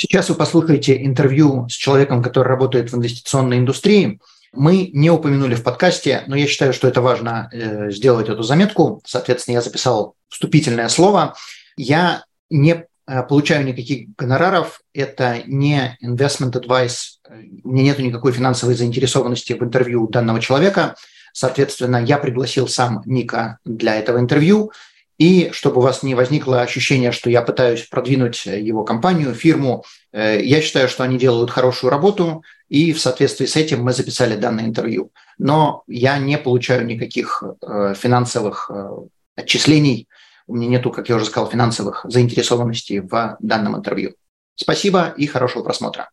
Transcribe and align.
Сейчас 0.00 0.28
вы 0.28 0.36
послушаете 0.36 1.04
интервью 1.04 1.68
с 1.68 1.72
человеком, 1.72 2.22
который 2.22 2.46
работает 2.46 2.92
в 2.92 2.96
инвестиционной 2.96 3.58
индустрии. 3.58 4.20
Мы 4.52 4.90
не 4.92 5.10
упомянули 5.10 5.56
в 5.56 5.64
подкасте, 5.64 6.22
но 6.28 6.36
я 6.36 6.46
считаю, 6.46 6.72
что 6.72 6.86
это 6.86 7.00
важно 7.00 7.50
э, 7.52 7.90
сделать 7.90 8.28
эту 8.28 8.44
заметку. 8.44 9.02
Соответственно, 9.04 9.56
я 9.56 9.60
записал 9.60 10.14
вступительное 10.28 10.88
слово. 10.88 11.34
Я 11.76 12.22
не 12.48 12.86
э, 13.08 13.22
получаю 13.24 13.66
никаких 13.66 14.14
гонораров, 14.16 14.82
это 14.94 15.42
не 15.46 15.98
investment 16.00 16.52
advice, 16.52 17.18
у 17.64 17.70
меня 17.70 17.82
нет 17.82 17.98
никакой 17.98 18.30
финансовой 18.30 18.76
заинтересованности 18.76 19.54
в 19.54 19.64
интервью 19.64 20.06
данного 20.06 20.40
человека. 20.40 20.94
Соответственно, 21.32 21.96
я 21.96 22.18
пригласил 22.18 22.68
сам 22.68 23.02
Ника 23.04 23.58
для 23.64 23.96
этого 23.96 24.20
интервью. 24.20 24.70
И 25.18 25.50
чтобы 25.52 25.78
у 25.78 25.80
вас 25.80 26.04
не 26.04 26.14
возникло 26.14 26.60
ощущение, 26.60 27.10
что 27.10 27.28
я 27.28 27.42
пытаюсь 27.42 27.82
продвинуть 27.82 28.46
его 28.46 28.84
компанию, 28.84 29.34
фирму, 29.34 29.84
э, 30.12 30.40
я 30.42 30.60
считаю, 30.60 30.88
что 30.88 31.02
они 31.02 31.18
делают 31.18 31.50
хорошую 31.50 31.90
работу, 31.90 32.44
и 32.68 32.92
в 32.92 33.00
соответствии 33.00 33.46
с 33.46 33.56
этим 33.56 33.82
мы 33.82 33.92
записали 33.92 34.36
данное 34.36 34.64
интервью. 34.64 35.10
Но 35.36 35.82
я 35.88 36.18
не 36.18 36.38
получаю 36.38 36.86
никаких 36.86 37.42
э, 37.42 37.94
финансовых 37.98 38.70
э, 38.72 38.90
отчислений, 39.34 40.08
у 40.46 40.54
меня 40.54 40.68
нету, 40.68 40.90
как 40.90 41.08
я 41.08 41.16
уже 41.16 41.26
сказал, 41.26 41.50
финансовых 41.50 42.06
заинтересованностей 42.08 43.00
в 43.00 43.36
данном 43.40 43.76
интервью. 43.76 44.14
Спасибо 44.54 45.12
и 45.16 45.26
хорошего 45.26 45.62
просмотра. 45.62 46.10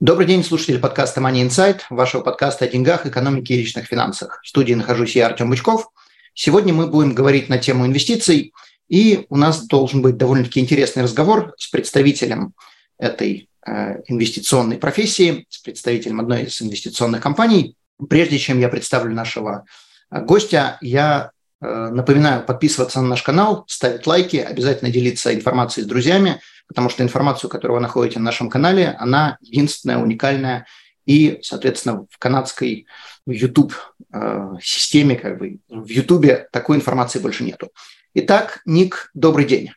Добрый 0.00 0.26
день, 0.26 0.44
слушатели 0.44 0.76
подкаста 0.76 1.20
Money 1.20 1.46
Insight, 1.46 1.80
вашего 1.88 2.22
подкаста 2.22 2.64
о 2.64 2.68
деньгах, 2.68 3.06
экономике 3.06 3.54
и 3.54 3.58
личных 3.58 3.86
финансах. 3.86 4.40
В 4.42 4.48
студии 4.48 4.74
нахожусь 4.74 5.14
я, 5.14 5.26
Артем 5.26 5.50
Бычков– 5.50 5.88
Сегодня 6.40 6.72
мы 6.72 6.86
будем 6.86 7.16
говорить 7.16 7.48
на 7.48 7.58
тему 7.58 7.84
инвестиций, 7.84 8.52
и 8.88 9.26
у 9.28 9.36
нас 9.36 9.66
должен 9.66 10.02
быть 10.02 10.16
довольно-таки 10.16 10.60
интересный 10.60 11.02
разговор 11.02 11.52
с 11.58 11.66
представителем 11.66 12.52
этой 12.96 13.48
э, 13.66 14.02
инвестиционной 14.06 14.78
профессии, 14.78 15.46
с 15.48 15.58
представителем 15.58 16.20
одной 16.20 16.44
из 16.44 16.62
инвестиционных 16.62 17.20
компаний. 17.20 17.74
Прежде 18.08 18.38
чем 18.38 18.60
я 18.60 18.68
представлю 18.68 19.12
нашего 19.16 19.64
э, 20.12 20.20
гостя, 20.20 20.78
я 20.80 21.32
э, 21.60 21.88
напоминаю 21.90 22.44
подписываться 22.44 23.00
на 23.00 23.08
наш 23.08 23.24
канал, 23.24 23.64
ставить 23.66 24.06
лайки, 24.06 24.36
обязательно 24.36 24.92
делиться 24.92 25.34
информацией 25.34 25.86
с 25.86 25.88
друзьями, 25.88 26.40
потому 26.68 26.88
что 26.88 27.02
информацию, 27.02 27.50
которую 27.50 27.78
вы 27.78 27.82
находите 27.82 28.20
на 28.20 28.26
нашем 28.26 28.48
канале, 28.48 28.94
она 29.00 29.38
единственная, 29.40 29.98
уникальная 29.98 30.66
и, 31.08 31.38
соответственно, 31.40 32.06
в 32.10 32.18
канадской 32.18 32.86
YouTube 33.26 33.72
э, 34.12 34.56
системе, 34.60 35.16
как 35.16 35.38
бы 35.38 35.58
в 35.68 35.86
YouTube 35.86 36.46
такой 36.52 36.76
информации 36.76 37.18
больше 37.18 37.44
нету. 37.44 37.70
Итак, 38.12 38.60
Ник, 38.66 39.10
добрый 39.14 39.46
день. 39.46 39.70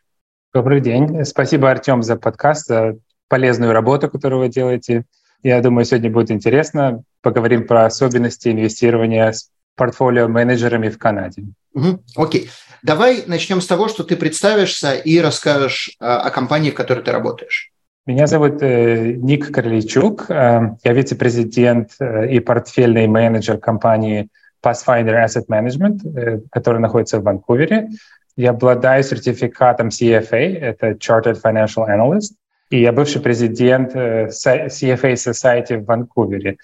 Добрый 0.54 0.82
день. 0.82 1.24
Спасибо, 1.24 1.72
Артем, 1.72 2.04
за 2.04 2.18
подкаст, 2.18 2.68
за 2.68 2.98
полезную 3.30 3.72
работу, 3.72 4.10
которую 4.10 4.42
вы 4.42 4.50
делаете. 4.50 5.06
Я 5.42 5.62
думаю, 5.62 5.86
сегодня 5.86 6.12
будет 6.12 6.32
интересно. 6.32 7.04
Поговорим 7.22 7.66
про 7.66 7.86
особенности 7.86 8.50
инвестирования 8.50 9.32
с 9.32 9.50
портфолио-менеджерами 9.78 10.90
в 10.90 10.98
Канаде. 10.98 11.46
Угу, 11.74 12.04
окей. 12.18 12.50
Давай 12.84 13.24
начнем 13.26 13.62
с 13.62 13.68
того, 13.68 13.88
что 13.88 14.04
ты 14.04 14.18
представишься 14.18 14.96
и 14.96 15.18
расскажешь 15.20 15.96
э, 15.98 16.06
о 16.06 16.30
компании, 16.30 16.72
в 16.72 16.76
которой 16.76 17.06
ты 17.06 17.12
работаешь. 17.14 17.71
Меня 18.08 18.26
зовут 18.26 18.64
э, 18.64 19.12
Ник 19.12 19.52
Короличук. 19.52 20.26
Э, 20.30 20.76
я 20.84 20.94
вице-президент 20.94 21.92
э, 22.00 22.32
и 22.32 22.40
портфельный 22.40 23.06
менеджер 23.06 23.60
компании 23.60 24.30
Pathfinder 24.64 25.24
Asset 25.24 25.46
Management, 25.48 26.00
э, 26.18 26.42
которая 26.52 26.82
находится 26.82 27.20
в 27.20 27.24
Ванкувере. 27.24 27.90
Я 28.36 28.52
обладаю 28.52 29.04
сертификатом 29.04 29.90
CFA, 29.90 30.58
это 30.58 30.92
Chartered 30.92 31.40
Financial 31.44 31.88
Analyst, 31.88 32.32
и 32.72 32.82
я 32.82 32.92
бывший 32.92 33.22
президент 33.22 33.94
CFA 33.94 35.14
Society 35.14 35.78
в 35.78 35.86
Ванкувере. 35.86 36.58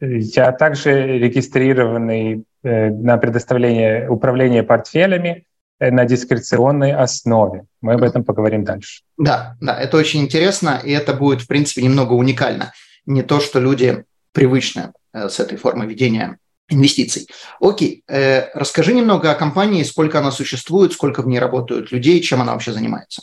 Я 0.00 0.52
также 0.52 1.18
регистрированный 1.18 2.44
на 2.62 3.16
предоставление 3.16 4.08
управления 4.08 4.62
портфелями 4.62 5.44
на 5.90 6.04
дискреционной 6.04 6.92
основе. 6.92 7.64
Мы 7.80 7.94
об 7.94 8.02
этом 8.02 8.24
поговорим 8.24 8.64
дальше. 8.64 9.02
Да, 9.18 9.56
да, 9.60 9.78
это 9.78 9.96
очень 9.96 10.20
интересно, 10.20 10.80
и 10.82 10.90
это 10.90 11.14
будет, 11.14 11.42
в 11.42 11.46
принципе, 11.46 11.82
немного 11.82 12.12
уникально. 12.12 12.72
Не 13.06 13.22
то, 13.22 13.40
что 13.40 13.60
люди 13.60 14.04
привычны 14.32 14.92
э, 15.12 15.28
с 15.28 15.40
этой 15.40 15.58
формой 15.58 15.86
ведения 15.86 16.38
инвестиций. 16.68 17.28
Окей, 17.60 18.02
э, 18.08 18.48
расскажи 18.54 18.94
немного 18.94 19.30
о 19.30 19.34
компании, 19.34 19.82
сколько 19.82 20.18
она 20.18 20.30
существует, 20.30 20.92
сколько 20.92 21.22
в 21.22 21.26
ней 21.26 21.38
работают 21.38 21.92
людей, 21.92 22.20
чем 22.20 22.40
она 22.40 22.52
вообще 22.52 22.72
занимается. 22.72 23.22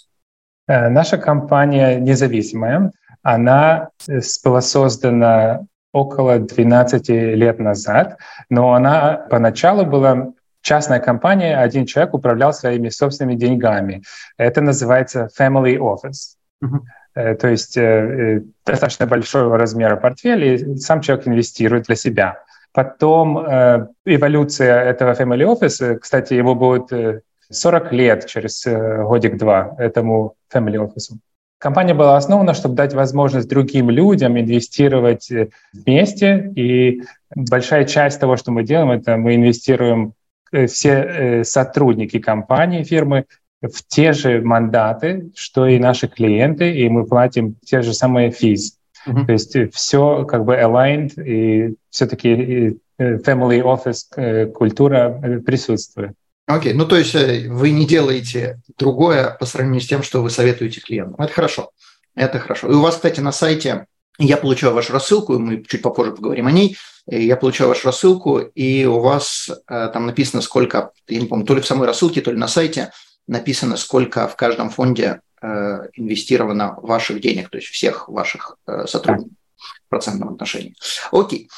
Э, 0.68 0.90
наша 0.90 1.18
компания 1.18 2.00
независимая. 2.00 2.92
Она 3.24 3.90
э, 4.08 4.20
была 4.44 4.62
создана 4.62 5.62
около 5.94 6.40
12 6.40 7.10
лет 7.10 7.60
назад, 7.60 8.18
но 8.50 8.74
она 8.74 9.28
поначалу 9.30 9.86
была 9.86 10.34
частная 10.62 11.00
компания, 11.00 11.58
один 11.58 11.86
человек 11.86 12.14
управлял 12.14 12.54
своими 12.54 12.90
собственными 12.90 13.36
деньгами. 13.36 14.04
Это 14.38 14.62
называется 14.62 15.30
family 15.38 15.78
office. 15.78 16.38
Uh-huh. 16.64 17.36
То 17.36 17.48
есть 17.48 17.78
э, 17.78 17.82
э, 17.82 18.42
достаточно 18.66 19.06
большого 19.06 19.58
размера 19.58 19.98
портфель, 19.98 20.46
и 20.46 20.76
сам 20.78 21.02
человек 21.02 21.28
инвестирует 21.28 21.86
для 21.86 21.96
себя. 21.96 22.40
Потом 22.74 23.38
эволюция 24.06 24.82
этого 24.84 25.12
family 25.12 25.44
office, 25.44 25.98
кстати, 26.00 26.36
ему 26.36 26.56
будет 26.56 27.24
40 27.50 27.92
лет 27.92 28.28
через 28.28 28.66
годик-два 28.66 29.76
этому 29.78 30.36
family 30.54 30.78
office. 30.78 31.18
Компания 31.58 31.94
была 31.94 32.16
основана, 32.16 32.54
чтобы 32.54 32.76
дать 32.76 32.94
возможность 32.94 33.50
другим 33.50 33.90
людям 33.90 34.40
инвестировать 34.40 35.30
вместе, 35.74 36.50
и 36.56 37.04
большая 37.36 37.84
часть 37.84 38.22
того, 38.22 38.38
что 38.38 38.52
мы 38.52 38.64
делаем, 38.64 38.92
это 38.92 39.18
мы 39.18 39.36
инвестируем 39.36 40.14
Э, 40.14 40.21
все 40.68 40.90
э, 40.90 41.44
сотрудники 41.44 42.20
компании, 42.20 42.84
фирмы 42.84 43.26
в 43.62 43.84
те 43.88 44.14
же 44.14 44.42
мандаты, 44.42 45.32
что 45.36 45.68
и 45.68 45.80
наши 45.80 46.08
клиенты, 46.08 46.74
и 46.74 46.90
мы 46.90 47.06
платим 47.06 47.56
те 47.64 47.82
же 47.82 47.94
самые 47.94 48.32
физ. 48.32 48.78
Mm-hmm. 49.08 49.26
То 49.26 49.32
есть 49.32 49.74
все 49.74 50.26
как 50.26 50.46
бы 50.46 50.56
aligned, 50.56 51.24
и 51.24 51.76
все-таки 51.90 52.80
family 53.00 53.62
office 53.62 54.52
культура 54.52 55.42
присутствует. 55.46 56.14
Окей, 56.48 56.74
okay. 56.74 56.76
ну 56.76 56.86
то 56.86 56.98
есть 56.98 57.14
вы 57.14 57.72
не 57.72 57.86
делаете 57.86 58.60
другое 58.78 59.38
по 59.40 59.46
сравнению 59.46 59.82
с 59.82 59.88
тем, 59.88 60.04
что 60.04 60.22
вы 60.22 60.30
советуете 60.30 60.82
клиентам. 60.82 61.24
Это 61.24 61.34
хорошо. 61.34 61.70
Это 62.16 62.40
хорошо. 62.40 62.70
И 62.70 62.74
у 62.74 62.82
вас, 62.82 62.96
кстати, 62.96 63.22
на 63.22 63.32
сайте 63.32 63.86
я 64.26 64.38
получаю 64.38 64.74
вашу 64.74 64.94
рассылку, 64.94 65.38
мы 65.38 65.64
чуть 65.64 65.82
попозже 65.82 66.12
поговорим 66.12 66.48
о 66.48 66.52
ней. 66.52 66.78
Я 67.08 67.36
получаю 67.36 67.70
вашу 67.70 67.88
рассылку, 67.88 68.40
и 68.40 68.86
у 68.86 69.00
вас 69.00 69.50
э, 69.50 69.90
там 69.92 70.06
написано, 70.06 70.42
сколько, 70.42 70.92
я 71.08 71.20
не 71.20 71.28
помню, 71.28 71.46
то 71.46 71.56
ли 71.56 71.62
в 71.62 71.66
самой 71.66 71.88
рассылке, 71.88 72.22
то 72.22 72.32
ли 72.32 72.38
на 72.38 72.48
сайте 72.48 72.92
написано, 73.28 73.78
сколько 73.78 74.28
в 74.28 74.36
каждом 74.36 74.70
фонде 74.70 75.22
э, 75.42 75.48
инвестировано 75.96 76.76
ваших 76.82 77.20
денег, 77.22 77.50
то 77.50 77.58
есть 77.58 77.70
всех 77.70 78.08
ваших 78.08 78.58
э, 78.68 78.86
сотрудников 78.88 79.34
в 79.58 79.90
процентном 79.90 80.34
отношении. 80.34 80.76
Окей. 81.12 81.50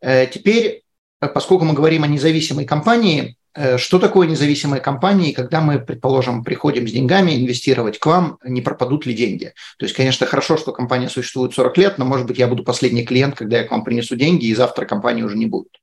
Теперь, 0.00 0.82
поскольку 1.20 1.64
мы 1.64 1.74
говорим 1.74 2.02
о 2.02 2.08
независимой 2.08 2.64
компании, 2.64 3.36
что 3.76 3.98
такое 3.98 4.26
независимая 4.26 4.80
компания, 4.80 5.30
и 5.30 5.34
когда 5.34 5.60
мы, 5.60 5.78
предположим, 5.78 6.42
приходим 6.42 6.88
с 6.88 6.92
деньгами 6.92 7.32
инвестировать 7.32 7.98
к 7.98 8.06
вам, 8.06 8.38
не 8.44 8.62
пропадут 8.62 9.04
ли 9.04 9.14
деньги? 9.14 9.52
То 9.78 9.84
есть, 9.84 9.94
конечно, 9.94 10.26
хорошо, 10.26 10.56
что 10.56 10.72
компания 10.72 11.08
существует 11.08 11.52
40 11.52 11.78
лет, 11.78 11.98
но, 11.98 12.04
может 12.04 12.26
быть, 12.26 12.38
я 12.38 12.48
буду 12.48 12.64
последний 12.64 13.04
клиент, 13.04 13.34
когда 13.34 13.58
я 13.58 13.64
к 13.64 13.70
вам 13.70 13.84
принесу 13.84 14.16
деньги, 14.16 14.46
и 14.46 14.54
завтра 14.54 14.86
компании 14.86 15.22
уже 15.22 15.36
не 15.36 15.46
будет. 15.46 15.82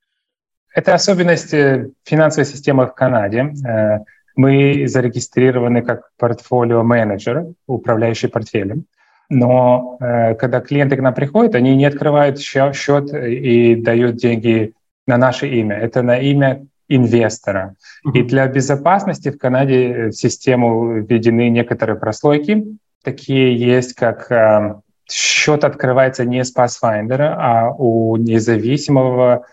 Это 0.74 0.94
особенность 0.94 1.52
финансовой 2.04 2.46
системы 2.46 2.86
в 2.86 2.94
Канаде. 2.94 3.54
Э, 3.68 4.00
мы 4.36 4.88
зарегистрированы 4.88 5.82
как 5.82 6.12
портфолио-менеджер, 6.18 7.48
управляющий 7.68 8.28
портфелем. 8.28 8.86
Но 9.30 9.98
э, 10.00 10.36
когда 10.36 10.60
клиенты 10.62 10.96
к 10.96 11.02
нам 11.02 11.14
приходят, 11.14 11.56
они 11.56 11.76
не 11.76 11.86
открывают 11.86 12.40
счет 12.40 13.14
и 13.14 13.76
дают 13.76 14.16
деньги 14.16 14.74
на 15.08 15.18
наше 15.18 15.48
имя. 15.48 15.76
Это 15.76 16.02
на 16.02 16.18
имя 16.18 16.66
инвестора. 16.90 17.76
И 18.14 18.24
для 18.24 18.48
безопасности 18.48 19.30
в 19.30 19.38
Канаде 19.38 20.08
в 20.08 20.12
систему 20.12 21.00
введены 21.02 21.50
некоторые 21.50 21.98
прослойки. 21.98 22.66
Такие 23.04 23.56
есть, 23.58 23.94
как 23.94 24.30
э, 24.32 24.76
счет 25.10 25.64
открывается 25.64 26.26
не 26.26 26.44
с 26.44 26.54
Pathfinder, 26.54 27.36
а 27.38 27.70
у 27.70 28.18
независимого 28.18 29.46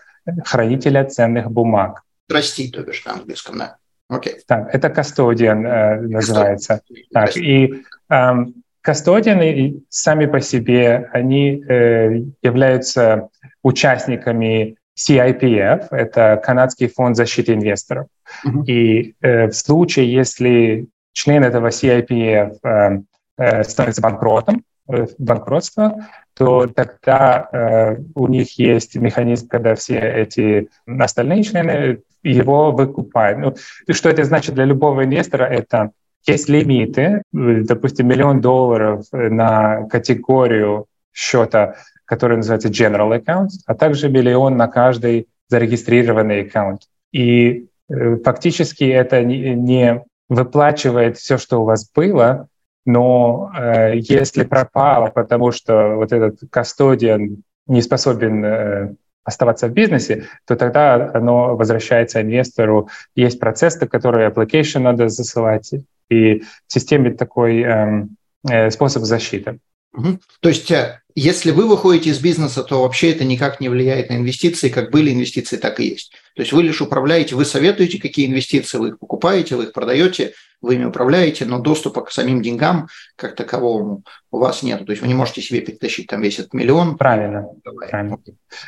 хранителя 0.43 1.05
ценных 1.05 1.49
бумаг. 1.49 2.03
Трасти, 2.27 2.69
то 2.69 2.81
бишь 2.83 3.05
на 3.05 3.13
английском, 3.13 3.57
да. 3.57 3.77
Okay. 4.11 4.35
Так, 4.45 4.73
это 4.73 4.87
custodian 4.87 5.65
э, 5.65 6.01
называется. 6.01 6.81
Custodian. 6.89 7.03
Так, 7.13 7.37
и 7.37 7.83
эм, 8.09 8.63
Кастодианы 8.87 9.81
сами 9.89 10.27
по 10.27 10.39
себе, 10.39 11.09
они 11.11 11.61
э, 11.61 12.21
являются 12.41 13.27
участниками 13.61 14.77
CIPF, 14.97 15.87
это 15.91 16.41
Канадский 16.43 16.87
фонд 16.87 17.15
защиты 17.15 17.53
инвесторов. 17.53 18.07
Uh-huh. 18.45 18.65
И 18.65 19.15
э, 19.21 19.47
в 19.47 19.53
случае, 19.53 20.11
если 20.11 20.87
член 21.13 21.43
этого 21.43 21.67
CIPF 21.67 22.57
э, 22.63 23.01
э, 23.37 23.63
становится 23.63 24.01
банкротом, 24.01 24.63
э, 24.89 25.05
банкротство, 25.19 26.07
то 26.35 26.67
тогда 26.67 27.47
э, 27.51 27.97
у 28.15 28.27
них 28.27 28.57
есть 28.57 28.95
механизм, 28.95 29.47
когда 29.47 29.75
все 29.75 29.99
эти 29.99 30.69
остальные 30.87 31.43
члены 31.43 32.01
его 32.23 32.71
выкупают. 32.71 33.39
Ну, 33.39 33.93
что 33.93 34.09
это 34.09 34.23
значит 34.23 34.55
для 34.55 34.65
любого 34.65 35.05
инвестора? 35.05 35.45
Это 35.45 35.91
есть 36.25 36.49
лимиты, 36.49 37.21
допустим, 37.31 38.07
миллион 38.07 38.41
долларов 38.41 39.05
на 39.11 39.83
категорию 39.87 40.87
счета, 41.13 41.75
который 42.07 42.37
называется 42.37 42.69
General 42.69 43.21
Account, 43.21 43.49
а 43.67 43.75
также 43.75 44.09
миллион 44.09 44.57
на 44.57 44.67
каждый 44.67 45.27
зарегистрированный 45.49 46.41
аккаунт. 46.41 46.81
И 47.11 47.67
э, 47.89 48.17
фактически 48.23 48.85
это 48.85 49.23
не 49.23 50.03
выплачивает 50.29 51.17
все, 51.17 51.37
что 51.37 51.61
у 51.61 51.65
вас 51.65 51.89
было, 51.93 52.47
но 52.85 53.51
э, 53.55 53.97
если 53.97 54.43
пропало, 54.43 55.09
потому 55.09 55.51
что 55.51 55.95
вот 55.95 56.11
этот 56.11 56.39
кастодиан 56.49 57.43
не 57.67 57.81
способен 57.81 58.43
э, 58.45 58.95
оставаться 59.23 59.67
в 59.67 59.73
бизнесе, 59.73 60.23
то 60.45 60.55
тогда 60.55 61.11
оно 61.13 61.55
возвращается 61.57 62.21
инвестору. 62.21 62.87
Есть 63.13 63.39
процессы, 63.39 63.85
которые 63.87 64.29
application 64.29 64.79
надо 64.79 65.09
засылать, 65.09 65.73
и 66.09 66.39
в 66.39 66.73
системе 66.73 67.11
такой 67.11 67.61
эм, 67.61 68.15
э, 68.49 68.69
способ 68.71 69.03
защиты. 69.03 69.59
Угу. 69.93 70.19
То 70.41 70.49
есть, 70.49 70.69
э, 70.71 71.01
если 71.15 71.51
вы 71.51 71.67
выходите 71.67 72.11
из 72.11 72.19
бизнеса, 72.19 72.63
то 72.63 72.81
вообще 72.81 73.11
это 73.11 73.25
никак 73.25 73.59
не 73.59 73.69
влияет 73.69 74.09
на 74.09 74.17
инвестиции, 74.17 74.69
как 74.69 74.91
были 74.91 75.11
инвестиции, 75.11 75.57
так 75.57 75.79
и 75.79 75.87
есть. 75.87 76.11
То 76.35 76.41
есть 76.41 76.53
вы 76.53 76.63
лишь 76.63 76.81
управляете, 76.81 77.35
вы 77.35 77.45
советуете, 77.45 77.99
какие 77.99 78.27
инвестиции 78.27 78.77
вы 78.77 78.89
их 78.89 78.99
покупаете, 78.99 79.55
вы 79.55 79.63
их 79.63 79.73
продаете, 79.73 80.33
вы 80.61 80.75
ими 80.75 80.85
управляете, 80.85 81.45
но 81.45 81.59
доступа 81.59 82.01
к 82.01 82.11
самим 82.11 82.41
деньгам 82.41 82.87
как 83.15 83.35
таковому 83.35 84.03
у 84.31 84.37
вас 84.37 84.63
нет. 84.63 84.85
То 84.85 84.91
есть 84.91 85.01
вы 85.01 85.07
не 85.07 85.13
можете 85.13 85.41
себе 85.41 85.61
перетащить 85.61 86.07
там 86.07 86.21
весь 86.21 86.39
этот 86.39 86.53
миллион. 86.53 86.97
Правильно. 86.97 87.47
Правильно. 87.89 88.17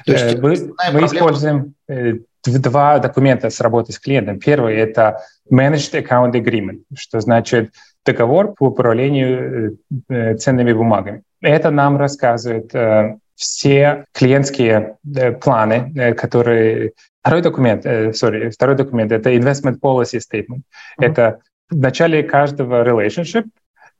То 0.05 0.11
есть, 0.11 0.35
э, 0.35 0.37
мы, 0.41 0.73
мы 0.93 1.05
используем 1.05 1.73
э, 1.87 2.13
два 2.45 2.99
документа 2.99 3.49
с 3.49 3.59
работы 3.59 3.91
с 3.91 3.99
клиентом. 3.99 4.39
Первый— 4.39 4.75
это 4.77 5.21
Managed 5.51 6.03
Account 6.03 6.33
Agreement, 6.33 6.83
что 6.95 7.19
значит 7.19 7.73
договор 8.11 8.53
по 8.53 8.67
управлению 8.67 9.77
э, 10.09 10.35
ценными 10.35 10.73
бумагами. 10.73 11.21
Это 11.41 11.71
нам 11.71 11.97
рассказывает 11.97 12.73
все 13.35 14.03
клиентские 14.11 14.97
планы, 15.41 16.13
которые... 16.17 16.91
Второй 17.21 17.41
документ, 17.41 17.85
sorry, 17.85 18.49
второй 18.49 18.75
документ— 18.75 19.11
это 19.13 19.29
Investment 19.33 19.79
Policy 19.81 20.19
Statement. 20.19 20.61
Mm-hmm. 20.99 21.05
Это 21.05 21.39
в 21.69 21.77
начале 21.77 22.23
каждого 22.23 22.83
relationship 22.83 23.45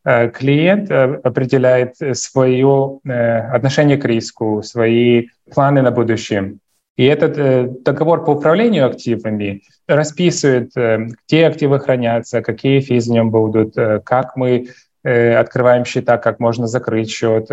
э, 0.04 0.30
клиент 0.30 0.90
э, 0.90 1.20
определяет 1.24 1.96
свое 2.14 3.00
э, 3.06 3.40
отношение 3.56 3.98
к 3.98 4.06
риску, 4.06 4.62
свои 4.64 5.28
планы 5.54 5.82
на 5.82 5.92
будущее. 5.92 6.56
И 7.00 7.06
этот 7.06 7.84
договор 7.84 8.26
по 8.26 8.32
управлению 8.32 8.86
активами 8.86 9.62
расписывает, 9.88 10.72
где 10.76 11.48
активы 11.48 11.80
хранятся, 11.80 12.42
какие 12.42 12.82
физы 12.82 13.12
в 13.12 13.14
нем 13.14 13.32
будут, 13.32 13.76
как 14.04 14.36
мы 14.36 14.68
открываем 15.04 15.86
счета, 15.86 16.18
как 16.18 16.42
можно 16.42 16.68
закрыть 16.68 17.10
счет, 17.10 17.48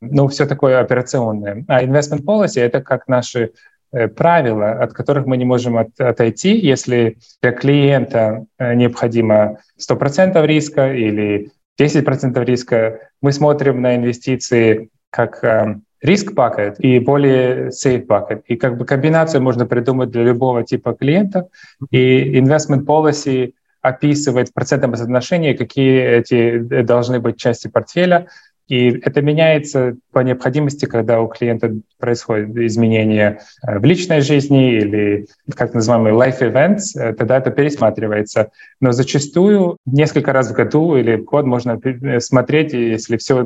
ну, 0.00 0.26
все 0.26 0.46
такое 0.46 0.80
операционное. 0.80 1.64
А 1.68 1.84
investment 1.84 2.24
policy— 2.24 2.60
это 2.60 2.80
как 2.80 3.06
наши 3.06 3.52
Э, 3.92 4.08
правила, 4.08 4.70
от 4.70 4.94
которых 4.94 5.26
мы 5.26 5.36
не 5.36 5.44
можем 5.44 5.76
от, 5.76 6.00
отойти, 6.00 6.56
если 6.56 7.18
для 7.42 7.52
клиента 7.52 8.46
э, 8.58 8.72
необходимо 8.74 9.58
100% 9.78 10.46
риска 10.46 10.94
или 10.94 11.50
10% 11.78 12.42
риска. 12.44 13.10
Мы 13.20 13.32
смотрим 13.32 13.82
на 13.82 13.96
инвестиции 13.96 14.88
как 15.10 15.44
э, 15.44 15.76
риск 16.02 16.34
пакет 16.34 16.76
и 16.78 16.98
более 16.98 17.68
safe 17.68 18.02
пакет. 18.02 18.42
И 18.46 18.56
как 18.56 18.76
бы 18.76 18.84
комбинацию 18.84 19.42
можно 19.42 19.66
придумать 19.66 20.10
для 20.10 20.24
любого 20.24 20.64
типа 20.64 20.92
клиента. 20.92 21.48
И 21.90 22.38
investment 22.38 22.84
policy 22.84 23.54
описывает 23.80 24.48
в 24.48 24.52
процентном 24.52 24.94
соотношении, 24.96 25.54
какие 25.54 26.02
эти 26.02 26.58
должны 26.82 27.20
быть 27.20 27.36
части 27.36 27.68
портфеля, 27.68 28.28
и 28.68 28.88
это 28.90 29.22
меняется 29.22 29.96
по 30.12 30.20
необходимости, 30.20 30.86
когда 30.86 31.20
у 31.20 31.28
клиента 31.28 31.74
происходит 31.98 32.56
изменение 32.56 33.40
э, 33.66 33.78
в 33.78 33.84
личной 33.84 34.20
жизни 34.20 34.76
или 34.76 35.26
как 35.54 35.74
называемый 35.74 36.12
life 36.12 36.40
events, 36.40 36.98
э, 36.98 37.12
тогда 37.12 37.38
это 37.38 37.50
пересматривается. 37.50 38.50
Но 38.80 38.92
зачастую 38.92 39.76
несколько 39.84 40.32
раз 40.32 40.50
в 40.50 40.54
году 40.54 40.96
или 40.96 41.16
в 41.16 41.24
год 41.24 41.44
можно 41.44 41.78
э, 41.82 42.20
смотреть, 42.20 42.72
если 42.72 43.16
все 43.16 43.44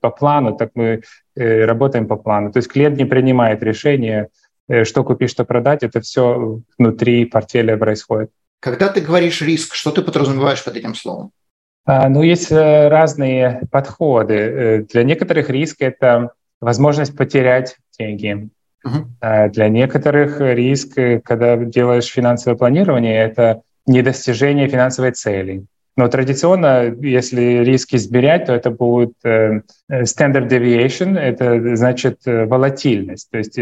по 0.00 0.10
плану, 0.10 0.56
так 0.56 0.70
мы 0.74 1.02
работаем 1.36 2.06
по 2.06 2.16
плану. 2.16 2.52
То 2.52 2.58
есть 2.58 2.68
клиент 2.68 2.96
не 2.96 3.04
принимает 3.04 3.60
решение, 3.62 4.28
что 4.84 5.02
купить, 5.02 5.30
что 5.30 5.44
продать, 5.44 5.82
это 5.82 6.00
все 6.00 6.60
внутри 6.78 7.24
портфеля 7.24 7.76
происходит. 7.76 8.30
Когда 8.60 8.88
ты 8.88 9.00
говоришь 9.00 9.42
риск, 9.42 9.74
что 9.74 9.90
ты 9.90 10.00
подразумеваешь 10.02 10.64
под 10.64 10.76
этим 10.76 10.94
словом? 10.94 11.32
А, 11.86 12.08
ну, 12.08 12.22
есть 12.22 12.50
э, 12.50 12.88
разные 12.88 13.62
подходы. 13.70 14.34
Э, 14.34 14.82
для 14.82 15.04
некоторых 15.04 15.50
риск— 15.50 15.76
это 15.80 16.30
возможность 16.60 17.16
потерять 17.16 17.76
деньги. 17.98 18.48
Uh-huh. 18.86 19.50
Для 19.50 19.68
некоторых 19.68 20.40
риск, 20.40 20.98
э, 20.98 21.20
когда 21.20 21.56
делаешь 21.56 22.06
финансовое 22.06 22.56
планирование, 22.56 23.22
это 23.22 23.62
недостижение 23.86 24.68
финансовой 24.68 25.12
цели. 25.12 25.64
Но 25.96 26.08
традиционно, 26.08 26.92
если 27.02 27.62
риски 27.62 27.96
измерять, 27.96 28.46
то 28.46 28.52
это 28.52 28.70
будет 28.70 29.12
standard 29.24 30.48
deviation, 30.48 31.16
это 31.16 31.76
значит 31.76 32.18
волатильность. 32.24 33.30
То 33.30 33.38
есть 33.38 33.56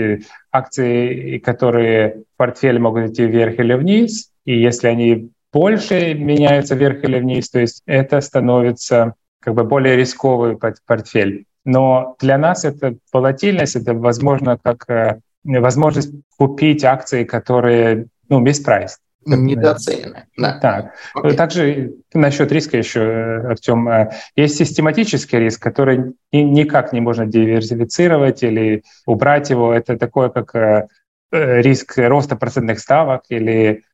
акции, 0.50 1.36
которые 1.38 2.22
в 2.34 2.38
портфеле 2.38 2.78
могут 2.78 3.10
идти 3.10 3.26
вверх 3.26 3.58
или 3.58 3.74
вниз, 3.74 4.30
и 4.46 4.58
если 4.58 4.88
они 4.88 5.31
больше 5.52 6.14
меняются 6.14 6.74
вверх 6.74 7.04
или 7.04 7.18
вниз, 7.18 7.50
то 7.50 7.60
есть 7.60 7.82
это 7.86 8.20
становится 8.20 9.14
как 9.40 9.54
бы 9.54 9.64
более 9.64 9.96
рисковый 9.96 10.58
портфель. 10.86 11.46
Но 11.64 12.16
для 12.20 12.38
нас 12.38 12.64
это 12.64 12.96
волатильность, 13.12 13.76
это 13.76 13.94
возможно 13.94 14.58
как 14.62 14.88
э, 14.88 15.20
возможность 15.44 16.12
купить 16.36 16.84
акции, 16.84 17.24
которые 17.24 18.06
ну, 18.28 18.44
бесpriced. 18.44 18.98
Недооценены. 19.24 20.26
Да. 20.36 20.58
Так. 20.58 20.94
Okay. 21.16 21.34
Также 21.34 21.92
насчет 22.12 22.50
риска 22.50 22.78
еще, 22.78 23.00
э, 23.00 23.46
Артем, 23.50 23.88
э, 23.88 24.10
есть 24.34 24.56
систематический 24.56 25.38
риск, 25.38 25.62
который 25.62 26.14
никак 26.32 26.92
не 26.92 27.00
можно 27.00 27.26
диверсифицировать 27.26 28.42
или 28.42 28.82
убрать 29.06 29.50
его. 29.50 29.72
Это 29.72 29.96
такое, 29.96 30.30
как 30.30 30.88
риск 31.30 31.94
роста 31.96 32.36
процентных 32.36 32.78
ставок 32.78 33.22
или 33.30 33.84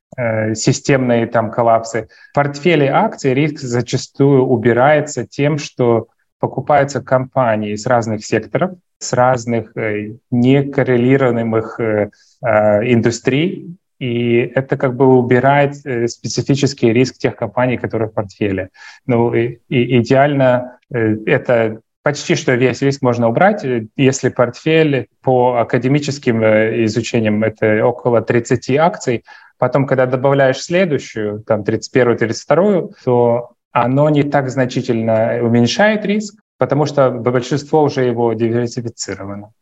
системные 0.55 1.27
там 1.27 1.51
коллапсы. 1.51 2.09
В 2.31 2.35
портфеле 2.35 2.89
акций 2.89 3.35
риск 3.35 3.61
зачастую 3.61 4.45
убирается 4.45 5.27
тем, 5.27 5.59
что 5.59 6.09
покупаются 6.41 7.03
компании 7.03 7.75
с 7.75 7.87
разных 7.87 8.25
секторов, 8.25 8.73
с 8.99 9.13
разных 9.13 9.77
э, 9.77 10.15
некоррелируемых 10.31 11.81
э, 11.81 12.11
индустрий, 12.43 13.77
и 13.99 14.39
это 14.55 14.77
как 14.77 14.95
бы 14.95 15.07
убирает 15.07 15.75
специфический 15.75 16.93
риск 16.93 17.19
тех 17.19 17.35
компаний, 17.35 17.79
которые 17.79 18.09
в 18.09 18.13
портфеле. 18.13 18.71
Ну, 19.07 19.35
и, 19.35 19.59
и 19.69 19.99
идеально 20.01 20.79
это 20.89 21.81
почти 22.03 22.35
что 22.35 22.55
весь 22.55 22.83
риск 22.83 23.03
можно 23.03 23.29
убрать, 23.29 23.65
если 23.97 24.29
портфель 24.29 25.09
по 25.23 25.57
академическим 25.57 26.43
изучениям 26.85 27.45
это 27.45 27.85
около 27.85 28.23
30 28.23 28.71
акций, 28.77 29.25
Потом, 29.59 29.87
когда 29.87 30.07
добавляешь 30.07 30.63
следующую, 30.63 31.43
там 31.43 31.63
31-ю, 31.63 32.15
32-ю, 32.15 32.95
то 33.05 33.51
оно 33.73 34.09
не 34.09 34.23
так 34.23 34.51
значительно 34.51 35.41
уменьшает 35.43 36.05
риск, 36.07 36.41
потому 36.59 36.87
что 36.87 37.11
большинство 37.11 37.83
уже 37.83 38.05
его 38.05 38.33
диверсифицировано. 38.33 39.53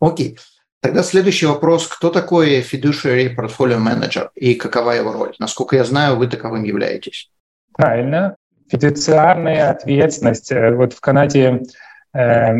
Окей. 0.00 0.34
Okay. 0.34 0.38
Тогда 0.80 1.02
следующий 1.02 1.46
вопрос. 1.46 1.88
Кто 1.88 2.10
такой 2.10 2.60
fiduciary 2.60 3.34
portfolio 3.34 3.78
manager 3.78 4.28
и 4.34 4.54
какова 4.54 4.92
его 4.92 5.12
роль? 5.12 5.34
Насколько 5.38 5.76
я 5.76 5.84
знаю, 5.84 6.16
вы 6.16 6.28
таковым 6.28 6.62
являетесь. 6.62 7.30
Правильно. 7.72 8.36
Фидуциарная 8.70 9.70
ответственность. 9.70 10.52
Э, 10.52 10.74
вот 10.74 10.92
в 10.92 11.00
Канаде 11.00 11.62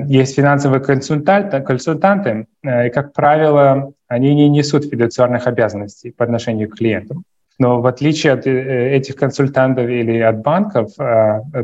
Есть 0.06 0.36
финансовые 0.36 0.80
консультанты, 0.80 1.60
консультанты, 1.60 2.46
и, 2.62 2.90
как 2.90 3.14
правило, 3.14 3.92
они 4.06 4.34
не 4.34 4.48
несут 4.50 4.84
фидуциарных 4.84 5.46
обязанностей 5.46 6.10
по 6.10 6.24
отношению 6.24 6.68
к 6.68 6.76
клиентам. 6.76 7.24
Но 7.58 7.80
в 7.80 7.86
отличие 7.86 8.34
от 8.34 8.46
этих 8.46 9.16
консультантов 9.16 9.88
или 9.88 10.20
от 10.20 10.42
банков, 10.42 10.90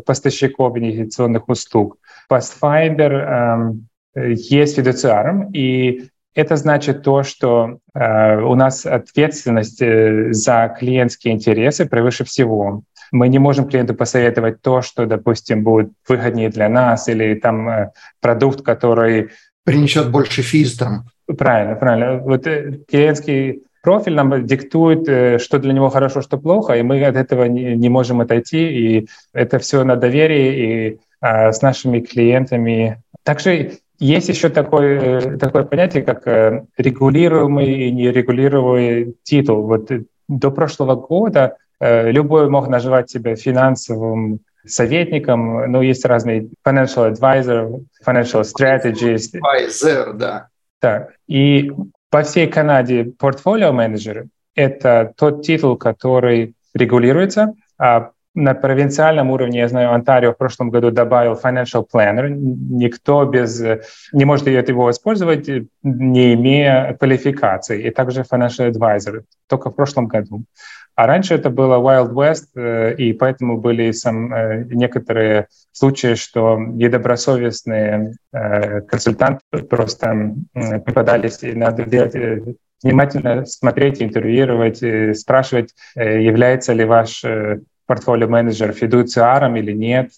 поставщиков 0.07 0.77
инвестиционных 0.79 1.49
услуг, 1.49 1.99
Pathfinder 2.31 3.77
есть 4.17 4.77
фидуциаром, 4.77 5.51
и 5.53 6.09
это 6.35 6.57
значит 6.57 7.03
то, 7.03 7.23
что 7.23 7.79
э, 7.95 8.41
у 8.41 8.55
нас 8.57 8.85
ответственность 8.85 9.81
э, 9.81 10.33
за 10.33 10.75
клиентские 10.79 11.35
интересы 11.35 11.87
превыше 11.87 12.25
всего. 12.25 12.83
Мы 13.15 13.29
не 13.29 13.39
можем 13.39 13.69
клиенту 13.69 13.95
посоветовать 13.95 14.61
то, 14.61 14.83
что, 14.83 15.07
допустим, 15.07 15.63
будет 15.63 15.93
выгоднее 16.09 16.49
для 16.49 16.69
нас, 16.69 17.09
или 17.09 17.35
там 17.35 17.69
э, 17.69 17.93
продукт, 18.21 18.63
который... 18.63 19.31
Принесет 19.65 20.11
больше 20.11 20.43
физ 20.43 20.77
там. 20.77 21.05
Правильно, 21.39 21.77
правильно. 21.77 22.19
Вот 22.19 22.45
э, 22.49 22.81
клиентский 22.91 23.63
профиль 23.85 24.15
нам 24.17 24.45
диктует, 24.45 25.09
э, 25.09 25.39
что 25.39 25.61
для 25.61 25.73
него 25.73 25.91
хорошо, 25.91 26.23
что 26.23 26.39
плохо, 26.39 26.75
и 26.75 26.83
мы 26.83 27.05
от 27.05 27.15
этого 27.15 27.45
не, 27.45 27.77
не 27.77 27.89
можем 27.89 28.21
отойти, 28.21 28.59
и 28.59 29.09
это 29.33 29.61
все 29.61 29.85
на 29.85 29.95
доверии 29.95 30.49
и 30.65 30.99
э, 31.23 31.53
с 31.53 31.63
нашими 31.63 32.01
клиентами. 32.01 33.01
Также 33.23 33.79
есть 34.01 34.29
еще 34.29 34.49
такое, 34.49 35.39
такое 35.39 35.63
понятие, 35.63 36.03
как 36.03 36.27
регулируемый 36.77 37.73
и 37.73 37.93
нерегулируемый 37.93 39.15
титул. 39.23 39.63
Вот 39.63 39.89
до 40.29 40.51
прошлого 40.51 40.97
года 40.97 41.57
любой 41.85 42.49
мог 42.49 42.69
называть 42.69 43.11
себя 43.11 43.37
финансовым 43.37 44.41
советником, 44.67 45.71
но 45.71 45.83
есть 45.83 46.05
разные 46.05 46.49
financial 46.67 47.13
advisor, 47.13 47.85
financial 48.07 48.43
strategist. 48.43 49.35
Advisor, 49.35 50.15
да. 50.15 50.49
Так. 50.81 51.13
И 51.27 51.71
по 52.11 52.23
всей 52.23 52.47
Канаде 52.47 53.05
портфолио 53.19 53.73
менеджеры— 53.73 54.29
это 54.55 55.13
тот 55.17 55.43
титул, 55.43 55.77
который 55.77 56.55
регулируется, 56.75 57.55
а 57.79 58.11
на 58.37 58.55
провинциальном 58.55 59.31
уровне, 59.31 59.61
я 59.61 59.69
знаю, 59.69 59.93
Онтарио 59.93 60.33
в 60.33 60.37
прошлом 60.37 60.71
году 60.71 60.91
добавил 60.91 61.35
financial 61.35 61.87
planner. 61.93 62.29
Никто 62.29 63.25
без, 63.27 63.63
не 64.13 64.25
может 64.25 64.49
его 64.49 64.91
использовать, 64.91 65.49
не 65.83 66.35
имея 66.35 66.97
квалификации. 66.99 67.87
И 67.87 67.91
также 67.91 68.23
financial 68.23 68.71
advisor, 68.73 69.23
только 69.47 69.71
в 69.71 69.75
прошлом 69.77 70.09
году. 70.09 70.43
А 70.97 71.07
раньше 71.07 71.35
это 71.35 71.51
было 71.51 71.77
Wild 71.77 72.13
West, 72.13 72.49
э, 72.55 72.95
и 72.97 73.13
поэтому 73.13 73.59
были 73.59 73.91
сам, 73.91 74.33
э, 74.33 74.65
некоторые 74.71 75.49
случаи, 75.73 76.15
что 76.15 76.57
недобросовестные 76.57 78.15
э, 78.33 78.81
консультанты 78.83 79.43
просто 79.69 80.35
попадались, 80.87 81.43
и 81.43 81.53
надо 81.53 81.85
делать 81.85 82.15
внимательно 82.83 83.45
смотреть, 83.47 84.03
интервьюировать, 84.03 85.19
спрашивать, 85.19 85.75
является 85.97 86.75
ли 86.75 86.85
ваш 86.85 87.25
портфолио-менеджер 87.87 88.73
фидуциаром 88.73 89.57
или 89.57 89.73
нет, 89.73 90.11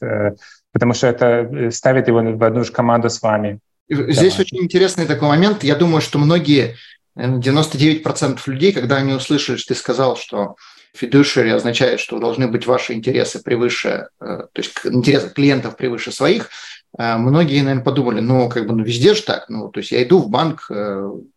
потому 0.73 0.93
что 0.93 1.07
это 1.07 1.71
ставит 1.71 2.09
его 2.09 2.21
в 2.21 2.43
одну 2.43 2.65
же 2.65 2.73
команду 2.73 3.09
с 3.09 3.23
вами. 3.23 3.61
Здесь 3.89 4.33
Давай. 4.33 4.41
очень 4.41 4.59
интересный 4.65 5.07
такой 5.07 5.29
момент. 5.29 5.63
Я 5.63 5.77
думаю, 5.77 6.01
что 6.01 6.19
многие, 6.19 6.75
99% 7.17 8.39
людей, 8.47 8.73
когда 8.73 8.97
они 8.97 9.13
услышали, 9.13 9.57
что 9.57 9.75
ты 9.75 9.79
сказал, 9.79 10.17
что 10.17 10.57
фидушери 10.95 11.51
означает, 11.51 12.01
что 12.01 12.19
должны 12.19 12.49
быть 12.49 12.67
ваши 12.67 12.93
интересы 12.93 13.43
превыше, 13.43 14.09
э, 14.21 14.25
то 14.53 14.63
есть 14.63 14.75
интересы 14.85 15.31
клиентов 15.31 15.77
превыше 15.77 16.13
своих, 16.13 16.51
многие, 16.99 17.61
наверное, 17.61 17.85
подумали, 17.85 18.21
ну, 18.21 18.49
как 18.49 18.67
бы, 18.67 18.75
ну, 18.75 18.83
везде 18.83 19.15
же 19.15 19.23
так, 19.23 19.51
ну, 19.51 19.69
то 19.69 19.81
есть 19.81 19.93
я 19.93 20.03
иду 20.03 20.19
в 20.19 20.31
банк, 20.31 20.71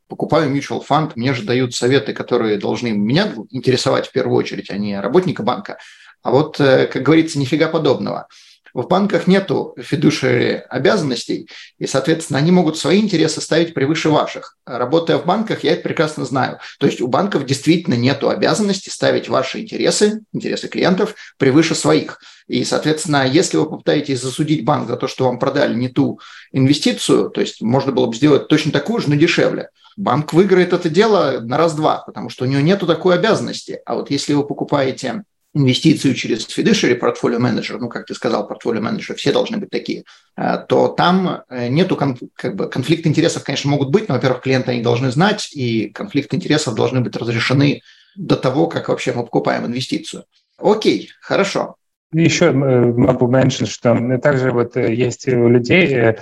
покупаю 0.08 0.54
mutual 0.54 0.82
фонд, 0.82 1.16
мне 1.16 1.34
же 1.34 1.44
дают 1.44 1.76
советы, 1.76 2.14
которые 2.14 2.58
должны 2.58 2.92
меня 2.92 3.34
интересовать 3.52 4.08
в 4.08 4.12
первую 4.12 4.38
очередь, 4.38 4.70
а 4.72 4.78
не 4.78 5.00
работника 5.00 5.44
банка. 5.44 5.78
А 6.22 6.32
вот, 6.32 6.60
э, 6.60 6.88
как 6.88 7.04
говорится, 7.04 7.40
нифига 7.40 7.68
подобного. 7.70 8.28
В 8.74 8.88
банках 8.88 9.28
нету 9.28 9.76
фидушери 9.80 10.64
обязанностей, 10.70 11.50
и, 11.78 11.88
соответственно, 11.88 12.40
они 12.40 12.52
могут 12.52 12.78
свои 12.78 13.00
интересы 13.00 13.42
ставить 13.42 13.74
превыше 13.74 14.10
ваших. 14.10 14.58
Работая 14.66 15.18
в 15.18 15.26
банках, 15.26 15.64
я 15.64 15.74
это 15.74 15.84
прекрасно 15.84 16.26
знаю. 16.26 16.60
То 16.80 16.88
есть 16.88 17.02
у 17.02 17.08
банков 17.08 17.46
действительно 17.46 17.96
нету 17.96 18.30
обязанности 18.30 18.90
ставить 18.90 19.30
ваши 19.30 19.62
интересы, 19.62 20.22
интересы 20.34 20.68
клиентов, 20.68 21.16
превыше 21.38 21.76
своих. 21.76 22.20
И, 22.48 22.64
соответственно, 22.64 23.28
если 23.28 23.58
вы 23.58 23.70
попытаетесь 23.70 24.22
засудить 24.22 24.66
банк 24.66 24.88
за 24.88 24.98
то, 24.98 25.08
что 25.08 25.26
вам 25.26 25.38
продали 25.40 25.76
не 25.76 25.88
ту 25.88 26.20
инвестицию, 26.52 27.30
то 27.30 27.42
есть 27.42 27.62
можно 27.62 27.92
было 27.92 28.08
бы 28.08 28.16
сделать 28.16 28.48
точно 28.48 28.72
такую 28.72 29.02
же, 29.02 29.10
но 29.10 29.16
дешевле, 29.16 29.70
банк 29.98 30.34
выиграет 30.34 30.74
это 30.74 30.90
дело 30.90 31.40
на 31.42 31.58
раз-два, 31.58 32.04
потому 32.06 32.30
что 32.30 32.46
у 32.46 32.48
него 32.48 32.62
нету 32.62 32.88
такой 32.88 33.16
обязанности. 33.16 33.82
А 33.86 33.96
вот 33.96 34.10
если 34.10 34.34
вы 34.34 34.48
покупаете 34.48 35.24
инвестицию 35.54 36.14
через 36.14 36.48
fiduciary 36.48 36.96
портфолио 36.96 37.40
менеджер, 37.40 37.80
ну, 37.80 37.90
как 37.90 38.06
ты 38.06 38.14
сказал, 38.14 38.48
портфолио 38.48 38.82
менеджер, 38.82 39.16
все 39.16 39.32
должны 39.32 39.58
быть 39.58 39.70
такие, 39.70 40.04
э, 40.38 40.58
то 40.68 40.90
там 40.90 41.42
э, 41.50 41.70
нету 41.70 41.96
как 41.96 42.56
бы 42.56 42.70
конфликт 42.70 43.08
интересов, 43.08 43.44
конечно, 43.44 43.70
могут 43.72 43.90
быть, 43.90 44.08
но, 44.08 44.16
во-первых, 44.16 44.42
клиенты 44.42 44.72
они 44.72 44.82
должны 44.82 45.12
знать, 45.12 45.50
и 45.54 45.90
конфликт 45.90 46.34
интересов 46.34 46.76
должны 46.76 47.02
быть 47.02 47.16
разрешены 47.16 47.82
до 48.16 48.36
того, 48.36 48.68
как 48.68 48.90
вообще 48.90 49.12
мы 49.14 49.24
покупаем 49.24 49.66
инвестицию. 49.66 50.26
Окей, 50.58 51.10
хорошо. 51.22 51.76
Еще 52.12 52.46
э, 52.46 52.52
могу 52.52 53.28
mention, 53.28 53.66
что 53.66 54.20
также 54.22 54.52
вот 54.52 54.76
есть 54.76 55.28
у 55.28 55.48
людей 55.48 56.16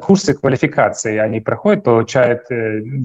курсы 0.00 0.34
квалификации, 0.34 1.18
они 1.18 1.40
проходят, 1.40 1.84
получают 1.84 2.44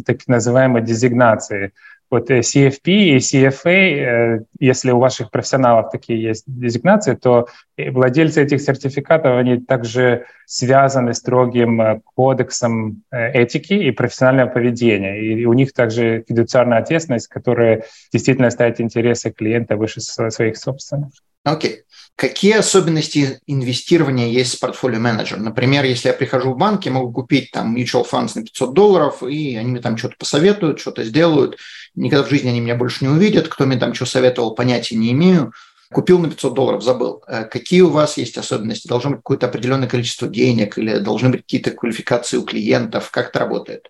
так 0.05 0.27
называемые 0.27 0.83
дезигнации 0.83 1.73
вот 2.11 2.29
э, 2.29 2.39
CFP 2.39 2.91
и 2.91 3.17
CFA, 3.17 3.69
э, 3.69 4.39
если 4.59 4.91
у 4.91 4.99
ваших 4.99 5.31
профессионалов 5.31 5.91
такие 5.91 6.21
есть 6.21 6.43
дезигнации, 6.45 7.15
то 7.15 7.47
владельцы 7.77 8.43
этих 8.43 8.61
сертификатов, 8.61 9.37
они 9.37 9.57
также 9.57 10.25
связаны 10.45 11.13
строгим 11.13 11.81
э, 11.81 12.01
кодексом 12.13 13.03
этики 13.11 13.73
и 13.73 13.91
профессионального 13.91 14.49
поведения. 14.49 15.21
И 15.21 15.45
у 15.45 15.53
них 15.53 15.71
также 15.71 16.25
фидуциарная 16.27 16.79
ответственность, 16.79 17.27
которая 17.27 17.85
действительно 18.11 18.49
ставит 18.49 18.81
интересы 18.81 19.31
клиента 19.31 19.77
выше 19.77 20.01
своих 20.01 20.57
собственных. 20.57 21.11
Окей. 21.43 21.71
Okay. 21.71 21.77
Какие 22.21 22.53
особенности 22.53 23.39
инвестирования 23.47 24.27
есть 24.27 24.53
с 24.53 24.55
портфолио 24.55 24.99
менеджер? 24.99 25.39
Например, 25.39 25.83
если 25.85 26.09
я 26.09 26.13
прихожу 26.13 26.53
в 26.53 26.57
банк, 26.57 26.85
я 26.85 26.91
могу 26.91 27.11
купить 27.11 27.49
там 27.49 27.75
mutual 27.75 28.05
funds 28.07 28.33
на 28.35 28.43
500 28.43 28.73
долларов, 28.75 29.23
и 29.23 29.55
они 29.55 29.71
мне 29.71 29.81
там 29.81 29.97
что-то 29.97 30.17
посоветуют, 30.19 30.79
что-то 30.79 31.03
сделают. 31.03 31.57
Никогда 31.95 32.23
в 32.23 32.29
жизни 32.29 32.49
они 32.49 32.59
меня 32.59 32.75
больше 32.75 33.05
не 33.05 33.09
увидят. 33.09 33.47
Кто 33.47 33.65
мне 33.65 33.77
там 33.77 33.95
что 33.95 34.05
советовал, 34.05 34.53
понятия 34.53 34.97
не 34.97 35.11
имею. 35.13 35.51
Купил 35.91 36.19
на 36.19 36.29
500 36.29 36.53
долларов, 36.53 36.83
забыл. 36.83 37.23
Э, 37.27 37.45
какие 37.45 37.81
у 37.81 37.89
вас 37.89 38.17
есть 38.17 38.37
особенности? 38.37 38.87
Должно 38.87 39.09
быть 39.09 39.19
какое-то 39.21 39.47
определенное 39.47 39.89
количество 39.89 40.27
денег 40.27 40.77
или 40.77 40.99
должны 40.99 41.29
быть 41.29 41.41
какие-то 41.41 41.71
квалификации 41.71 42.37
у 42.37 42.43
клиентов? 42.43 43.09
Как 43.09 43.29
это 43.29 43.39
работает? 43.39 43.89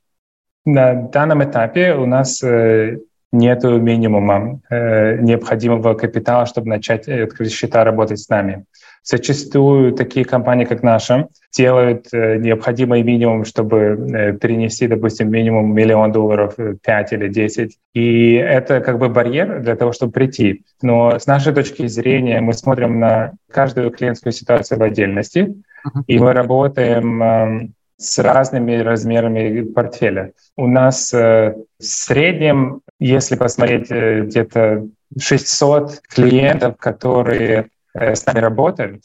На 0.64 0.94
данном 0.94 1.44
этапе 1.44 1.96
у 1.96 2.06
нас 2.06 2.42
э, 2.44 3.00
нет 3.32 3.64
минимума 3.64 4.60
э, 4.70 5.18
необходимого 5.18 5.94
капитала, 5.94 6.46
чтобы 6.46 6.68
начать 6.68 7.08
э, 7.08 7.24
открыть 7.24 7.52
счета, 7.52 7.84
работать 7.84 8.20
с 8.20 8.30
нами. 8.30 8.66
Зачастую 9.04 9.94
такие 9.94 10.26
компании, 10.26 10.66
как 10.66 10.84
наша, 10.84 11.28
делают 11.52 12.08
э, 12.14 12.38
необходимый 12.38 13.02
минимум, 13.02 13.46
чтобы 13.46 13.78
э, 13.78 14.34
перенести, 14.34 14.88
допустим, 14.88 15.32
минимум 15.32 15.74
миллион 15.74 16.12
долларов, 16.12 16.56
5 16.56 17.14
э, 17.14 17.16
или 17.16 17.28
10. 17.28 17.78
И 17.94 18.34
это 18.34 18.80
как 18.82 19.00
бы 19.00 19.10
барьер 19.10 19.62
для 19.62 19.76
того, 19.76 19.92
чтобы 19.92 20.12
прийти. 20.12 20.64
Но 20.82 21.18
с 21.18 21.26
нашей 21.26 21.54
точки 21.54 21.88
зрения 21.88 22.42
мы 22.42 22.54
смотрим 22.54 23.00
на 23.00 23.34
каждую 23.50 23.90
клиентскую 23.92 24.34
ситуацию 24.34 24.78
в 24.78 24.84
отдельности, 24.84 25.56
и 26.06 26.20
мы 26.20 26.34
работаем 26.34 27.24
эм, 27.24 27.74
с 27.98 28.20
разными 28.20 28.78
размерами 28.78 29.62
портфеля. 29.62 30.34
У 30.58 30.68
нас 30.68 31.14
э, 31.14 31.56
в 31.80 31.84
среднем, 31.84 32.82
если 33.02 33.36
посмотреть, 33.36 33.88
э, 33.90 34.22
где-то 34.22 34.88
600 35.20 36.02
клиентов, 36.08 36.78
которые 36.78 37.70
э, 37.96 38.14
с 38.16 38.26
нами 38.28 38.40
работают. 38.40 39.04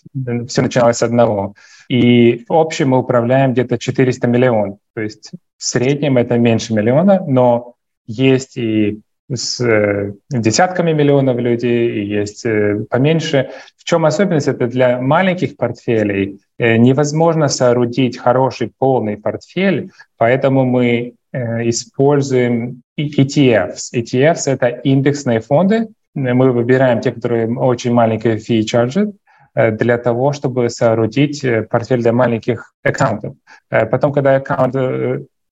Все 0.48 0.62
начиналось 0.62 0.98
с 0.98 1.02
одного. 1.02 1.54
И 1.88 2.44
в 2.46 2.52
общем 2.52 2.90
мы 2.90 2.98
управляем 2.98 3.52
где-то 3.52 3.78
400 3.78 4.26
миллионов. 4.26 4.78
То 4.94 5.00
есть 5.00 5.32
в 5.56 5.64
среднем 5.64 6.18
это 6.18 6.36
меньше 6.36 6.74
миллиона, 6.74 7.24
но 7.26 7.74
есть 8.06 8.58
и 8.58 9.00
с 9.32 9.60
э, 9.60 10.12
десятками 10.28 10.92
миллионов 10.92 11.38
людей, 11.38 12.02
и 12.02 12.06
есть 12.06 12.44
поменьше. 12.90 13.50
В 13.78 13.84
чем 13.84 14.04
особенность? 14.04 14.48
Это 14.48 14.66
для 14.66 15.00
маленьких 15.00 15.56
портфелей 15.56 16.38
невозможно 16.58 17.48
соорудить 17.48 18.18
хороший 18.18 18.72
полный 18.78 19.16
портфель, 19.16 19.90
поэтому 20.18 20.64
мы 20.66 21.14
используем 21.36 22.82
ETFs. 22.98 23.92
ETFs— 23.94 24.42
это 24.46 24.68
индексные 24.68 25.40
фонды. 25.40 25.88
Мы 26.14 26.50
выбираем 26.50 27.00
те, 27.00 27.12
которые 27.12 27.46
очень 27.58 27.92
маленькие 27.92 28.36
fee 28.36 28.62
charge, 28.62 29.12
для 29.54 29.98
того, 29.98 30.32
чтобы 30.32 30.68
соорудить 30.70 31.44
портфель 31.70 32.02
для 32.02 32.12
маленьких 32.12 32.72
аккаунтов. 32.82 33.36
Потом, 33.68 34.12
когда 34.12 34.36
аккаунт 34.36 34.74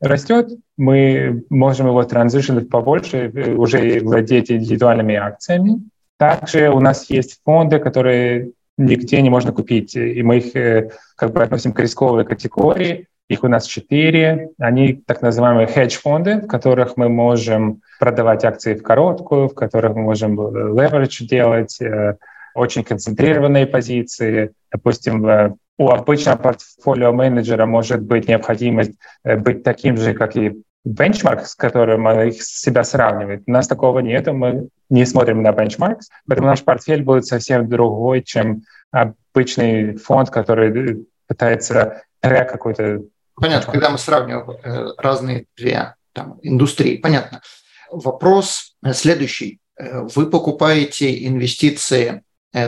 растет, 0.01 0.51
мы 0.77 1.45
можем 1.49 1.87
его 1.87 2.03
транзишнуть 2.05 2.69
побольше, 2.69 3.33
уже 3.57 4.01
владеть 4.01 4.51
индивидуальными 4.51 5.15
акциями. 5.15 5.81
Также 6.19 6.69
у 6.71 6.81
нас 6.81 7.09
есть 7.11 7.41
фонды, 7.45 7.79
которые 7.79 8.51
нигде 8.77 9.23
не 9.23 9.31
можно 9.31 9.53
купить, 9.53 9.97
и 9.97 10.23
мы 10.23 10.39
их 10.39 10.91
как 11.17 11.33
бы 11.33 11.43
относим 11.43 11.73
к 11.73 11.81
рисковой 11.81 12.25
категории. 12.25 13.07
Их 13.29 13.43
у 13.43 13.49
нас 13.49 13.65
четыре. 13.67 14.51
Они 14.59 14.95
так 15.07 15.23
называемые 15.23 15.67
хедж-фонды, 15.67 16.43
в 16.43 16.47
которых 16.47 16.97
мы 16.97 17.09
можем 17.09 17.81
продавать 17.99 18.45
акции 18.45 18.75
в 18.75 18.83
короткую, 18.83 19.49
в 19.49 19.55
которых 19.55 19.97
мы 19.97 20.03
можем 20.03 20.39
leverage 20.39 21.25
делать, 21.25 21.81
э, 21.81 22.17
очень 22.55 22.85
концентрированные 22.85 23.67
позиции. 23.67 24.53
Допустим, 24.71 25.27
э, 25.27 25.55
у 25.79 25.89
обычного 25.89 26.37
портфолио 26.37 27.13
менеджера 27.13 27.65
может 27.65 28.03
быть 28.03 28.29
необходимость 28.29 28.93
э, 29.25 29.37
быть 29.37 29.63
таким 29.63 29.97
же, 29.97 30.13
как 30.13 30.37
и 30.37 30.63
бенчмарк, 30.85 31.47
с 31.47 31.55
которым 31.55 32.07
их 32.09 32.43
себя 32.43 32.85
сравнивает. 32.85 33.45
У 33.47 33.51
нас 33.51 33.67
такого 33.67 34.01
нет, 34.01 34.27
мы 34.27 34.69
не 34.91 35.07
смотрим 35.07 35.43
на 35.43 35.53
бенчмарк, 35.53 36.01
поэтому 36.29 36.49
наш 36.49 36.63
портфель 36.63 37.03
будет 37.03 37.25
совсем 37.25 37.71
другой, 37.71 38.23
чем 38.23 38.65
обычный 38.91 39.97
фонд, 39.97 40.29
который 40.29 41.07
пытается 41.27 42.03
трек 42.21 42.53
какой-то 42.53 43.03
Понятно, 43.37 43.73
когда 43.73 43.91
мы 43.91 43.99
сравниваем 43.99 44.51
э, 44.51 44.95
разные 44.97 45.47
две 45.57 45.95
там, 46.13 46.39
индустрии, 46.43 46.97
понятно. 46.97 47.43
Вопрос 47.91 48.77
э, 48.85 48.93
следующий. 48.93 49.59
Э, 49.77 50.03
вы 50.03 50.31
покупаете 50.31 51.27
инвестиции 51.27 52.23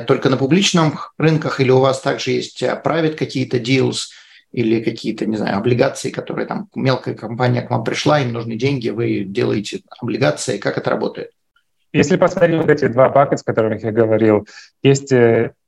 только 0.08 0.30
на 0.30 0.36
публичных 0.36 1.14
рынках 1.16 1.60
или 1.60 1.70
у 1.70 1.78
вас 1.78 2.00
также 2.00 2.32
есть 2.32 2.60
private 2.60 3.14
какие-то 3.14 3.58
deals 3.58 4.06
или 4.50 4.82
какие-то, 4.82 5.26
не 5.26 5.36
знаю, 5.36 5.58
облигации, 5.58 6.10
которые 6.10 6.48
там 6.48 6.68
мелкая 6.74 7.14
компания 7.14 7.62
к 7.62 7.70
вам 7.70 7.84
пришла, 7.84 8.18
им 8.18 8.32
нужны 8.32 8.56
деньги, 8.56 8.88
вы 8.88 9.20
делаете 9.20 9.82
облигации, 10.00 10.58
как 10.58 10.76
это 10.76 10.90
работает? 10.90 11.30
Если 11.92 12.16
посмотреть 12.16 12.62
вот 12.62 12.68
эти 12.68 12.88
два 12.88 13.10
бакета, 13.10 13.42
о 13.42 13.44
которых 13.44 13.84
я 13.84 13.92
говорил, 13.92 14.48
есть 14.82 15.12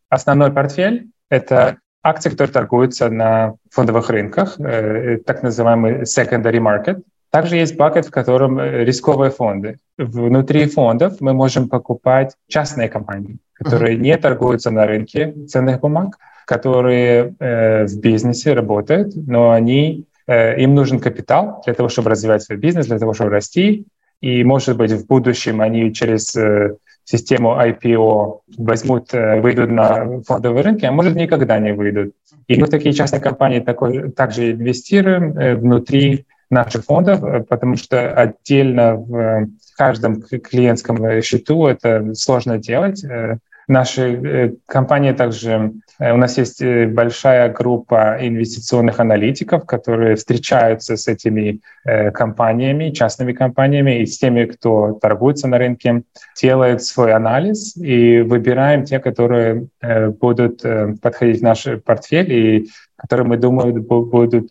основной 0.09 0.53
портфель, 0.53 1.11
это 1.31 1.79
акции, 2.03 2.31
которые 2.31 2.53
торгуются 2.53 3.09
на 3.11 3.55
фондовых 3.71 4.11
рынках, 4.11 4.59
э, 4.59 5.19
так 5.25 5.43
называемый 5.43 6.03
secondary 6.03 6.61
market. 6.61 7.03
Также 7.31 7.57
есть 7.57 7.77
бакет, 7.77 8.07
в 8.07 8.11
котором 8.11 8.59
э, 8.59 8.85
рисковые 8.85 9.31
фонды. 9.31 9.79
Внутри 9.99 10.67
фондов 10.67 11.21
мы 11.21 11.35
можем 11.35 11.69
покупать 11.69 12.35
частные 12.49 12.89
компании, 12.89 13.39
которые 13.53 13.97
не 13.97 14.17
торгуются 14.17 14.71
на 14.71 14.87
рынке 14.87 15.35
ценных 15.47 15.81
бумаг, 15.81 16.17
которые 16.47 17.35
э, 17.39 17.87
в 17.87 18.01
бизнесе 18.01 18.55
работают, 18.55 19.15
но 19.15 19.51
они, 19.51 20.07
э, 20.27 20.59
им 20.63 20.75
нужен 20.75 21.01
капитал 21.01 21.63
для 21.67 21.75
того, 21.75 21.91
чтобы 21.91 22.11
развивать 22.11 22.43
свой 22.43 22.59
бизнес, 22.59 22.87
для 22.87 22.99
того, 22.99 23.13
чтобы 23.13 23.31
расти. 23.31 23.85
И, 24.23 24.43
может 24.45 24.77
быть, 24.77 24.93
в 24.93 25.07
будущем 25.07 25.61
они 25.61 25.93
через 25.93 26.35
э, 26.35 26.77
систему 27.09 27.57
IPO 27.59 28.41
возьмут, 28.59 29.15
э, 29.15 29.41
выйдут 29.41 29.71
на 29.71 30.21
фондовые 30.27 30.63
рынки, 30.63 30.85
а 30.85 30.93
может 30.93 31.17
никогда 31.17 31.59
не 31.59 31.73
выйдут. 31.73 32.13
И 32.49 32.61
мы 32.61 32.67
в 32.67 32.71
такие 32.71 32.93
частные 32.93 33.23
компании 33.23 33.61
такой, 33.61 34.11
также 34.11 34.53
инвестируем 34.53 35.39
э, 35.39 35.55
внутри 35.55 36.27
наших 36.51 36.85
фондов, 36.85 37.25
э, 37.25 37.45
потому 37.49 37.77
что 37.77 38.13
отдельно 38.13 38.97
в 38.97 39.49
каждом 39.79 40.21
клиентском 40.21 41.23
счету 41.23 41.67
это 41.67 42.15
сложно 42.15 42.59
делать. 42.59 43.03
Наши 43.69 44.03
э, 44.15 44.53
компании 44.65 45.13
также, 45.13 45.73
э, 45.99 46.13
у 46.15 46.17
нас 46.17 46.39
есть 46.39 46.63
э, 46.63 46.87
большая 46.87 47.53
группа 47.53 48.17
инвестиционных 48.19 48.99
аналитиков, 48.99 49.67
которые 49.67 50.17
встречаются 50.17 50.97
с 50.97 51.07
этими 51.07 51.61
компаниями, 52.15 52.91
частными 52.91 53.33
компаниями 53.33 54.01
и 54.01 54.07
с 54.07 54.19
теми, 54.19 54.47
кто 54.47 54.95
торгуется 54.95 55.49
на 55.49 55.59
рынке, 55.59 56.03
делают 56.41 56.83
свой 56.83 57.13
анализ 57.13 57.77
и 57.77 58.21
выбираем 58.21 58.85
те, 58.85 58.99
которые 58.99 59.69
будут 60.21 60.63
подходить 61.01 61.41
в 61.41 61.43
наш 61.43 61.67
портфель 61.85 62.33
и 62.33 62.69
которые, 62.97 63.27
мы 63.27 63.37
думаем, 63.39 63.83
будут 63.83 64.51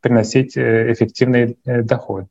приносить 0.00 0.56
эффективный 0.56 1.58
доход. 1.64 2.26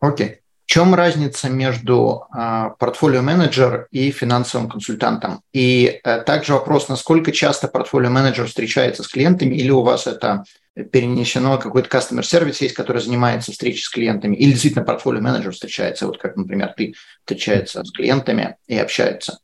Окей. 0.00 0.26
Okay 0.26 0.34
чем 0.68 0.94
разница 0.94 1.48
между 1.48 2.26
э, 2.30 2.70
портфолио-менеджер 2.78 3.86
и 3.90 4.10
финансовым 4.10 4.68
консультантом? 4.68 5.40
И 5.50 5.98
э, 6.04 6.20
также 6.20 6.52
вопрос, 6.52 6.90
насколько 6.90 7.32
часто 7.32 7.68
портфолио-менеджер 7.68 8.46
встречается 8.46 9.02
с 9.02 9.08
клиентами, 9.08 9.54
или 9.54 9.70
у 9.70 9.80
вас 9.80 10.06
это 10.06 10.44
перенесено, 10.92 11.56
какой-то 11.56 11.88
customer 11.88 12.22
сервис 12.22 12.60
есть, 12.60 12.74
который 12.74 13.00
занимается 13.00 13.50
встречей 13.50 13.82
с 13.82 13.88
клиентами, 13.88 14.36
или 14.36 14.50
действительно 14.50 14.84
портфолио-менеджер 14.84 15.52
встречается, 15.52 16.06
вот 16.06 16.18
как, 16.18 16.36
например, 16.36 16.74
ты 16.76 16.92
встречается 17.20 17.82
с 17.82 17.90
клиентами 17.90 18.56
и 18.66 18.76
общается? 18.76 19.38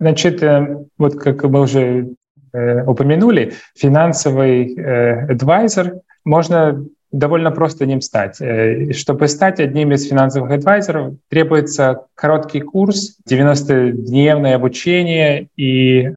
Значит, 0.00 0.42
э, 0.42 0.78
вот 0.96 1.16
как 1.16 1.44
мы 1.44 1.60
уже 1.60 2.14
э, 2.54 2.82
упомянули, 2.84 3.52
финансовый 3.76 4.74
адвайзер 5.30 5.96
можно 6.24 6.82
довольно 7.12 7.50
просто 7.50 7.86
ним 7.86 8.00
стать. 8.00 8.40
Э, 8.40 8.92
чтобы 8.92 9.28
стать 9.28 9.60
одним 9.60 9.92
из 9.92 10.08
финансовых 10.08 10.50
адвайзеров, 10.50 11.14
требуется 11.28 12.06
короткий 12.14 12.60
курс, 12.60 13.18
90-дневное 13.28 14.54
обучение, 14.54 15.48
и 15.56 16.10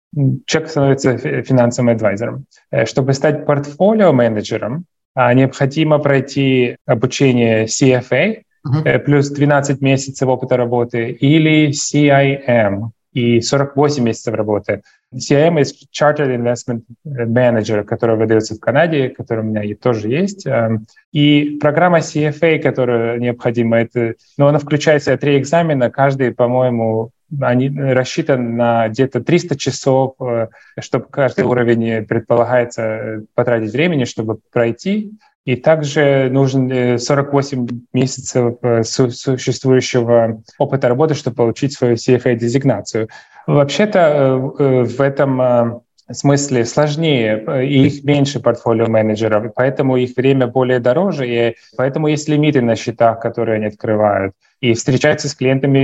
человек 0.46 0.70
становится 0.70 1.18
финансовым 1.18 1.90
адвайзером. 1.90 2.46
Э, 2.72 2.86
чтобы 2.86 3.14
стать 3.14 3.46
портфолио-менеджером, 3.46 4.86
а, 5.14 5.34
необходимо 5.34 6.00
пройти 6.00 6.78
обучение 6.86 7.66
CFA, 7.66 8.42
uh-huh. 8.68 9.00
плюс 9.00 9.30
12 9.30 9.82
месяцев 9.82 10.28
опыта 10.28 10.58
работы, 10.58 11.12
или 11.12 11.70
CIM, 11.70 12.90
и 13.15 13.39
48 13.39 14.04
месяцев 14.04 14.34
работы. 14.34 14.82
CIM 15.13 15.58
есть 15.58 15.88
Chartered 15.93 16.36
Investment 16.36 16.82
Manager, 17.06 17.84
который 17.86 18.17
выдается 18.17 18.56
в 18.56 18.60
Канаде, 18.60 19.08
который 19.10 19.39
у 19.39 19.47
меня 19.47 19.75
тоже 19.75 20.10
есть. 20.10 20.45
Эм, 20.45 20.86
и 21.13 21.58
программа 21.62 21.99
CFA, 21.99 22.60
которая 22.60 23.17
необходима, 23.17 23.78
это, 23.78 24.15
ну, 24.38 24.47
она 24.47 24.60
включает 24.60 25.01
в 25.01 25.06
себя 25.06 25.15
три 25.15 25.39
экзамена, 25.39 25.89
каждый, 25.89 26.34
по-моему, 26.34 27.12
они 27.39 27.69
рассчитан 27.69 28.58
на 28.58 28.89
где-то 28.89 29.21
300 29.21 29.58
часов, 29.58 30.15
э, 30.19 30.49
чтобы 30.82 31.06
каждый 31.06 31.45
уровень 31.45 32.06
предполагается 32.06 32.82
э, 32.82 33.21
потратить 33.34 33.71
времени, 33.71 34.04
чтобы 34.04 34.39
пройти. 34.51 35.13
И 35.46 35.56
также 35.56 36.28
нужен 36.32 36.98
48 36.98 37.66
э, 37.66 37.70
месяцев 37.94 38.56
э, 38.64 38.84
существующего 38.84 40.42
опыта 40.58 40.90
работы, 40.90 41.14
чтобы 41.14 41.36
получить 41.36 41.74
свою 41.74 41.96
CFA-дезигнацию. 41.96 43.10
Вообще-то 43.46 44.00
э, 44.00 44.84
в 44.84 45.00
этом 45.00 45.84
смысле 46.12 46.66
сложнее, 46.66 47.44
их 47.68 48.04
меньше 48.04 48.40
портфолио 48.40 48.88
менеджеров, 48.88 49.54
поэтому 49.56 49.98
их 49.98 50.16
время 50.16 50.48
более 50.48 50.80
дороже, 50.80 51.28
и 51.28 51.56
поэтому 51.78 52.08
есть 52.08 52.28
лимиты 52.30 52.62
на 52.62 52.76
счетах, 52.76 53.20
которые 53.20 53.56
они 53.56 53.68
открывают. 53.68 54.34
И 54.62 54.74
встречаются 54.74 55.30
с 55.30 55.36
клиентами 55.36 55.80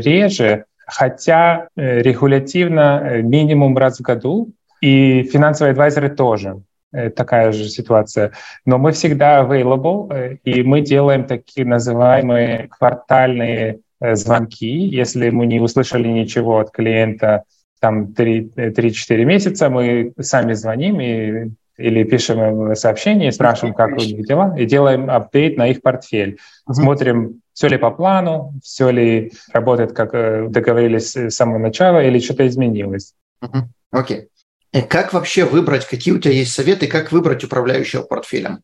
реже, 0.00 0.64
хотя 0.86 1.68
регулятивно 1.74 3.22
минимум 3.22 3.78
раз 3.78 3.98
в 3.98 4.02
году, 4.02 4.52
и 4.82 5.22
финансовые 5.22 5.72
адвайзеры 5.72 6.10
тоже. 6.10 6.60
Э, 6.92 7.08
такая 7.08 7.52
же 7.52 7.68
ситуация. 7.68 8.32
Но 8.64 8.76
мы 8.76 8.90
всегда 8.90 9.42
available, 9.42 10.12
э, 10.12 10.36
и 10.42 10.64
мы 10.64 10.80
делаем 10.80 11.24
такие 11.24 11.64
называемые 11.64 12.68
квартальные 12.68 13.78
э, 14.00 14.16
звонки. 14.16 14.66
Если 14.66 15.30
мы 15.30 15.46
не 15.46 15.60
услышали 15.60 16.08
ничего 16.08 16.58
от 16.58 16.72
клиента 16.72 17.44
там 17.80 18.06
3-4 18.06 19.24
месяца, 19.24 19.70
мы 19.70 20.12
сами 20.20 20.54
звоним 20.54 21.00
и 21.00 21.50
или 21.78 22.04
пишем 22.04 22.74
сообщение, 22.74 23.32
спрашиваем, 23.32 23.72
как 23.74 23.92
у 23.92 24.00
них 24.00 24.26
дела, 24.26 24.54
и 24.58 24.66
делаем 24.66 25.08
апдейт 25.08 25.56
на 25.56 25.68
их 25.68 25.80
портфель. 25.80 26.38
Uh-huh. 26.68 26.74
Смотрим, 26.74 27.40
все 27.54 27.68
ли 27.68 27.78
по 27.78 27.90
плану, 27.90 28.52
все 28.62 28.90
ли 28.90 29.32
работает, 29.50 29.92
как 29.92 30.10
договорились 30.50 31.16
с 31.16 31.30
самого 31.30 31.56
начала, 31.56 32.04
или 32.04 32.18
что-то 32.18 32.46
изменилось. 32.46 33.14
Окей. 33.40 33.62
Uh-huh. 33.62 34.02
Okay. 34.02 34.29
Э, 34.72 34.82
как 34.82 35.12
вообще 35.12 35.44
выбрать, 35.44 35.86
какие 35.86 36.14
у 36.14 36.18
тебя 36.18 36.34
есть 36.34 36.52
советы, 36.52 36.86
как 36.86 37.12
выбрать 37.12 37.44
управляющего 37.44 38.02
портфелем? 38.02 38.60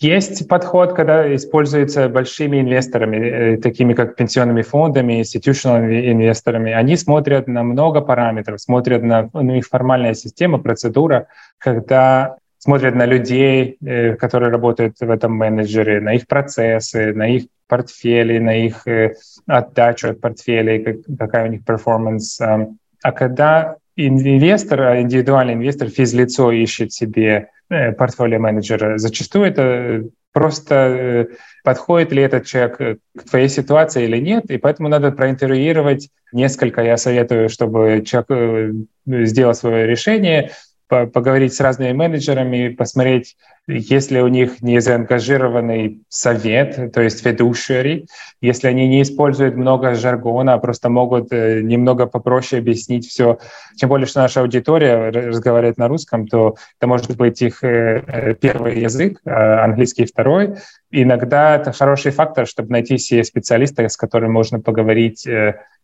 Есть 0.00 0.48
подход, 0.48 0.94
когда 0.94 1.34
используется 1.34 2.08
большими 2.08 2.60
инвесторами, 2.60 3.16
э, 3.16 3.56
такими 3.58 3.92
как 3.92 4.16
пенсионными 4.16 4.62
фондами, 4.62 5.20
institutional 5.20 5.84
инвесторами. 5.84 6.72
Они 6.72 6.96
смотрят 6.96 7.48
на 7.48 7.62
много 7.62 8.00
параметров, 8.00 8.60
смотрят 8.60 9.02
на 9.02 9.28
ну, 9.34 9.56
их 9.56 9.66
формальная 9.66 10.14
система, 10.14 10.58
процедура, 10.58 11.26
когда 11.58 12.36
смотрят 12.56 12.94
на 12.94 13.04
людей, 13.04 13.76
э, 13.84 14.14
которые 14.14 14.50
работают 14.50 14.96
в 14.98 15.10
этом 15.10 15.32
менеджере, 15.32 16.00
на 16.00 16.14
их 16.14 16.26
процессы, 16.26 17.12
на 17.12 17.28
их 17.28 17.44
портфели, 17.68 18.38
на 18.38 18.56
их 18.56 18.86
отдачу 19.46 20.10
от 20.10 20.20
портфелей, 20.20 21.02
какая 21.18 21.46
у 21.48 21.52
них 21.52 21.64
перформанс. 21.64 22.40
А 22.40 23.12
когда 23.12 23.76
инвестор, 23.96 24.98
индивидуальный 25.00 25.54
инвестор, 25.54 25.88
физлицо 25.88 26.50
ищет 26.52 26.92
себе 26.92 27.50
портфолио 27.68 28.38
менеджера, 28.38 28.98
зачастую 28.98 29.46
это 29.46 30.10
просто 30.32 30.74
э, 30.74 31.26
подходит 31.64 32.12
ли 32.12 32.22
этот 32.22 32.46
человек 32.46 32.80
э, 32.80 32.96
к 33.16 33.28
твоей 33.28 33.48
ситуации 33.48 34.04
или 34.04 34.18
нет, 34.18 34.50
и 34.50 34.58
поэтому 34.58 34.88
надо 34.88 35.10
проинтервьюировать 35.10 36.08
несколько. 36.32 36.82
Я 36.82 36.96
советую, 36.96 37.48
чтобы 37.48 38.02
человек 38.06 38.30
э, 38.30 39.24
сделал 39.26 39.54
свое 39.54 39.86
решение, 39.86 40.52
поговорить 40.90 41.54
с 41.54 41.60
разными 41.60 41.92
менеджерами, 41.92 42.68
посмотреть, 42.68 43.36
есть 43.66 44.10
ли 44.10 44.20
у 44.20 44.28
них 44.28 44.60
не 44.60 44.80
заангажированный 44.80 46.02
совет, 46.08 46.92
то 46.92 47.00
есть 47.00 47.24
ведущий, 47.24 48.06
если 48.40 48.66
они 48.66 48.88
не 48.88 49.02
используют 49.02 49.54
много 49.54 49.94
жаргона, 49.94 50.54
а 50.54 50.58
просто 50.58 50.88
могут 50.88 51.32
э, 51.32 51.60
немного 51.62 52.06
попроще 52.06 52.60
объяснить 52.60 53.06
все. 53.06 53.38
Тем 53.76 53.88
более, 53.88 54.06
что 54.06 54.20
наша 54.20 54.40
аудитория 54.40 55.10
разговаривает 55.10 55.78
на 55.78 55.88
русском, 55.88 56.26
то 56.26 56.56
это 56.78 56.86
может 56.88 57.16
быть 57.16 57.40
их 57.40 57.62
э, 57.62 58.02
э, 58.06 58.34
первый 58.34 58.80
язык, 58.80 59.20
а 59.24 59.64
английский 59.64 60.06
второй. 60.06 60.56
Иногда 60.90 61.56
это 61.56 61.72
хороший 61.72 62.10
фактор, 62.10 62.46
чтобы 62.46 62.72
найти 62.72 62.98
себе 62.98 63.22
специалиста, 63.22 63.88
с 63.88 63.96
которым 63.96 64.32
можно 64.32 64.60
поговорить 64.60 65.26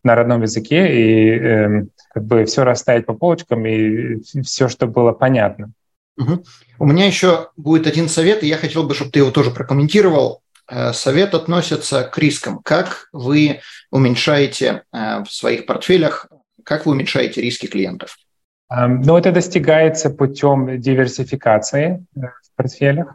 на 0.07 0.15
родном 0.15 0.43
языке 0.43 0.95
и 0.95 1.31
э, 1.31 1.85
как 2.17 2.25
бы 2.25 2.47
все 2.47 2.65
расставить 2.65 3.05
по 3.05 3.13
полочкам 3.13 3.67
и 3.67 4.23
все, 4.43 4.69
чтобы 4.69 4.95
было 4.95 5.13
понятно. 5.13 5.73
Угу. 6.17 6.45
У 6.79 6.87
меня 6.87 7.05
еще 7.05 7.51
будет 7.59 7.87
один 7.87 8.09
совет, 8.09 8.43
и 8.43 8.47
я 8.47 8.57
хотел 8.57 8.85
бы, 8.85 8.95
чтобы 8.95 9.11
ты 9.11 9.19
его 9.19 9.31
тоже 9.31 9.51
прокомментировал. 9.51 10.41
Э, 10.67 10.95
совет 10.95 11.35
относится 11.35 12.05
к 12.05 12.17
рискам. 12.17 12.61
Как 12.65 13.11
вы 13.13 13.61
уменьшаете 13.91 14.85
э, 14.95 15.25
в 15.25 15.27
своих 15.31 15.67
портфелях, 15.67 16.29
как 16.65 16.87
вы 16.87 16.93
уменьшаете 16.93 17.43
риски 17.43 17.67
клиентов? 17.67 18.17
Ну, 18.71 19.19
это 19.19 19.31
достигается 19.31 20.09
путем 20.09 20.81
диверсификации 20.81 22.07
э, 22.17 22.21
в 22.21 22.57
портфелях. 22.57 23.13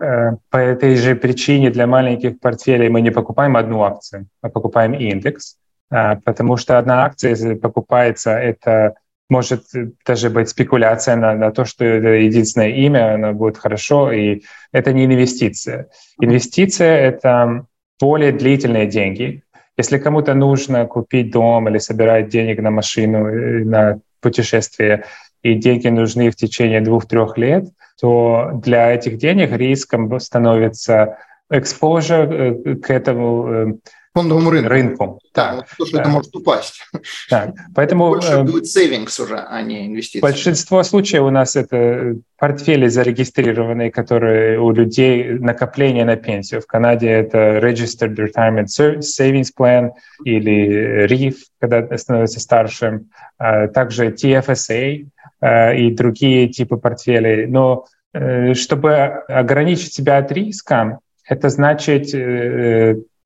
По 0.51 0.57
этой 0.57 0.95
же 0.95 1.15
причине 1.15 1.71
для 1.71 1.87
маленьких 1.87 2.39
портфелей 2.39 2.89
мы 2.89 3.01
не 3.01 3.09
покупаем 3.09 3.57
одну 3.57 3.81
акцию, 3.81 4.27
а 4.43 4.49
покупаем 4.49 4.93
индекс. 4.93 5.57
А, 5.91 6.15
потому 6.15 6.57
что 6.57 6.79
одна 6.79 7.03
акция, 7.03 7.55
покупается, 7.57 8.31
это 8.31 8.95
может 9.29 9.63
даже 10.05 10.29
быть 10.29 10.49
спекуляция 10.49 11.15
на, 11.15 11.35
на 11.35 11.51
то, 11.51 11.65
что 11.65 11.85
это 11.85 12.07
единственное 12.07 12.69
имя, 12.69 13.15
оно 13.15 13.33
будет 13.33 13.57
хорошо, 13.57 14.11
и 14.11 14.41
это 14.71 14.93
не 14.93 15.05
инвестиция. 15.05 15.87
Инвестиция— 16.19 16.97
это 16.97 17.65
более 17.99 18.31
длительные 18.31 18.87
деньги. 18.87 19.43
Если 19.77 19.99
кому-то 19.99 20.33
нужно 20.33 20.85
купить 20.85 21.31
дом 21.31 21.69
или 21.69 21.77
собирать 21.77 22.29
денег 22.29 22.59
на 22.59 22.71
машину, 22.71 23.27
э, 23.27 23.63
на 23.63 23.99
путешествие, 24.21 25.05
и 25.43 25.55
деньги 25.55 25.87
нужны 25.87 26.29
в 26.29 26.35
течение 26.35 26.81
двух-трех 26.81 27.37
лет, 27.37 27.65
то 27.99 28.51
для 28.53 28.91
этих 28.91 29.17
денег 29.17 29.51
риском 29.51 30.19
становится 30.19 31.17
exposure 31.51 32.73
э, 32.73 32.75
к 32.75 32.89
этому 32.89 33.79
фондовому 34.13 34.49
рынку. 34.49 34.69
рынку. 34.69 35.19
Да, 35.33 35.55
вот 35.55 35.65
то, 35.77 35.85
что 35.85 35.97
да. 35.97 36.01
это 36.01 36.09
может 36.11 36.35
упасть. 36.35 36.83
Так, 37.29 37.55
поэтому 37.73 38.09
больше 38.09 38.31
э, 38.31 38.43
будет 38.43 38.67
сейвингс 38.67 39.19
уже, 39.19 39.37
а 39.37 39.61
не 39.61 39.87
инвестиции. 39.87 40.19
Большинство 40.19 40.83
случаев 40.83 41.23
у 41.23 41.29
нас 41.29 41.55
это 41.55 42.17
портфели 42.37 42.87
зарегистрированные, 42.87 43.91
которые 43.91 44.59
у 44.59 44.71
людей 44.71 45.29
накопление 45.39 46.03
на 46.03 46.17
пенсию. 46.17 46.61
В 46.61 46.67
Канаде 46.67 47.09
это 47.09 47.59
Registered 47.59 48.15
Retirement 48.15 48.65
Savings 48.67 49.49
Plan 49.57 49.91
или 50.25 51.05
RIF, 51.05 51.35
когда 51.59 51.97
становится 51.97 52.39
старшим. 52.39 53.09
А 53.37 53.67
также 53.67 54.09
TFSA 54.09 55.07
э, 55.41 55.77
и 55.77 55.91
другие 55.91 56.49
типы 56.49 56.75
портфелей. 56.75 57.45
Но 57.45 57.85
э, 58.13 58.53
чтобы 58.55 58.93
ограничить 59.29 59.93
себя 59.93 60.17
от 60.17 60.31
риска, 60.33 60.99
это 61.25 61.47
значит 61.47 62.13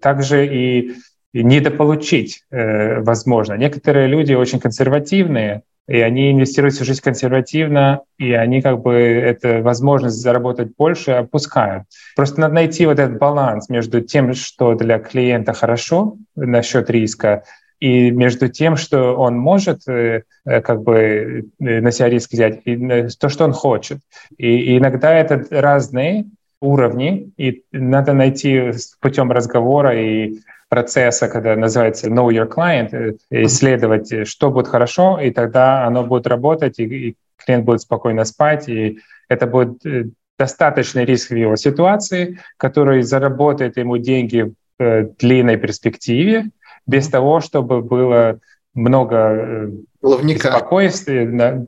также 0.05 0.45
и 0.45 0.93
недополучить, 1.33 2.43
э, 2.51 3.01
возможно. 3.01 3.55
Некоторые 3.55 4.07
люди 4.07 4.33
очень 4.33 4.59
консервативные, 4.59 5.63
и 5.87 5.99
они 5.99 6.31
инвестируют 6.31 6.75
всю 6.75 6.85
жизнь 6.85 7.01
консервативно, 7.01 8.01
и 8.19 8.31
они 8.33 8.61
как 8.61 8.83
бы 8.83 8.93
эту 8.93 9.63
возможность 9.63 10.17
заработать 10.17 10.75
больше 10.77 11.11
опускают. 11.11 11.85
Просто 12.15 12.39
надо 12.39 12.53
найти 12.53 12.85
вот 12.85 12.99
этот 12.99 13.17
баланс 13.17 13.67
между 13.67 14.01
тем, 14.01 14.33
что 14.35 14.75
для 14.75 14.99
клиента 14.99 15.53
хорошо 15.53 16.17
насчет 16.35 16.87
риска, 16.91 17.43
и 17.79 18.11
между 18.11 18.47
тем, 18.47 18.77
что 18.77 19.15
он 19.15 19.37
может 19.37 19.87
э, 19.87 20.21
э, 20.45 20.61
как 20.61 20.83
бы 20.83 21.45
на 21.59 21.91
себя 21.91 22.09
риск 22.09 22.31
взять, 22.31 22.61
и 22.65 23.07
то, 23.19 23.29
что 23.29 23.45
он 23.45 23.53
хочет. 23.53 23.97
И, 24.37 24.47
и 24.47 24.77
иногда 24.77 25.13
это 25.13 25.43
разные, 25.49 26.25
уровни, 26.65 27.31
и 27.37 27.63
надо 27.71 28.13
найти 28.13 28.71
путем 28.99 29.31
разговора 29.31 29.99
и 29.99 30.39
процесса, 30.69 31.27
когда 31.27 31.55
называется 31.55 32.07
Know 32.07 32.27
Your 32.29 32.49
Client, 32.49 32.89
э, 32.91 33.45
исследовать, 33.45 34.27
что 34.27 34.51
будет 34.51 34.67
хорошо, 34.67 35.19
и 35.19 35.31
тогда 35.31 35.85
оно 35.85 36.03
будет 36.03 36.27
работать, 36.27 36.79
и, 36.79 36.83
и 36.83 37.15
клиент 37.37 37.65
будет 37.65 37.81
спокойно 37.81 38.25
спать, 38.25 38.67
и 38.67 38.99
это 39.29 39.47
будет 39.47 39.85
э, 39.85 40.05
достаточный 40.37 41.05
риск 41.05 41.29
в 41.29 41.35
его 41.35 41.55
ситуации, 41.55 42.39
который 42.57 43.03
заработает 43.03 43.77
ему 43.77 43.97
деньги 43.97 44.53
в 44.79 44.83
э, 44.83 45.09
длинной 45.19 45.57
перспективе, 45.57 46.49
без 46.87 47.07
того, 47.07 47.39
чтобы 47.39 47.81
было 47.81 48.39
много 48.73 49.71
Плавника. 50.01 50.51
спокойствия, 50.51 51.65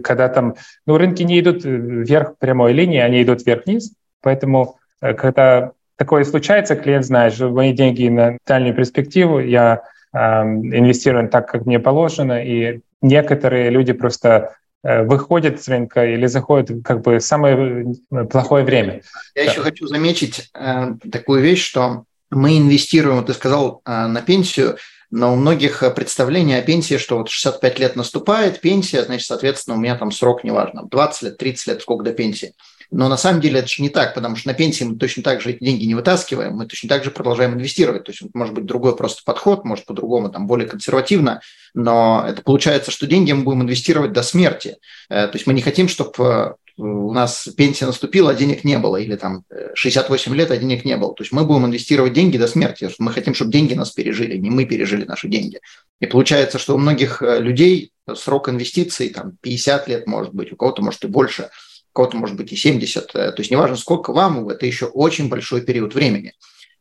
когда 0.00 0.28
там, 0.28 0.54
ну, 0.86 0.96
рынки 0.96 1.24
не 1.24 1.40
идут 1.40 1.64
вверх 1.64 2.38
прямой 2.38 2.72
линии, 2.72 3.00
они 3.00 3.22
идут 3.22 3.44
вверх-вниз, 3.44 3.92
Поэтому, 4.22 4.78
э, 5.00 5.14
когда 5.14 5.72
такое 5.96 6.24
случается, 6.24 6.76
клиент 6.76 7.04
знает, 7.04 7.34
что 7.34 7.48
мои 7.48 7.72
деньги 7.72 8.08
на 8.08 8.38
дальнюю 8.46 8.74
перспективу, 8.74 9.40
я 9.40 9.82
э, 10.12 10.18
инвестирую 10.18 11.28
так, 11.28 11.50
как 11.50 11.66
мне 11.66 11.78
положено, 11.78 12.42
и 12.42 12.80
некоторые 13.02 13.70
люди 13.70 13.92
просто 13.92 14.56
э, 14.82 15.02
выходят 15.02 15.62
с 15.62 15.68
рынка 15.68 16.06
или 16.06 16.26
заходят 16.26 16.70
как 16.84 17.02
бы 17.02 17.18
в 17.18 17.22
самое 17.22 17.94
э, 18.10 18.24
плохое 18.24 18.64
время. 18.64 19.02
Я 19.34 19.44
да. 19.44 19.50
еще 19.50 19.62
хочу 19.62 19.86
заметить 19.86 20.50
э, 20.54 20.94
такую 21.10 21.40
вещь, 21.40 21.64
что 21.64 22.04
мы 22.30 22.58
инвестируем, 22.58 23.24
ты 23.24 23.32
сказал, 23.32 23.82
э, 23.84 24.06
на 24.06 24.20
пенсию, 24.20 24.76
но 25.10 25.32
у 25.32 25.36
многих 25.36 25.84
представление 25.94 26.58
о 26.58 26.62
пенсии, 26.62 26.98
что 26.98 27.18
вот 27.18 27.30
65 27.30 27.78
лет 27.78 27.96
наступает, 27.96 28.60
пенсия, 28.60 29.04
значит, 29.04 29.26
соответственно, 29.26 29.76
у 29.76 29.80
меня 29.80 29.96
там 29.96 30.10
срок, 30.10 30.42
неважно, 30.42 30.82
20 30.90 31.22
лет, 31.22 31.38
30 31.38 31.66
лет, 31.68 31.82
сколько 31.82 32.04
до 32.04 32.12
пенсии. 32.12 32.54
Но 32.90 33.08
на 33.08 33.16
самом 33.16 33.40
деле 33.40 33.60
это 33.60 33.68
же 33.68 33.82
не 33.82 33.88
так, 33.88 34.14
потому 34.14 34.36
что 34.36 34.48
на 34.48 34.54
пенсии 34.54 34.84
мы 34.84 34.96
точно 34.96 35.22
так 35.22 35.40
же 35.40 35.50
эти 35.50 35.64
деньги 35.64 35.84
не 35.84 35.94
вытаскиваем, 35.94 36.54
мы 36.54 36.66
точно 36.66 36.88
так 36.88 37.04
же 37.04 37.10
продолжаем 37.10 37.54
инвестировать. 37.54 38.04
То 38.04 38.12
есть 38.12 38.22
может 38.34 38.54
быть 38.54 38.64
другой 38.64 38.96
просто 38.96 39.22
подход, 39.24 39.64
может 39.64 39.86
по-другому, 39.86 40.30
там 40.30 40.46
более 40.46 40.68
консервативно, 40.68 41.40
но 41.74 42.24
это 42.26 42.42
получается, 42.42 42.90
что 42.90 43.06
деньги 43.06 43.32
мы 43.32 43.42
будем 43.42 43.62
инвестировать 43.62 44.12
до 44.12 44.22
смерти. 44.22 44.76
Э, 45.08 45.26
то 45.26 45.32
есть 45.34 45.46
мы 45.46 45.52
не 45.52 45.62
хотим, 45.62 45.88
чтобы 45.88 46.12
э, 46.18 46.52
у 46.76 47.12
нас 47.12 47.48
пенсия 47.56 47.86
наступила, 47.86 48.30
а 48.30 48.34
денег 48.34 48.62
не 48.62 48.78
было, 48.78 48.96
или 48.96 49.16
там 49.16 49.42
68 49.74 50.32
э, 50.32 50.36
лет, 50.36 50.50
а 50.52 50.56
денег 50.56 50.84
не 50.84 50.96
было. 50.96 51.12
То 51.14 51.22
есть 51.22 51.32
мы 51.32 51.44
будем 51.44 51.66
инвестировать 51.66 52.12
деньги 52.12 52.38
до 52.38 52.46
смерти. 52.46 52.88
Мы 52.98 53.12
хотим, 53.12 53.34
чтобы 53.34 53.50
деньги 53.50 53.74
нас 53.74 53.90
пережили, 53.90 54.36
не 54.36 54.50
мы 54.50 54.64
пережили 54.64 55.04
наши 55.04 55.28
деньги. 55.28 55.60
И 56.00 56.06
получается, 56.06 56.58
что 56.58 56.74
у 56.74 56.78
многих 56.78 57.20
людей 57.20 57.90
срок 58.14 58.48
инвестиций 58.48 59.08
там 59.08 59.36
50 59.40 59.88
лет, 59.88 60.06
может 60.06 60.32
быть, 60.32 60.52
у 60.52 60.56
кого-то, 60.56 60.82
может, 60.82 61.02
и 61.04 61.08
больше– 61.08 61.50
кого-то 61.96 62.16
может 62.16 62.36
быть 62.36 62.52
и 62.52 62.56
70, 62.56 63.10
э, 63.14 63.32
то 63.32 63.34
есть 63.38 63.50
неважно, 63.50 63.76
сколько 63.76 64.12
вам, 64.12 64.48
это 64.48 64.66
еще 64.66 64.86
очень 64.86 65.28
большой 65.28 65.62
период 65.62 65.94
времени. 65.94 66.34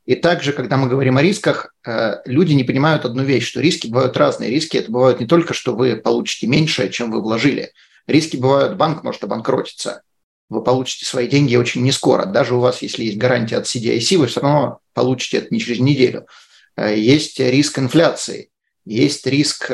И 0.06 0.13
также, 0.13 0.54
когда 0.54 0.78
мы 0.78 0.88
говорим 0.88 1.17
о 1.17 1.23
рисках, 1.23 1.73
э, 1.86 2.17
люди 2.25 2.54
не 2.54 2.63
понимают 2.63 3.06
одну 3.06 3.23
вещь, 3.23 3.47
что 3.47 3.62
риски 3.62 3.88
бывают 3.88 4.15
разные. 4.17 4.51
Риски 4.51 4.78
это 4.78 4.91
бывают 4.91 5.19
не 5.19 5.25
только, 5.25 5.54
что 5.54 5.75
вы 5.75 5.95
получите 5.95 6.45
меньше, 6.45 6.89
чем 6.89 7.12
вы 7.12 7.21
вложили. 7.21 7.71
Риски 8.06 8.38
бывают, 8.38 8.78
банк 8.78 9.04
может 9.04 9.23
обанкротиться. 9.23 10.04
Вы 10.49 10.63
получите 10.63 11.06
свои 11.06 11.28
деньги 11.28 11.56
очень 11.56 11.82
не 11.82 11.91
скоро. 11.91 12.25
Даже 12.25 12.54
у 12.54 12.60
вас, 12.60 12.84
если 12.84 13.04
есть 13.04 13.17
гарантия 13.17 13.58
от 13.58 13.65
CDIC, 13.65 14.17
вы 14.17 14.28
все 14.28 14.41
равно 14.41 14.80
получите 14.93 15.38
это 15.38 15.47
не 15.49 15.60
через 15.60 15.80
неделю. 15.80 16.28
Э, 16.75 16.95
есть 16.95 17.39
риск 17.39 17.80
инфляции, 17.80 18.49
есть 18.86 19.25
риск 19.25 19.71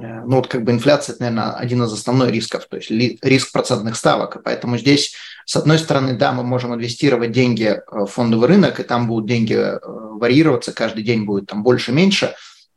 ну 0.00 0.36
вот 0.36 0.46
как 0.46 0.64
бы 0.64 0.72
инфляция, 0.72 1.14
это, 1.14 1.24
наверное, 1.24 1.52
один 1.52 1.82
из 1.82 1.92
основных 1.92 2.30
рисков, 2.30 2.66
то 2.68 2.76
есть 2.76 2.90
риск 2.90 3.52
процентных 3.52 3.96
ставок. 3.96 4.42
Поэтому 4.44 4.78
здесь, 4.78 5.14
с 5.46 5.56
одной 5.56 5.78
стороны, 5.78 6.16
да, 6.16 6.32
мы 6.32 6.42
можем 6.42 6.74
инвестировать 6.74 7.32
деньги 7.32 7.64
э, 7.64 7.80
в 7.90 8.06
фондовый 8.06 8.48
рынок, 8.48 8.80
и 8.80 8.82
там 8.82 9.06
будут 9.06 9.28
деньги 9.28 9.54
э, 9.54 9.78
варьироваться, 9.82 10.72
каждый 10.72 11.02
день 11.04 11.24
будет 11.24 11.46
там 11.46 11.62
больше-меньше. 11.62 12.34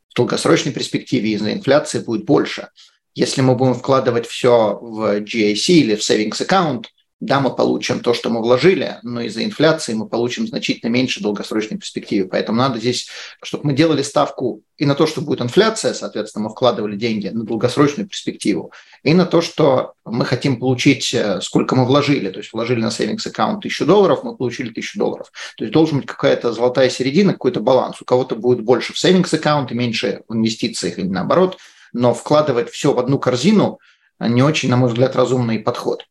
В 0.08 0.14
долгосрочной 0.14 0.72
перспективе 0.72 1.32
из-за 1.32 1.52
инфляции 1.52 1.98
будет 1.98 2.24
больше. 2.24 2.68
Если 3.14 3.42
мы 3.42 3.54
будем 3.54 3.74
вкладывать 3.74 4.26
все 4.26 4.78
в 4.80 5.20
GIC 5.20 5.66
или 5.68 5.96
в 5.96 6.00
savings 6.00 6.46
account, 6.46 6.86
да, 7.22 7.38
мы 7.38 7.54
получим 7.54 8.00
то, 8.00 8.14
что 8.14 8.30
мы 8.30 8.42
вложили, 8.42 8.98
но 9.04 9.20
из-за 9.20 9.44
инфляции 9.44 9.94
мы 9.94 10.08
получим 10.08 10.48
значительно 10.48 10.90
меньше 10.90 11.20
в 11.20 11.22
долгосрочной 11.22 11.78
перспективе. 11.78 12.24
Поэтому 12.24 12.58
надо 12.58 12.80
здесь, 12.80 13.08
чтобы 13.40 13.66
мы 13.66 13.74
делали 13.74 14.02
ставку 14.02 14.64
и 14.76 14.84
на 14.84 14.96
то, 14.96 15.06
что 15.06 15.20
будет 15.20 15.40
инфляция, 15.40 15.94
соответственно, 15.94 16.46
мы 16.46 16.50
вкладывали 16.50 16.96
деньги 16.96 17.28
на 17.28 17.44
долгосрочную 17.44 18.08
перспективу, 18.08 18.72
и 19.04 19.14
на 19.14 19.24
то, 19.24 19.40
что 19.40 19.92
мы 20.04 20.24
хотим 20.24 20.58
получить, 20.58 21.14
э, 21.14 21.40
сколько 21.42 21.76
мы 21.76 21.84
вложили. 21.84 22.28
То 22.28 22.40
есть 22.40 22.52
вложили 22.52 22.80
на 22.80 22.88
savings 22.88 23.24
аккаунт 23.24 23.58
1000 23.58 23.84
долларов, 23.84 24.24
мы 24.24 24.36
получили 24.36 24.70
1000 24.70 24.98
долларов. 24.98 25.30
То 25.56 25.62
есть 25.62 25.72
должен 25.72 25.98
быть 25.98 26.08
какая-то 26.08 26.52
золотая 26.52 26.90
середина, 26.90 27.34
какой-то 27.34 27.60
баланс. 27.60 28.02
У 28.02 28.04
кого-то 28.04 28.34
будет 28.34 28.62
больше 28.62 28.94
в 28.94 28.96
savings 28.96 29.32
аккаунт 29.32 29.70
и 29.70 29.76
меньше 29.76 30.22
в 30.26 30.34
инвестициях 30.34 30.98
или 30.98 31.06
наоборот. 31.06 31.58
Но 31.92 32.14
вкладывать 32.14 32.68
все 32.70 32.92
в 32.92 32.98
одну 32.98 33.20
корзину 33.20 33.78
не 34.18 34.42
очень, 34.42 34.70
на 34.70 34.76
мой 34.76 34.88
взгляд, 34.88 35.14
разумный 35.14 35.60
подход. 35.60 36.04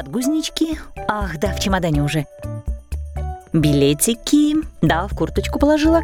Подгузнички? 0.00 0.78
Ах, 1.08 1.38
да, 1.38 1.52
в 1.52 1.60
чемодане 1.60 2.02
уже. 2.02 2.24
Билетики? 3.52 4.56
Да, 4.80 5.06
в 5.06 5.14
курточку 5.14 5.58
положила. 5.58 6.00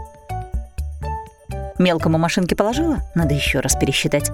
Мелкому 1.79 2.19
машинке 2.19 2.55
положила? 2.55 2.99
Надо 3.15 3.33
еще 3.33 3.61
раз 3.61 3.75
пересчитать. 3.75 4.31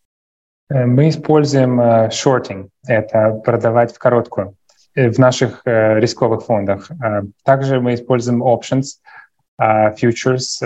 Э, 0.70 0.86
мы 0.86 1.10
используем 1.10 1.82
uh, 1.82 2.10
shorting, 2.10 2.70
это 2.88 3.32
продавать 3.44 3.94
в 3.94 4.00
короткую 4.00 4.56
э, 4.96 5.10
в 5.10 5.18
наших 5.18 5.64
рисковых 5.66 6.46
фондах. 6.46 6.90
Также 7.44 7.82
мы 7.82 7.96
используем 7.96 8.42
options, 8.44 9.02
futures, 9.60 10.62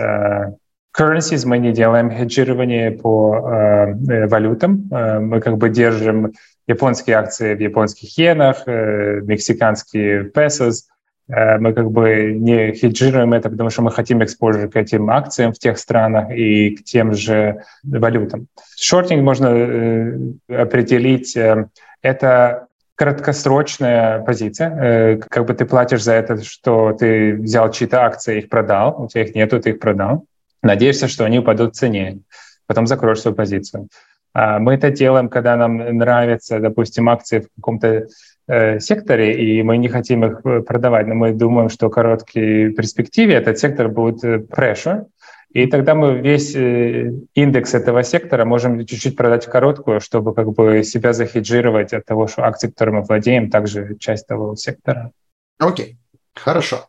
currencies 0.97 1.45
мы 1.45 1.57
не 1.57 1.71
делаем 1.71 2.11
хеджирование 2.11 2.91
по 2.91 3.35
э, 3.35 4.27
валютам. 4.27 4.89
Э, 4.91 5.19
мы 5.19 5.39
как 5.39 5.57
бы 5.57 5.69
держим 5.69 6.33
японские 6.67 7.17
акции 7.17 7.55
в 7.55 7.59
японских 7.59 8.17
иенах, 8.17 8.63
э, 8.67 9.21
мексиканские 9.21 10.25
песос. 10.25 10.87
Э, 11.27 11.57
мы 11.57 11.73
как 11.73 11.91
бы 11.91 12.33
не 12.33 12.73
хеджируем 12.73 13.33
это, 13.33 13.49
потому 13.49 13.69
что 13.69 13.81
мы 13.81 13.91
хотим 13.91 14.23
экспозицию 14.23 14.71
к 14.71 14.75
этим 14.75 15.09
акциям 15.09 15.51
в 15.51 15.59
тех 15.59 15.77
странах 15.77 16.31
и 16.31 16.75
к 16.75 16.83
тем 16.83 17.13
же 17.13 17.63
валютам. 17.83 18.47
Шортинг 18.75 19.23
можно 19.23 19.47
э, 19.47 20.17
определить. 20.49 21.35
Э, 21.35 21.67
это 22.01 22.67
краткосрочная 22.95 24.19
позиция. 24.19 24.69
Э, 24.69 25.17
как 25.17 25.45
бы 25.45 25.53
ты 25.53 25.65
платишь 25.65 26.03
за 26.03 26.13
это, 26.13 26.43
что 26.43 26.93
ты 26.93 27.35
взял 27.35 27.71
чьи-то 27.71 28.05
акции, 28.05 28.39
их 28.39 28.49
продал, 28.49 29.01
у 29.01 29.07
тебя 29.07 29.23
их 29.23 29.35
нету, 29.35 29.59
ты 29.59 29.71
их 29.71 29.79
продал. 29.79 30.25
Надеешься, 30.63 31.07
что 31.07 31.25
они 31.25 31.39
упадут 31.39 31.75
в 31.75 31.77
цене, 31.77 32.19
потом 32.65 32.87
закроешь 32.87 33.21
свою 33.21 33.35
позицию. 33.35 33.89
А 34.33 34.57
мы 34.57 34.73
это 34.73 34.89
делаем, 34.89 35.29
когда 35.29 35.55
нам 35.55 35.77
нравятся, 35.77 36.59
допустим, 36.59 37.07
акции 37.07 37.41
в 37.41 37.47
каком-то 37.55 38.07
э, 38.47 38.79
секторе, 38.79 39.45
и 39.45 39.61
мы 39.61 39.77
не 39.77 39.89
хотим 39.89 40.25
их 40.25 40.41
э, 40.43 40.61
продавать, 40.61 41.05
но 41.05 41.13
мы 41.13 41.33
думаем, 41.33 41.69
что 41.69 41.87
в 41.87 41.91
короткой 41.91 42.73
перспективе 42.73 43.35
этот 43.35 43.59
сектор 43.59 43.89
будет 43.89 44.23
э, 44.23 44.37
pressure, 44.37 45.05
и 45.51 45.67
тогда 45.67 45.93
мы 45.93 46.17
весь 46.17 46.55
э, 46.55 47.11
индекс 47.35 47.75
этого 47.75 48.01
сектора 48.01 48.43
можем 48.43 48.83
чуть-чуть 48.87 49.15
продать 49.15 49.45
в 49.45 49.51
короткую, 49.51 49.99
чтобы 49.99 50.33
как 50.33 50.51
бы 50.51 50.83
себя 50.83 51.13
захеджировать 51.13 51.93
от 51.93 52.05
того, 52.05 52.25
что 52.25 52.43
акции, 52.43 52.69
которые 52.69 52.95
мы 52.95 53.01
владеем, 53.03 53.51
также 53.51 53.95
часть 53.99 54.25
того 54.25 54.55
сектора. 54.55 55.11
Окей, 55.59 55.91
okay. 55.91 56.41
хорошо. 56.41 56.87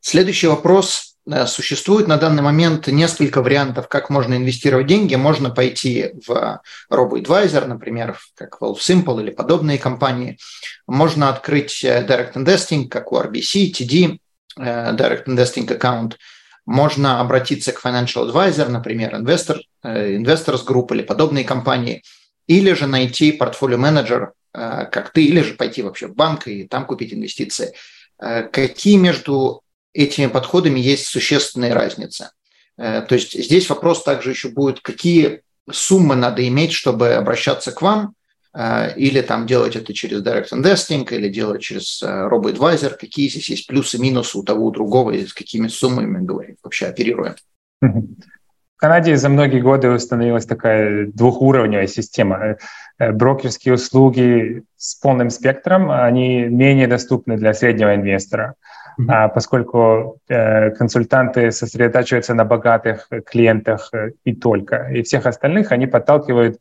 Следующий 0.00 0.46
вопрос 0.46 1.13
Существует 1.46 2.06
на 2.06 2.18
данный 2.18 2.42
момент 2.42 2.86
несколько 2.86 3.40
вариантов, 3.40 3.88
как 3.88 4.10
можно 4.10 4.34
инвестировать 4.34 4.86
деньги. 4.86 5.14
Можно 5.14 5.48
пойти 5.48 6.12
в 6.26 6.60
RoboAdvisor, 6.92 7.66
например, 7.66 8.18
как 8.34 8.60
Simple 8.60 9.22
или 9.22 9.30
подобные 9.30 9.78
компании. 9.78 10.38
Можно 10.86 11.30
открыть 11.30 11.82
э, 11.82 12.04
Direct 12.06 12.34
Investing, 12.34 12.88
как 12.88 13.10
у 13.10 13.18
RBC, 13.18 13.72
TD, 13.72 14.18
э, 14.58 14.94
Direct 14.94 15.24
Investing 15.24 15.72
аккаунт. 15.72 16.18
Можно 16.66 17.20
обратиться 17.20 17.72
к 17.72 17.82
Financial 17.82 18.30
Advisor, 18.30 18.68
например, 18.68 19.14
Investor, 19.14 19.60
э, 19.82 20.16
Investors 20.16 20.66
Group 20.66 20.94
или 20.94 21.00
подобные 21.00 21.44
компании. 21.46 22.02
Или 22.46 22.74
же 22.74 22.86
найти 22.86 23.32
портфолио 23.32 23.78
менеджер, 23.78 24.34
как 24.52 25.10
ты, 25.14 25.24
или 25.24 25.40
же 25.40 25.54
пойти 25.54 25.80
вообще 25.80 26.08
в 26.08 26.14
банк 26.14 26.46
и 26.46 26.64
там 26.68 26.84
купить 26.84 27.14
инвестиции. 27.14 27.72
Какие 28.18 28.98
между 28.98 29.63
этими 29.94 30.26
подходами 30.26 30.80
есть 30.80 31.06
существенная 31.06 31.72
разница. 31.72 32.32
Э, 32.76 33.02
то 33.02 33.14
есть 33.14 33.32
здесь 33.32 33.68
вопрос 33.70 34.02
также 34.02 34.30
еще 34.30 34.48
будет, 34.48 34.80
какие 34.80 35.42
суммы 35.70 36.16
надо 36.16 36.46
иметь, 36.46 36.72
чтобы 36.72 37.14
обращаться 37.14 37.72
к 37.72 37.80
вам, 37.80 38.14
э, 38.52 38.94
или 38.96 39.22
там 39.22 39.46
делать 39.46 39.76
это 39.76 39.94
через 39.94 40.22
Direct 40.22 40.50
Investing, 40.52 41.08
или 41.14 41.28
делать 41.28 41.62
через 41.62 42.02
э, 42.02 42.06
RoboAdvisor, 42.06 42.96
какие 42.98 43.28
здесь 43.28 43.48
есть 43.48 43.66
плюсы 43.66 43.96
и 43.96 44.00
минусы 44.00 44.36
у 44.36 44.42
того, 44.42 44.66
у 44.66 44.70
другого, 44.70 45.12
и 45.12 45.24
с 45.24 45.32
какими 45.32 45.68
суммами 45.68 46.24
говорим, 46.24 46.56
вообще 46.62 46.86
оперируем. 46.86 47.36
В 47.80 48.76
Канаде 48.76 49.16
за 49.16 49.28
многие 49.28 49.60
годы 49.60 49.88
установилась 49.88 50.44
такая 50.44 51.06
двухуровневая 51.06 51.86
система. 51.86 52.58
Брокерские 52.98 53.74
услуги 53.74 54.64
с 54.76 54.96
полным 54.96 55.30
спектром, 55.30 55.90
они 55.90 56.40
менее 56.42 56.86
доступны 56.86 57.38
для 57.38 57.54
среднего 57.54 57.94
инвестора 57.94 58.56
mm-hmm. 59.00 59.30
поскольку 59.34 60.18
э, 60.28 60.70
консультанты 60.70 61.50
сосредотачиваются 61.50 62.34
на 62.34 62.44
богатых 62.44 63.08
клиентах 63.26 63.90
э, 63.92 64.10
и 64.24 64.34
только. 64.34 64.88
И 64.92 65.02
всех 65.02 65.26
остальных 65.26 65.72
они 65.72 65.86
подталкивают 65.86 66.58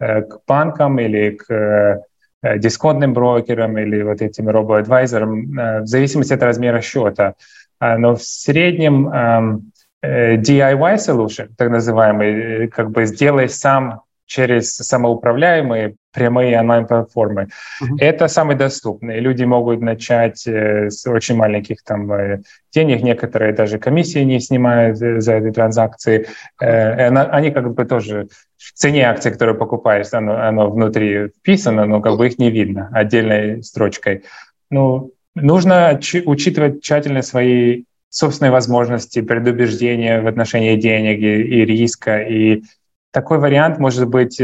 э, 0.00 0.22
к 0.22 0.40
банкам 0.46 0.98
или 0.98 1.30
к 1.30 2.02
дисконтным 2.58 3.12
брокерам 3.12 3.76
или 3.78 4.02
вот 4.02 4.22
этим 4.22 4.48
робо-адвайзерам 4.48 5.82
в 5.82 5.86
зависимости 5.86 6.34
от 6.34 6.42
размера 6.42 6.80
счета. 6.80 7.34
А, 7.80 7.98
но 7.98 8.14
в 8.14 8.22
среднем 8.22 9.08
эм, 9.08 9.72
DIY 10.04 10.96
solution, 10.96 11.48
так 11.56 11.70
называемый, 11.70 12.68
как 12.68 12.90
бы 12.90 13.06
сделай 13.06 13.48
сам 13.48 14.02
через 14.26 14.76
самоуправляемые 14.76 15.96
прямые 16.16 16.58
онлайн-платформы. 16.58 17.42
Uh-huh. 17.42 17.96
Это 17.98 18.26
самый 18.26 18.56
доступный. 18.56 19.20
Люди 19.20 19.44
могут 19.44 19.82
начать 19.82 20.46
э, 20.46 20.88
с 20.88 21.06
очень 21.06 21.36
маленьких 21.36 21.82
там 21.84 22.10
э, 22.10 22.40
денег, 22.72 23.02
некоторые 23.02 23.52
даже 23.52 23.78
комиссии 23.78 24.24
не 24.24 24.40
снимают 24.40 25.00
э, 25.02 25.20
за 25.20 25.34
эти 25.34 25.52
транзакции. 25.52 26.26
Они 26.58 27.50
как 27.50 27.74
бы 27.74 27.84
тоже 27.84 28.28
в 28.56 28.72
цене 28.72 29.02
акций, 29.02 29.30
которую 29.30 29.58
покупаешь, 29.58 30.06
оно, 30.12 30.40
оно 30.40 30.70
внутри 30.70 31.28
вписано, 31.28 31.84
но 31.84 32.00
как 32.00 32.16
бы 32.16 32.26
их 32.26 32.38
не 32.38 32.50
видно 32.50 32.88
отдельной 32.92 33.62
строчкой. 33.62 34.24
Ну, 34.70 35.12
нужно 35.34 36.00
учитывать 36.24 36.82
тщательно 36.82 37.20
свои 37.20 37.84
собственные 38.08 38.52
возможности, 38.52 39.20
предубеждения 39.20 40.22
в 40.22 40.26
отношении 40.26 40.76
денег 40.76 41.18
и, 41.18 41.42
и 41.42 41.64
риска, 41.66 42.22
и 42.22 42.62
такой 43.12 43.38
вариант 43.38 43.78
может 43.78 44.08
быть 44.08 44.40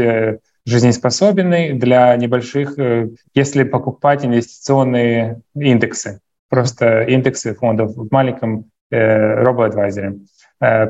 жизнеспособный 0.65 1.73
для 1.73 2.15
небольших, 2.15 2.77
э, 2.77 3.09
если 3.33 3.63
покупать 3.63 4.25
инвестиционные 4.25 5.41
индексы, 5.55 6.19
просто 6.49 7.03
индексы 7.03 7.53
фондов 7.53 7.95
в 7.95 8.11
маленьком 8.11 8.65
э, 8.91 9.43
робо-адвайзере. 9.43 10.19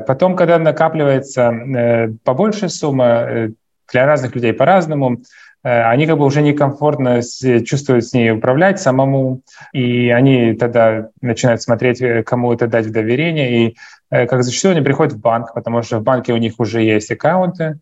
Потом, 0.06 0.36
когда 0.36 0.60
накапливается 0.60 2.12
побольше 2.22 2.68
сумма, 2.68 3.48
для 3.90 4.06
разных 4.06 4.36
людей 4.36 4.52
по-разному, 4.52 5.22
они 5.64 6.06
как 6.06 6.18
бы 6.18 6.26
уже 6.26 6.42
некомфортно 6.42 7.22
чувствуют 7.22 8.04
с 8.04 8.12
ней 8.12 8.30
управлять 8.30 8.80
самому, 8.80 9.40
и 9.72 10.10
они 10.10 10.54
тогда 10.54 11.08
начинают 11.20 11.60
смотреть, 11.60 12.24
кому 12.24 12.52
это 12.52 12.68
дать 12.68 12.86
в 12.86 12.92
доверение, 12.92 13.66
и 13.66 13.76
Э, 14.14 14.26
как 14.26 14.44
зачастую 14.44 14.72
они 14.72 14.80
приходят 14.80 15.12
в 15.12 15.20
банк, 15.20 15.54
потому 15.54 15.82
что 15.82 15.98
в 15.98 16.02
банке 16.02 16.32
у 16.32 16.36
них 16.36 16.54
уже 16.58 16.82
есть 16.82 17.10
аккаунты 17.10 17.64
э, 17.64 17.74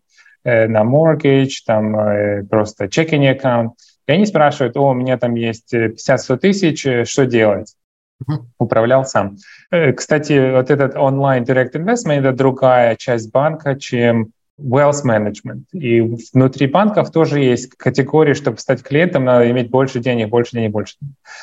на 0.43 0.83
mortgage, 0.83 1.63
там 1.65 1.97
э, 1.97 2.43
просто 2.43 2.85
checking 2.85 3.29
аккаунт, 3.29 3.73
и 4.07 4.11
они 4.11 4.25
спрашивают, 4.25 4.75
о, 4.77 4.89
у 4.89 4.93
меня 4.93 5.17
там 5.17 5.35
есть 5.35 5.73
50-100 5.73 6.37
тысяч, 6.37 7.09
что 7.09 7.25
делать? 7.25 7.75
Управлял 8.57 9.05
сам. 9.05 9.37
Кстати, 9.95 10.51
вот 10.51 10.69
этот 10.69 10.95
онлайн 10.95 11.43
direct 11.43 11.73
investment— 11.73 12.19
это 12.19 12.33
другая 12.33 12.95
часть 12.95 13.31
банка, 13.31 13.75
чем 13.75 14.33
wealth 14.59 15.03
management. 15.03 15.63
И 15.73 16.01
внутри 16.33 16.67
банков 16.67 17.11
тоже 17.11 17.39
есть 17.39 17.69
категории, 17.75 18.33
чтобы 18.33 18.59
стать 18.59 18.83
клиентом, 18.83 19.25
надо 19.25 19.49
иметь 19.49 19.69
больше 19.69 19.99
денег, 19.99 20.29
больше 20.29 20.51
денег, 20.53 20.71
больше. 20.71 20.95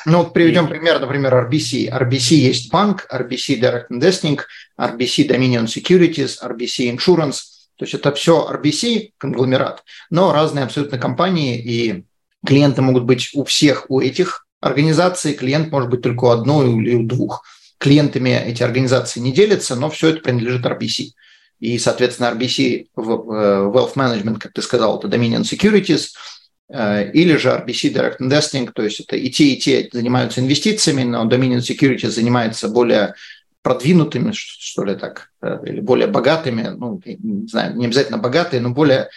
Ну, 0.05 0.19
вот 0.19 0.33
приведем 0.33 0.65
и... 0.65 0.69
пример, 0.69 0.99
например, 0.99 1.33
RBC. 1.33 1.89
RBC 1.91 2.35
есть 2.35 2.71
банк, 2.71 3.07
RBC 3.11 3.59
Direct 3.59 3.87
Investing, 3.91 4.39
RBC 4.79 5.29
Dominion 5.29 5.65
Securities, 5.65 6.37
RBC 6.41 6.95
Insurance. 6.95 7.50
То 7.81 7.85
есть 7.85 7.95
это 7.95 8.11
все 8.11 8.47
RBC, 8.47 9.13
конгломерат, 9.17 9.83
но 10.11 10.31
разные 10.31 10.65
абсолютно 10.65 10.99
компании, 10.99 11.57
и 11.57 12.03
клиенты 12.45 12.83
могут 12.83 13.05
быть 13.05 13.31
у 13.33 13.43
всех 13.43 13.87
у 13.89 13.99
этих 13.99 14.45
организаций, 14.59 15.33
клиент 15.33 15.71
может 15.71 15.89
быть 15.89 16.03
только 16.03 16.25
у 16.25 16.27
одной 16.27 16.71
или 16.71 16.93
у 16.93 17.07
двух. 17.07 17.43
Клиентами 17.79 18.29
эти 18.29 18.61
организации 18.61 19.19
не 19.19 19.31
делятся, 19.31 19.75
но 19.75 19.89
все 19.89 20.09
это 20.09 20.21
принадлежит 20.21 20.63
RBC. 20.63 21.13
И, 21.59 21.79
соответственно, 21.79 22.27
RBC 22.27 22.81
э, 22.81 22.85
Wealth 22.95 23.95
Management, 23.95 24.37
как 24.37 24.53
ты 24.53 24.61
сказал, 24.61 24.99
это 24.99 25.07
Dominion 25.07 25.41
Securities, 25.41 26.09
э, 26.69 27.11
или 27.13 27.35
же 27.35 27.49
RBC 27.49 27.95
Direct 27.95 28.19
Investing, 28.19 28.71
то 28.71 28.83
есть 28.83 28.99
это 28.99 29.15
и 29.15 29.31
те, 29.31 29.45
и 29.45 29.59
те 29.59 29.89
занимаются 29.91 30.39
инвестициями, 30.39 31.01
но 31.01 31.27
Dominion 31.27 31.61
Securities 31.61 32.11
занимается 32.11 32.67
более 32.67 33.15
продвинутыми, 33.61 34.31
что 34.33 34.83
ли 34.83 34.95
так, 34.95 35.29
э, 35.41 35.59
или 35.65 35.81
более 35.81 36.07
богатыми, 36.07 36.69
ну, 36.69 37.01
не 37.05 37.47
знаю, 37.47 37.75
не 37.75 37.85
обязательно 37.85 38.17
богатые, 38.17 38.61
но 38.61 38.69
более 38.69 39.09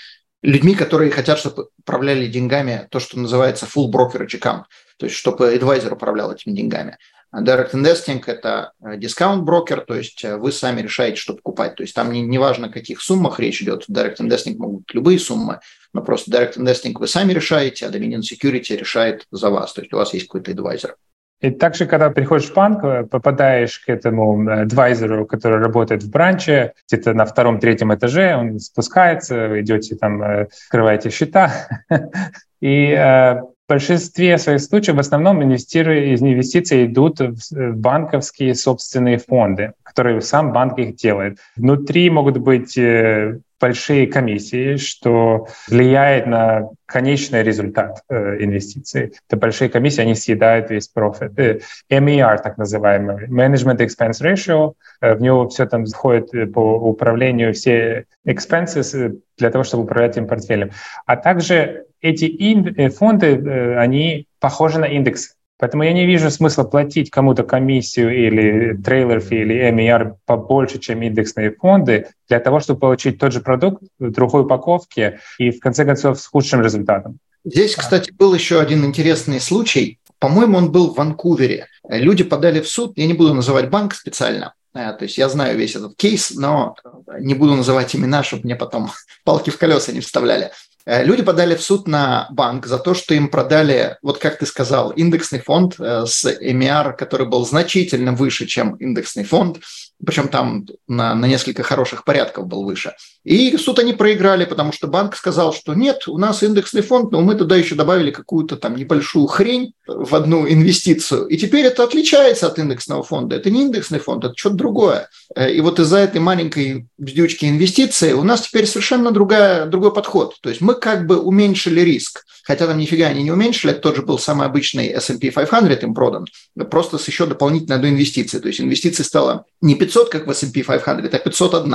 людьми, 0.43 0.75
которые 0.75 1.11
хотят, 1.11 1.39
чтобы 1.39 1.69
управляли 1.79 2.27
деньгами 2.27 2.87
то, 2.91 3.01
что 3.01 3.19
называется 3.19 3.67
full 3.67 3.91
brokerage 3.91 4.39
account, 4.39 4.65
то 4.99 5.07
есть 5.07 5.17
чтобы 5.17 5.55
advisor 5.55 5.93
управлял 5.93 6.33
этими 6.33 6.53
деньгами. 6.53 6.99
Direct 7.35 7.73
Investing– 7.73 8.23
это 8.27 8.73
дискаунт-брокер, 8.81 9.81
то 9.81 9.95
есть 9.95 10.25
э, 10.25 10.37
вы 10.37 10.53
сами 10.53 10.83
решаете, 10.83 11.17
что 11.17 11.35
покупать. 11.35 11.75
То 11.75 11.83
есть 11.83 11.95
там 11.95 12.13
не, 12.13 12.23
не 12.23 12.39
важно, 12.39 12.69
о 12.69 12.73
каких 12.73 13.01
суммах 13.01 13.41
речь 13.41 13.61
идет. 13.61 13.87
Direct 13.91 14.19
Investing 14.21 14.57
могут 14.57 14.83
быть 14.83 14.95
любые 14.95 15.19
суммы, 15.19 15.59
но 15.93 16.03
просто 16.03 16.31
Direct 16.31 16.57
Investing 16.59 16.93
вы 16.95 17.09
сами 17.09 17.33
решаете, 17.33 17.87
а 17.87 17.91
Dominion 17.91 18.21
Security 18.21 18.77
решает 18.77 19.27
за 19.33 19.51
вас. 19.51 19.73
То 19.73 19.81
есть 19.81 19.93
у 19.93 19.97
вас 19.97 20.15
есть 20.15 20.27
какой-то 20.27 20.53
адвайзер. 20.53 20.97
И 21.45 21.51
также, 21.51 21.85
когда 21.85 22.09
приходишь 22.09 22.49
в 22.49 22.55
банк, 22.55 22.83
э, 22.85 23.05
попадаешь 23.05 23.79
к 23.79 23.91
этому 23.91 24.49
адвайзеру, 24.49 25.27
который 25.27 25.59
работает 25.59 26.03
в 26.03 26.11
бранче, 26.11 26.73
где-то 26.89 27.13
на 27.13 27.27
втором-третьем 27.27 27.93
этаже, 27.93 28.35
он 28.35 28.59
спускается, 28.59 29.61
идете 29.61 29.95
там, 29.97 30.23
э, 30.23 30.47
открываете 30.67 31.11
счета, 31.11 31.53
и 32.63 32.95
в 32.95 33.69
большинстве 33.69 34.39
своих 34.39 34.61
случаев 34.61 34.97
в 34.97 35.01
основном 35.01 35.43
инвестиции 35.43 36.87
идут 36.87 37.21
в 37.21 37.73
банковские 37.75 38.55
собственные 38.55 39.19
фонды, 39.19 39.73
которые 39.83 40.23
сам 40.23 40.53
банк 40.53 40.79
их 40.79 40.97
делает. 40.97 41.39
Внутри 41.57 42.09
могут 42.09 42.39
быть 42.39 42.79
э, 42.79 43.41
большие 43.65 44.07
комиссии, 44.07 44.77
что 44.77 45.47
влияет 45.69 46.27
на 46.27 46.69
конечный 46.85 47.43
результат 47.43 48.03
э, 48.11 48.45
инвестиций. 48.45 49.15
Это 49.27 49.39
большие 49.39 49.71
комиссии, 49.71 50.03
они 50.03 50.15
съедают 50.15 50.69
весь 50.69 50.89
профит. 50.89 51.33
Э, 51.39 51.61
MER, 51.91 52.43
так 52.43 52.59
называемый, 52.59 53.27
Management 53.29 53.79
Expense 53.79 54.21
Ratio, 54.21 54.75
э, 55.01 55.15
в 55.15 55.23
него 55.23 55.49
все 55.49 55.65
там 55.65 55.87
входит 55.87 56.35
э, 56.35 56.47
по 56.47 56.61
управлению 56.91 57.55
все 57.55 58.05
expenses 58.27 58.95
э, 58.95 59.15
для 59.39 59.51
того, 59.51 59.65
чтобы 59.65 59.85
управлять 59.85 60.13
этим 60.13 60.27
портфелем. 60.27 60.71
А 61.07 61.17
также 61.17 61.87
эти 62.03 62.27
э, 62.27 62.91
фонды, 62.91 63.29
э, 63.29 63.79
они 63.79 64.27
похожи 64.41 64.79
на 64.79 64.85
индексы. 64.85 65.37
Поэтому 65.59 65.85
я 65.85 65.93
не 65.93 66.05
вижу 66.05 66.31
смысла 66.31 66.65
платить 66.65 67.11
кому-то 67.11 67.45
комиссию 67.45 68.13
или 68.13 68.77
трейлер 68.77 69.19
или 69.31 69.71
MER 69.73 70.17
побольше, 70.27 70.79
чем 70.79 71.03
индексные 71.03 71.53
фонды, 71.53 72.09
для 72.29 72.41
того, 72.41 72.59
чтобы 72.61 72.81
получить 72.81 73.19
тот 73.19 73.33
же 73.33 73.41
продукт 73.41 73.83
в 73.99 74.11
другой 74.11 74.43
упаковке 74.43 75.21
и, 75.39 75.51
в 75.51 75.61
конце 75.61 75.85
концов, 75.85 76.19
с 76.19 76.27
худшим 76.27 76.61
результатом. 76.61 77.19
Здесь, 77.45 77.77
кстати, 77.77 78.11
был 78.11 78.35
еще 78.35 78.61
один 78.61 78.85
интересный 78.85 79.39
случай. 79.39 79.99
По-моему, 80.19 80.57
он 80.57 80.73
был 80.73 80.93
в 80.93 80.97
Ванкувере. 80.97 81.67
Люди 81.89 82.25
подали 82.25 82.61
в 82.61 82.69
суд, 82.69 82.95
я 82.97 83.07
не 83.07 83.13
буду 83.13 83.35
называть 83.35 83.69
банк 83.69 83.95
специально, 83.95 84.55
э, 84.75 84.93
то 84.93 85.03
есть 85.03 85.19
я 85.19 85.29
знаю 85.29 85.59
весь 85.59 85.77
этот 85.77 85.97
кейс, 85.97 86.31
но 86.31 86.77
не 87.21 87.35
буду 87.35 87.55
называть 87.55 87.95
имена, 87.95 88.23
чтобы 88.23 88.45
мне 88.45 88.57
потом 88.57 88.91
палки 89.25 89.51
в 89.51 89.59
колеса 89.59 89.93
не 89.93 90.01
вставляли. 90.01 90.51
Э, 90.87 91.05
люди 91.05 91.23
подали 91.23 91.55
в 91.55 91.63
суд 91.63 91.89
на 91.89 92.29
банк 92.31 92.67
за 92.67 92.79
то, 92.79 92.95
что 92.95 93.15
им 93.15 93.29
продали, 93.29 93.97
вот 94.03 94.19
как 94.19 94.39
ты 94.39 94.47
сказал, 94.47 94.91
индексный 94.91 95.41
фонд 95.41 95.77
э, 95.79 96.05
с 96.07 96.25
MER, 96.25 96.95
который 96.95 97.27
был 97.27 97.47
значительно 97.47 98.13
выше, 98.13 98.47
чем 98.47 98.75
индексный 98.77 99.25
фонд, 99.25 99.61
причем 100.05 100.29
там 100.29 100.67
на, 100.89 101.15
на 101.15 101.27
несколько 101.27 101.63
хороших 101.63 102.05
порядков 102.05 102.47
был 102.47 102.65
выше. 102.65 102.95
И 103.25 103.57
суд 103.57 103.79
они 103.79 103.93
проиграли, 103.93 104.45
потому 104.45 104.73
что 104.73 104.87
банк 104.87 105.17
сказал, 105.17 105.53
что 105.53 105.75
нет, 105.75 106.07
у 106.09 106.19
нас 106.19 106.43
индексный 106.43 106.83
фонд, 106.83 107.13
но 107.13 107.21
мы 107.21 107.35
туда 107.35 107.57
еще 107.57 107.75
добавили 107.75 108.11
какую-то 108.11 108.57
там 108.57 108.77
небольшую 108.77 109.27
хрень 109.27 109.73
в 109.87 110.15
одну 110.15 110.47
инвестицию. 110.47 111.27
И 111.27 111.37
теперь 111.37 111.65
это 111.67 111.85
отличается 111.85 112.47
от 112.47 112.59
индексного 112.59 113.03
фонда. 113.03 113.37
Это 113.37 113.51
не 113.51 113.63
индексный 113.63 113.99
фонд, 113.99 114.25
это 114.25 114.35
что-то 114.37 114.57
другое. 114.57 115.09
Э, 115.35 115.53
и 115.53 115.61
вот 115.61 115.81
из-за 115.81 115.99
этой 115.99 116.21
маленькой 116.21 116.87
бздючки 116.99 117.49
инвестиции 117.49 118.13
у 118.13 118.25
нас 118.25 118.43
теперь 118.43 118.67
совершенно 118.67 119.11
другая, 119.11 119.67
другой 119.67 119.93
подход. 119.93 120.37
То 120.43 120.49
есть 120.49 120.61
мы 120.61 120.75
как 120.75 121.07
бы 121.07 121.19
уменьшили 121.19 121.81
риск. 121.81 122.25
Хотя 122.45 122.67
там 122.67 122.77
нифига 122.77 123.07
они 123.07 123.23
не 123.23 123.31
уменьшили, 123.31 123.73
это 123.73 123.81
тот 123.81 123.97
же 123.97 124.03
был 124.03 124.19
самый 124.19 124.47
обычный 124.47 124.89
S&P 124.89 125.31
500 125.31 125.83
им 125.83 125.95
продан, 125.95 126.27
просто 126.71 126.99
с 126.99 127.09
еще 127.09 127.25
дополнительной 127.25 127.77
одной 127.77 127.93
инвестицией. 127.93 128.43
То 128.43 128.49
есть 128.49 128.61
инвестиций 128.61 129.03
стало 129.05 129.47
не 129.63 129.75
500, 129.85 130.09
как 130.09 130.27
в 130.27 130.31
S&P 130.31 130.63
500, 130.63 130.89
а 130.89 131.19
501. 131.19 131.75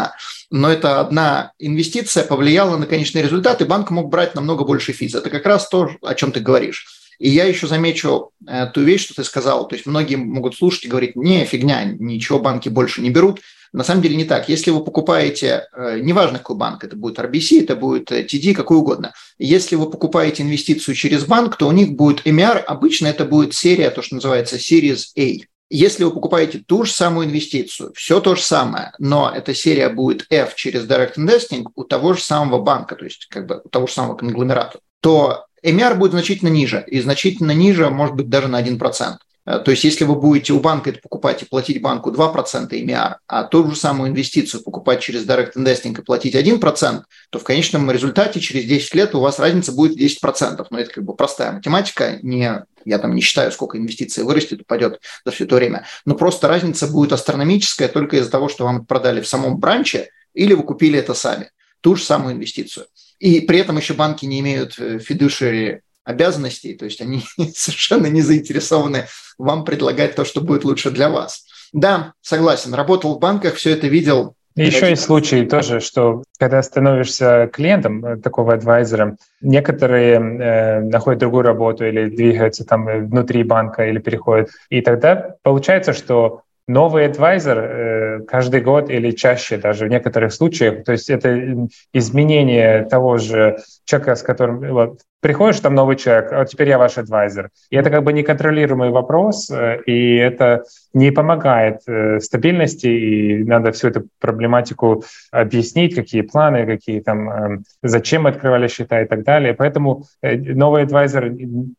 Но 0.52 0.72
эта 0.72 1.00
одна 1.00 1.54
инвестиция 1.60 2.24
повлияла 2.24 2.78
на 2.78 2.86
конечный 2.86 3.22
результат, 3.22 3.62
и 3.62 3.66
банк 3.66 3.92
мог 3.92 4.10
брать 4.10 4.36
намного 4.36 4.64
больше 4.64 4.94
физ. 4.94 5.16
Это 5.16 5.30
как 5.30 5.46
раз 5.46 5.70
то, 5.70 5.90
о 6.02 6.16
чем 6.16 6.32
ты 6.32 6.40
говоришь. 6.40 6.88
И 7.20 7.30
я 7.30 7.46
еще 7.46 7.68
замечу 7.68 8.32
э, 8.48 8.68
ту 8.74 8.82
вещь, 8.82 9.04
что 9.04 9.16
ты 9.16 9.24
сказал. 9.24 9.68
То 9.68 9.76
есть 9.76 9.86
многие 9.86 10.16
могут 10.16 10.56
слушать 10.56 10.86
и 10.86 10.88
говорить, 10.88 11.16
не, 11.16 11.46
фигня, 11.46 11.84
ничего 11.84 12.40
банки 12.40 12.70
больше 12.70 13.02
не 13.02 13.10
берут. 13.10 13.42
На 13.74 13.84
самом 13.84 14.02
деле 14.02 14.16
не 14.16 14.24
так. 14.24 14.50
Если 14.50 14.72
вы 14.72 14.84
покупаете, 14.84 15.68
э, 15.74 16.00
неважно 16.00 16.40
какой 16.40 16.56
банк, 16.56 16.84
это 16.84 16.96
будет 16.96 17.20
RBC, 17.20 17.64
это 17.64 17.76
будет 17.76 18.10
TD, 18.10 18.56
какой 18.56 18.78
угодно. 18.78 19.14
Если 19.38 19.76
вы 19.76 19.90
покупаете 19.90 20.44
инвестицию 20.44 20.96
через 20.96 21.26
банк, 21.26 21.58
то 21.58 21.68
у 21.68 21.72
них 21.72 21.92
будет 21.92 22.26
MER, 22.26 22.58
обычно 22.60 23.08
это 23.08 23.26
будет 23.26 23.54
серия, 23.54 23.90
то, 23.92 24.02
что 24.02 24.16
называется 24.16 24.56
Series 24.56 25.10
A. 25.18 25.46
Если 25.70 26.04
вы 26.04 26.12
покупаете 26.12 26.64
ту 26.66 26.84
же 26.84 26.92
самую 26.92 27.28
инвестицию, 27.28 27.94
все 27.96 28.20
то 28.20 28.36
же 28.36 28.42
самое, 28.42 28.92
но 28.98 29.32
эта 29.34 29.54
серия 29.54 29.90
будет 29.90 30.26
F 30.32 30.56
через 30.56 30.88
Direct 30.88 31.16
Investing 31.18 31.66
у 31.76 31.84
того 31.84 32.14
же 32.14 32.22
самого 32.22 32.62
банка, 32.62 32.96
то 32.96 33.06
есть 33.06 33.28
как 33.30 33.46
бы 33.46 33.62
у 33.64 33.70
того 33.70 33.86
же 33.86 33.94
самого 33.94 34.16
конгломерата, 34.16 34.80
то 35.00 35.46
MER 35.64 35.96
будет 35.96 36.12
значительно 36.12 36.50
ниже, 36.50 36.84
и 36.88 37.00
значительно 37.00 37.52
ниже 37.52 37.90
может 37.90 38.16
быть 38.16 38.30
даже 38.30 38.48
на 38.48 38.62
1%. 38.62 39.18
Э, 39.46 39.60
то 39.60 39.72
есть 39.72 39.84
если 39.84 40.06
вы 40.06 40.16
будете 40.16 40.54
у 40.54 40.60
банка 40.60 40.92
это 40.92 41.00
покупать 41.02 41.42
и 41.42 41.46
платить 41.46 41.82
банку 41.82 42.12
2% 42.12 42.70
MER, 42.70 43.16
а 43.28 43.44
ту 43.44 43.70
же 43.70 43.76
самую 43.76 44.10
инвестицию 44.10 44.64
покупать 44.64 45.02
через 45.02 45.26
Direct 45.26 45.54
Investing 45.56 46.00
и 46.00 46.04
платить 46.04 46.36
1%, 46.36 47.02
то 47.30 47.40
в 47.40 47.44
конечном 47.44 47.90
результате 47.92 48.40
через 48.40 48.66
10 48.66 48.96
лет 48.96 49.16
у 49.16 49.20
вас 49.20 49.40
разница 49.40 49.72
будет 49.72 50.00
10%. 50.00 50.66
Но 50.70 50.80
это 50.80 50.94
как 50.94 51.04
бы 51.04 51.16
простая 51.16 51.52
математика, 51.52 52.20
не, 52.22 52.64
я 52.90 53.00
там 53.00 53.16
не 53.16 53.22
считаю, 53.22 53.52
сколько 53.52 53.78
инвестиций 53.78 54.24
вырастет, 54.24 54.62
упадет 54.62 55.00
за 55.26 55.32
все 55.32 55.46
это 55.46 55.56
время. 55.56 55.86
Но 56.06 56.16
просто 56.16 56.48
разница 56.48 56.88
будет 56.88 57.14
астрономическая 57.14 57.88
только 57.88 58.18
из-за 58.18 58.32
того, 58.32 58.50
что 58.50 58.66
вам 58.66 58.86
продали 58.86 59.22
в 59.22 59.28
самом 59.28 59.58
бранче 59.58 60.10
или 60.34 60.54
вы 60.54 60.64
купили 60.64 61.00
это 61.00 61.14
сами, 61.14 61.52
ту 61.82 61.96
же 61.96 62.04
самую 62.04 62.36
инвестицию. 62.36 62.88
И 63.20 63.42
при 63.42 63.60
этом 63.60 63.78
еще 63.78 63.94
банки 63.94 64.26
не 64.26 64.40
имеют 64.40 64.78
fiduciary 64.80 65.68
э, 65.68 65.80
обязанностей, 66.04 66.74
то 66.74 66.86
есть 66.86 67.02
они 67.02 67.24
совершенно 67.56 68.08
не 68.08 68.22
заинтересованы 68.22 69.08
вам 69.38 69.66
предлагать 69.66 70.16
то, 70.16 70.26
что 70.26 70.42
будет 70.42 70.64
лучше 70.64 70.92
для 70.92 71.10
вас. 71.10 71.46
Да, 71.72 72.14
согласен, 72.22 72.74
работал 72.74 73.16
в 73.16 73.20
банках, 73.20 73.56
все 73.56 73.72
это 73.72 73.88
видел. 73.88 74.36
Еще 74.56 74.90
есть 74.90 75.04
случаи 75.04 75.46
тоже, 75.46 75.80
что 75.80 76.24
когда 76.38 76.62
становишься 76.62 77.50
клиентом 77.52 78.04
э, 78.04 78.18
такого 78.18 78.54
адвайзера, 78.54 79.18
некоторые 79.42 80.16
э, 80.16 80.80
находят 80.82 81.20
другую 81.20 81.44
работу 81.44 81.86
или 81.86 82.10
двигаются 82.10 82.66
там 82.66 82.86
внутри 83.08 83.44
банка 83.44 83.88
или 83.88 84.00
переходят, 84.00 84.50
и 84.70 84.82
тогда 84.82 85.36
получается, 85.44 85.94
что 85.94 86.42
новый 86.68 87.08
адвайзер 87.08 87.58
э, 87.58 88.20
каждый 88.28 88.62
год 88.62 88.90
или 88.90 89.12
чаще 89.12 89.58
даже 89.58 89.86
в 89.86 89.90
некоторых 89.90 90.34
случаях, 90.34 90.84
то 90.84 90.92
есть 90.92 91.10
это 91.10 91.68
изменение 91.94 92.86
того 92.86 93.18
же 93.18 93.58
человека, 93.86 94.16
с 94.16 94.24
которым 94.24 94.60
вот, 94.74 95.00
приходишь, 95.22 95.60
там 95.60 95.76
новый 95.76 95.96
человек, 95.96 96.32
а 96.32 96.46
теперь 96.46 96.70
я 96.70 96.78
ваш 96.78 96.98
адвайзер. 96.98 97.50
И 97.70 97.76
это 97.76 97.90
как 97.90 98.04
бы 98.04 98.14
неконтролируемый 98.14 98.90
вопрос, 98.90 99.50
э, 99.52 99.82
и 99.86 100.16
это 100.16 100.64
не 100.94 101.12
помогает 101.12 101.82
э, 101.88 102.20
стабильности, 102.20 102.88
и 102.88 103.44
надо 103.44 103.72
всю 103.72 103.90
эту 103.90 104.08
проблематику 104.20 105.04
объяснить, 105.32 105.96
какие 105.96 106.22
планы, 106.22 106.66
какие 106.66 107.00
там, 107.02 107.30
э, 107.30 107.60
зачем 107.84 108.28
открывали 108.28 108.68
счета 108.68 109.02
и 109.02 109.06
так 109.06 109.24
далее. 109.24 109.54
Поэтому 109.54 110.06
э, 110.22 110.36
новый 110.36 110.84
адвайзер 110.84 111.32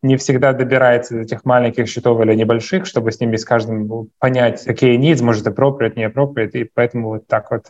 не 0.02 0.16
всегда 0.16 0.52
добирается 0.52 1.14
до 1.14 1.20
этих 1.22 1.44
маленьких 1.44 1.88
счетов 1.88 2.20
или 2.20 2.34
небольших, 2.34 2.86
чтобы 2.86 3.10
с 3.10 3.20
ними 3.20 3.36
с 3.36 3.44
каждым 3.44 4.08
понять, 4.18 4.64
какие 4.64 4.98
needs, 4.98 5.22
может, 5.22 5.46
appropriate, 5.46 5.94
не 5.96 6.08
appropriate, 6.08 6.52
и 6.52 6.64
поэтому 6.64 7.08
вот 7.08 7.26
так 7.26 7.50
вот 7.50 7.66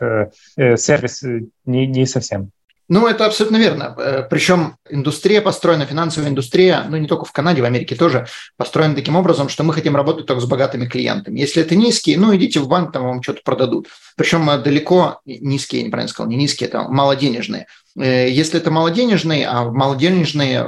сервис 0.57 1.23
не, 1.65 1.87
не 1.87 2.05
совсем. 2.05 2.51
Ну, 2.91 3.07
это 3.07 3.25
абсолютно 3.25 3.55
верно. 3.55 3.95
Э, 3.97 4.27
Причем 4.29 4.75
индустрия 4.89 5.39
построена, 5.39 5.85
финансовая 5.85 6.27
индустрия, 6.27 6.85
ну, 6.89 6.97
не 6.97 7.07
только 7.07 7.23
в 7.23 7.31
Канаде, 7.31 7.61
в 7.61 7.65
Америке 7.65 7.95
тоже, 7.95 8.27
построена 8.57 8.95
таким 8.95 9.15
образом, 9.15 9.47
что 9.47 9.63
мы 9.63 9.73
хотим 9.73 9.95
работать 9.95 10.25
только 10.25 10.41
с 10.41 10.45
богатыми 10.45 10.87
клиентами. 10.87 11.39
Если 11.39 11.61
это 11.61 11.77
низкие, 11.77 12.17
ну, 12.17 12.35
идите 12.35 12.59
в 12.59 12.67
банк, 12.67 12.91
там 12.91 13.03
вам 13.03 13.23
что-то 13.23 13.43
продадут. 13.45 13.87
Причем 14.17 14.49
э, 14.49 14.57
далеко 14.57 15.21
низкие, 15.23 15.83
неправильно 15.83 16.09
сказал, 16.09 16.29
не 16.29 16.35
низкие, 16.35 16.67
это 16.67 16.81
малоденежные. 16.81 17.67
Э, 17.97 18.29
если 18.29 18.59
это 18.59 18.71
малоденежные, 18.71 19.47
а 19.47 19.71
малоденежные 19.71 20.67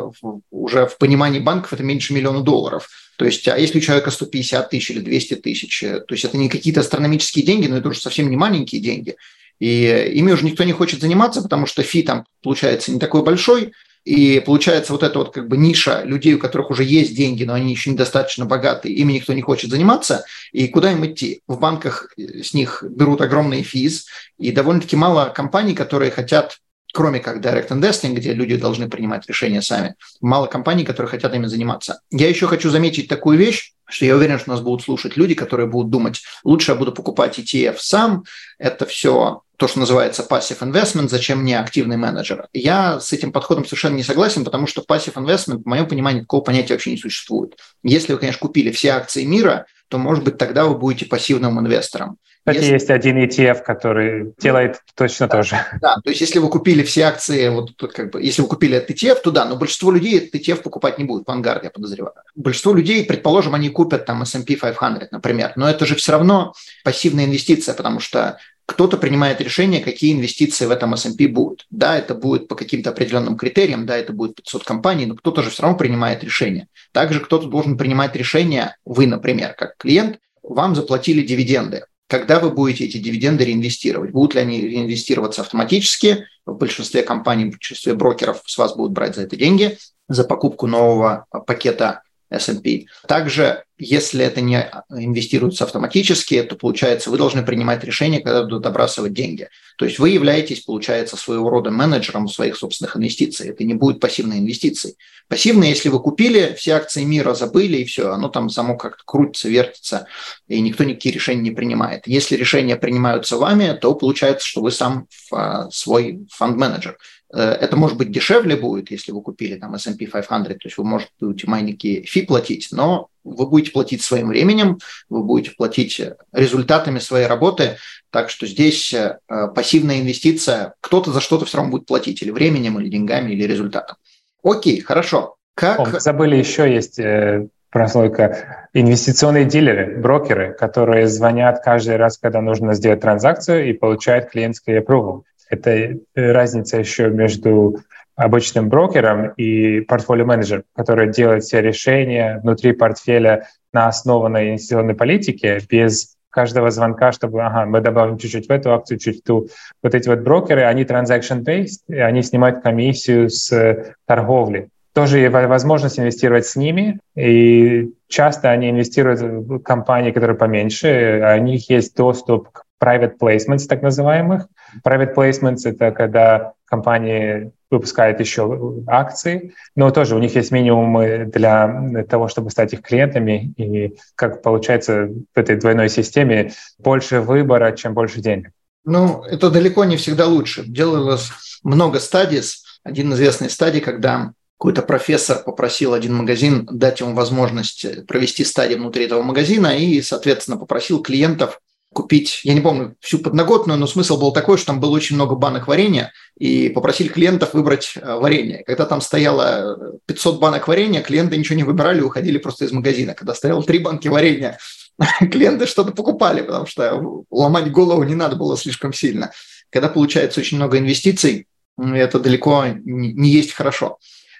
уже 0.49 0.85
в 0.85 0.97
понимании 0.97 1.41
банков 1.41 1.73
это 1.73 1.83
меньше 1.83 2.13
миллиона 2.13 2.39
долларов. 2.39 2.87
То 3.17 3.25
есть, 3.25 3.49
а 3.49 3.57
если 3.57 3.79
у 3.79 3.81
человека 3.81 4.11
150 4.11 4.69
тысяч 4.69 4.91
или 4.91 5.01
200 5.01 5.35
тысяч, 5.35 5.77
то 5.81 6.05
есть 6.13 6.23
это 6.23 6.37
не 6.37 6.47
какие-то 6.47 6.79
астрономические 6.79 7.45
деньги, 7.45 7.67
но 7.67 7.79
это 7.79 7.89
уже 7.89 7.99
совсем 7.99 8.29
не 8.29 8.37
маленькие 8.37 8.79
деньги. 8.79 9.17
И 9.59 10.11
ими 10.15 10.31
уже 10.31 10.45
никто 10.45 10.63
не 10.63 10.73
хочет 10.73 11.01
заниматься, 11.01 11.41
потому 11.41 11.65
что 11.65 11.83
фи 11.83 12.03
там 12.03 12.25
получается 12.41 12.91
не 12.91 12.99
такой 12.99 13.23
большой, 13.23 13.73
и 14.05 14.43
получается 14.45 14.91
вот 14.91 15.03
эта 15.03 15.17
вот 15.17 15.33
как 15.33 15.47
бы 15.47 15.55
ниша 15.55 16.03
людей, 16.03 16.33
у 16.33 16.39
которых 16.39 16.71
уже 16.71 16.83
есть 16.83 17.15
деньги, 17.15 17.45
но 17.45 17.53
они 17.53 17.71
еще 17.71 17.89
недостаточно 17.89 18.45
богатые, 18.45 18.95
ими 18.95 19.13
никто 19.13 19.31
не 19.33 19.41
хочет 19.41 19.69
заниматься. 19.69 20.25
И 20.51 20.67
куда 20.67 20.91
им 20.91 21.05
идти? 21.05 21.41
В 21.47 21.57
банках 21.59 22.11
с 22.17 22.53
них 22.53 22.83
берут 22.87 23.21
огромные 23.21 23.63
физ, 23.63 24.07
и 24.37 24.51
довольно-таки 24.51 24.97
мало 24.97 25.29
компаний, 25.29 25.73
которые 25.73 26.11
хотят 26.11 26.57
кроме 26.93 27.19
как 27.19 27.43
Direct 27.43 27.69
Investing, 27.69 28.13
где 28.13 28.33
люди 28.33 28.55
должны 28.55 28.87
принимать 28.87 29.27
решения 29.27 29.61
сами, 29.61 29.95
мало 30.21 30.45
компаний, 30.45 30.85
которые 30.85 31.09
хотят 31.09 31.33
ими 31.33 31.47
заниматься. 31.47 32.01
Я 32.11 32.29
еще 32.29 32.47
хочу 32.47 32.69
заметить 32.69 33.09
такую 33.09 33.37
вещь, 33.37 33.73
что 33.89 34.05
я 34.05 34.15
уверен, 34.15 34.39
что 34.39 34.51
нас 34.51 34.61
будут 34.61 34.83
слушать 34.83 35.17
люди, 35.17 35.33
которые 35.33 35.67
будут 35.67 35.89
думать, 35.89 36.21
лучше 36.43 36.71
я 36.71 36.77
буду 36.77 36.91
покупать 36.91 37.39
ETF 37.39 37.75
сам, 37.79 38.23
это 38.59 38.85
все 38.85 39.41
то, 39.57 39.67
что 39.67 39.79
называется 39.79 40.25
passive 40.29 40.59
investment, 40.59 41.09
зачем 41.09 41.39
мне 41.39 41.59
активный 41.59 41.97
менеджер. 41.97 42.47
Я 42.53 42.99
с 42.99 43.11
этим 43.11 43.31
подходом 43.31 43.65
совершенно 43.65 43.95
не 43.95 44.03
согласен, 44.03 44.45
потому 44.45 44.67
что 44.67 44.83
passive 44.87 45.15
investment, 45.15 45.63
в 45.63 45.65
моем 45.65 45.87
понимании, 45.87 46.21
такого 46.21 46.41
понятия 46.41 46.73
вообще 46.73 46.91
не 46.91 46.97
существует. 46.97 47.57
Если 47.81 48.13
вы, 48.13 48.19
конечно, 48.19 48.39
купили 48.39 48.71
все 48.71 48.89
акции 48.89 49.23
мира, 49.23 49.65
то, 49.87 49.97
может 49.97 50.23
быть, 50.23 50.37
тогда 50.37 50.65
вы 50.65 50.77
будете 50.77 51.05
пассивным 51.05 51.59
инвестором. 51.59 52.17
Кстати, 52.45 52.57
если... 52.57 52.73
есть 52.73 52.89
один 52.89 53.23
ETF, 53.23 53.63
который 53.63 54.33
делает 54.37 54.81
точно 54.95 55.27
да, 55.27 55.37
то 55.37 55.43
же. 55.43 55.55
Да, 55.79 55.95
то 56.03 56.09
есть 56.09 56.19
если 56.19 56.39
вы 56.39 56.49
купили 56.49 56.83
все 56.83 57.03
акции, 57.03 57.47
вот 57.47 57.71
как 57.93 58.11
бы, 58.11 58.21
если 58.21 58.41
вы 58.41 58.49
купили 58.49 58.75
этот 58.75 58.89
ETF, 58.89 59.21
то 59.23 59.31
да, 59.31 59.45
но 59.45 59.55
большинство 59.55 59.91
людей 59.91 60.17
этот 60.17 60.35
ETF 60.35 60.61
покупать 60.61 60.97
не 60.97 61.05
будет, 61.05 61.25
Vanguard, 61.25 61.61
я 61.63 61.69
подозреваю. 61.69 62.15
Большинство 62.35 62.73
людей, 62.73 63.05
предположим, 63.05 63.55
они 63.55 63.69
купят 63.69 64.05
там 64.05 64.21
S&P 64.23 64.55
500, 64.55 65.13
например, 65.13 65.53
но 65.55 65.69
это 65.69 65.85
же 65.85 65.95
все 65.95 66.11
равно 66.11 66.53
пассивная 66.83 67.23
инвестиция, 67.23 67.75
потому 67.75 68.01
что 68.01 68.37
кто-то 68.65 68.97
принимает 68.97 69.39
решение, 69.39 69.81
какие 69.81 70.11
инвестиции 70.11 70.65
в 70.65 70.71
этом 70.71 70.93
S&P 70.95 71.27
будут. 71.27 71.65
Да, 71.69 71.97
это 71.97 72.13
будет 72.13 72.49
по 72.49 72.55
каким-то 72.55 72.89
определенным 72.89 73.37
критериям, 73.37 73.85
да, 73.85 73.95
это 73.95 74.11
будет 74.11 74.35
500 74.35 74.65
компаний, 74.65 75.05
но 75.05 75.15
кто-то 75.15 75.43
же 75.43 75.49
все 75.49 75.63
равно 75.63 75.77
принимает 75.77 76.25
решение. 76.25 76.67
Также 76.91 77.21
кто-то 77.21 77.47
должен 77.47 77.77
принимать 77.77 78.13
решение, 78.17 78.75
вы, 78.83 79.07
например, 79.07 79.53
как 79.53 79.77
клиент, 79.77 80.19
вам 80.41 80.75
заплатили 80.75 81.25
дивиденды 81.25 81.85
когда 82.13 82.39
вы 82.39 82.51
будете 82.51 82.85
эти 82.85 82.99
дивиденды 82.99 83.43
реинвестировать. 83.43 84.11
Будут 84.11 84.35
ли 84.35 84.41
они 84.41 84.61
реинвестироваться 84.61 85.41
автоматически? 85.41 86.27
В 86.45 86.53
большинстве 86.53 87.01
компаний, 87.01 87.45
в 87.45 87.53
большинстве 87.53 87.95
брокеров 87.95 88.43
с 88.45 88.55
вас 88.59 88.75
будут 88.75 88.91
брать 88.91 89.15
за 89.15 89.23
это 89.23 89.35
деньги, 89.35 89.79
за 90.07 90.23
покупку 90.23 90.67
нового 90.67 91.25
пакета 91.47 92.02
S&P. 92.33 92.85
Также 93.07 93.63
если 93.77 94.23
это 94.23 94.41
не 94.41 94.69
инвестируется 94.89 95.65
автоматически, 95.65 96.41
то 96.43 96.55
получается, 96.55 97.09
вы 97.09 97.17
должны 97.17 97.43
принимать 97.43 97.83
решение, 97.83 98.21
когда 98.21 98.43
будут 98.43 98.63
добрасывать 98.63 99.13
деньги. 99.13 99.49
То 99.77 99.85
есть 99.85 99.99
вы 99.99 100.09
являетесь, 100.09 100.61
получается, 100.61 101.17
своего 101.17 101.49
рода 101.49 101.71
менеджером 101.71 102.27
своих 102.27 102.55
собственных 102.55 102.95
инвестиций. 102.95 103.49
Это 103.49 103.63
не 103.63 103.73
будет 103.73 103.99
пассивной 103.99 104.39
инвестицией. 104.39 104.95
Пассивные, 105.27 105.71
если 105.71 105.89
вы 105.89 105.99
купили, 105.99 106.55
все 106.57 106.73
акции 106.73 107.03
мира 107.03 107.33
забыли, 107.33 107.77
и 107.77 107.85
все, 107.85 108.11
оно 108.11 108.29
там 108.29 108.49
само 108.49 108.77
как-то 108.77 109.03
крутится, 109.05 109.49
вертится, 109.49 110.07
и 110.47 110.61
никто 110.61 110.83
никакие 110.83 111.13
решения 111.13 111.41
не 111.41 111.51
принимает. 111.51 112.07
Если 112.07 112.35
решения 112.35 112.75
принимаются 112.75 113.37
вами, 113.37 113.77
то 113.79 113.95
получается, 113.95 114.47
что 114.47 114.61
вы 114.61 114.71
сам 114.71 115.07
а, 115.31 115.69
свой 115.71 116.27
фонд-менеджер. 116.31 116.97
Э, 117.33 117.57
это 117.59 117.75
может 117.75 117.97
быть 117.97 118.11
дешевле 118.11 118.55
будет, 118.55 118.91
если 118.91 119.11
вы 119.11 119.21
купили 119.21 119.55
там 119.55 119.73
S&P 119.73 120.05
500, 120.05 120.27
то 120.27 120.57
есть 120.63 120.77
вы 120.77 120.83
можете 120.83 121.11
маленькие 121.47 122.03
фи 122.03 122.21
платить, 122.21 122.69
но 122.71 123.07
вы 123.23 123.47
будете 123.47 123.71
платить 123.71 124.03
своим 124.03 124.27
временем, 124.27 124.77
вы 125.09 125.23
будете 125.23 125.55
платить 125.55 125.99
результатами 126.31 126.99
своей 126.99 127.25
работы, 127.25 127.77
так 128.11 128.29
что 128.29 128.45
здесь 128.45 128.93
э, 128.93 129.17
пассивная 129.55 130.01
инвестиция, 130.01 130.75
кто-то 130.81 131.11
за 131.11 131.21
что-то 131.21 131.45
все 131.45 131.57
равно 131.57 131.71
будет 131.71 131.87
платить, 131.87 132.21
или 132.21 132.29
временем, 132.29 132.79
или 132.79 132.89
деньгами, 132.89 133.31
или 133.31 133.43
результатом. 133.43 133.97
Окей, 134.43 134.81
хорошо. 134.81 135.35
Как... 135.55 135.79
О, 135.79 135.99
забыли, 135.99 136.35
еще 136.35 136.71
есть 136.71 136.99
э, 136.99 137.47
прослойка 137.71 138.67
инвестиционные 138.73 139.45
дилеры, 139.45 139.97
брокеры, 139.99 140.53
которые 140.53 141.07
звонят 141.07 141.63
каждый 141.63 141.95
раз, 141.95 142.17
когда 142.17 142.41
нужно 142.41 142.75
сделать 142.75 143.01
транзакцию 143.01 143.69
и 143.69 143.73
получают 143.73 144.29
клиентский 144.29 144.77
approval. 144.77 145.23
Это 145.53 145.97
разница 146.15 146.77
еще 146.77 147.09
между 147.09 147.79
обычным 148.15 148.69
брокером 148.69 149.29
и 149.37 149.81
портфолио-менеджером, 149.81 150.63
который 150.75 151.11
делает 151.11 151.43
все 151.43 151.61
решения 151.61 152.39
внутри 152.43 152.73
портфеля 152.73 153.47
на 153.71 153.87
основанной 153.87 154.49
инвестиционной 154.49 154.93
политике 154.93 155.59
без 155.69 156.15
каждого 156.29 156.71
звонка, 156.71 157.11
чтобы, 157.11 157.43
ага, 157.43 157.65
мы 157.65 157.79
добавим 157.81 158.17
чуть-чуть 158.17 158.47
в 158.47 158.51
эту 158.51 158.73
акцию, 158.73 158.97
чуть 158.97 159.19
в 159.19 159.23
ту. 159.23 159.47
Вот 159.83 159.93
эти 159.93 160.09
вот 160.09 160.19
брокеры, 160.19 160.63
они 160.63 160.83
transaction-based, 160.83 161.83
и 161.89 161.99
они 161.99 162.23
снимают 162.23 162.61
комиссию 162.61 163.29
с 163.29 163.93
торговли. 164.07 164.69
Тоже 164.93 165.19
есть 165.19 165.33
возможность 165.33 165.99
инвестировать 165.99 166.45
с 166.45 166.55
ними, 166.55 166.99
и 167.15 167.91
часто 168.07 168.51
они 168.51 168.69
инвестируют 168.69 169.21
в 169.21 169.59
компании, 169.59 170.11
которые 170.11 170.37
поменьше, 170.37 171.35
у 171.39 171.41
них 171.41 171.69
есть 171.69 171.95
доступ 171.95 172.49
к 172.49 172.62
private 172.81 173.17
placements, 173.19 173.65
так 173.67 173.81
называемых. 173.81 174.47
Private 174.85 175.15
placements— 175.15 175.59
это 175.65 175.91
когда 175.91 176.53
компании 176.65 177.51
выпускают 177.69 178.19
еще 178.19 178.83
акции, 178.87 179.53
но 179.75 179.91
тоже 179.91 180.15
у 180.15 180.19
них 180.19 180.35
есть 180.35 180.51
минимумы 180.51 181.25
для 181.25 182.05
того, 182.09 182.27
чтобы 182.27 182.51
стать 182.51 182.73
их 182.73 182.81
клиентами. 182.81 183.53
И 183.57 183.95
как 184.15 184.41
получается 184.41 185.09
в 185.33 185.37
этой 185.37 185.55
двойной 185.55 185.89
системе 185.89 186.51
больше 186.77 187.21
выбора, 187.21 187.71
чем 187.71 187.93
больше 187.93 188.21
денег. 188.21 188.51
Ну, 188.85 189.23
это 189.23 189.49
далеко 189.49 189.85
не 189.85 189.97
всегда 189.97 190.27
лучше. 190.27 190.63
Делалось 190.65 191.31
много 191.63 191.99
стадий. 191.99 192.41
Один 192.83 193.13
известный 193.13 193.49
стадий, 193.49 193.79
когда 193.79 194.33
какой-то 194.57 194.81
профессор 194.81 195.43
попросил 195.43 195.93
один 195.93 196.15
магазин 196.15 196.67
дать 196.71 196.99
ему 196.99 197.13
возможность 197.15 198.05
провести 198.07 198.43
стадии 198.43 198.75
внутри 198.75 199.05
этого 199.05 199.21
магазина 199.21 199.77
и, 199.77 200.01
соответственно, 200.01 200.57
попросил 200.57 201.01
клиентов 201.01 201.59
купить, 201.93 202.41
я 202.43 202.53
не 202.53 202.61
помню 202.61 202.95
всю 202.99 203.19
подноготную, 203.19 203.79
но 203.79 203.87
смысл 203.87 204.19
был 204.19 204.31
такой, 204.31 204.57
что 204.57 204.67
там 204.67 204.79
было 204.79 204.91
очень 204.91 205.15
много 205.15 205.35
банок 205.35 205.67
варенья, 205.67 206.11
и 206.37 206.69
попросили 206.69 207.07
клиентов 207.07 207.53
выбрать 207.53 207.93
э, 207.95 208.15
варенье. 208.15 208.63
Когда 208.65 208.85
там 208.85 209.01
стояло 209.01 209.99
500 210.05 210.39
банок 210.39 210.67
варенья, 210.67 211.01
клиенты 211.01 211.37
ничего 211.37 211.55
не 211.55 211.63
выбирали, 211.63 212.01
уходили 212.01 212.37
просто 212.37 212.65
из 212.65 212.71
магазина. 212.71 213.13
Когда 213.13 213.33
стояло 213.33 213.63
три 213.63 213.79
банки 213.79 214.07
варенья, 214.07 214.57
клиенты 215.19 215.67
что-то 215.67 215.91
покупали, 215.91 216.41
потому 216.41 216.65
что 216.65 217.23
ломать 217.29 217.71
голову 217.71 218.03
не 218.03 218.15
надо 218.15 218.35
было 218.35 218.57
слишком 218.57 218.93
сильно. 218.93 219.31
Когда 219.69 219.89
получается 219.89 220.39
очень 220.39 220.57
много 220.57 220.77
инвестиций, 220.77 221.47
это 221.77 222.19
далеко 222.19 222.65
не 222.83 223.29
есть 223.29 223.53
хорошо. 223.53 223.97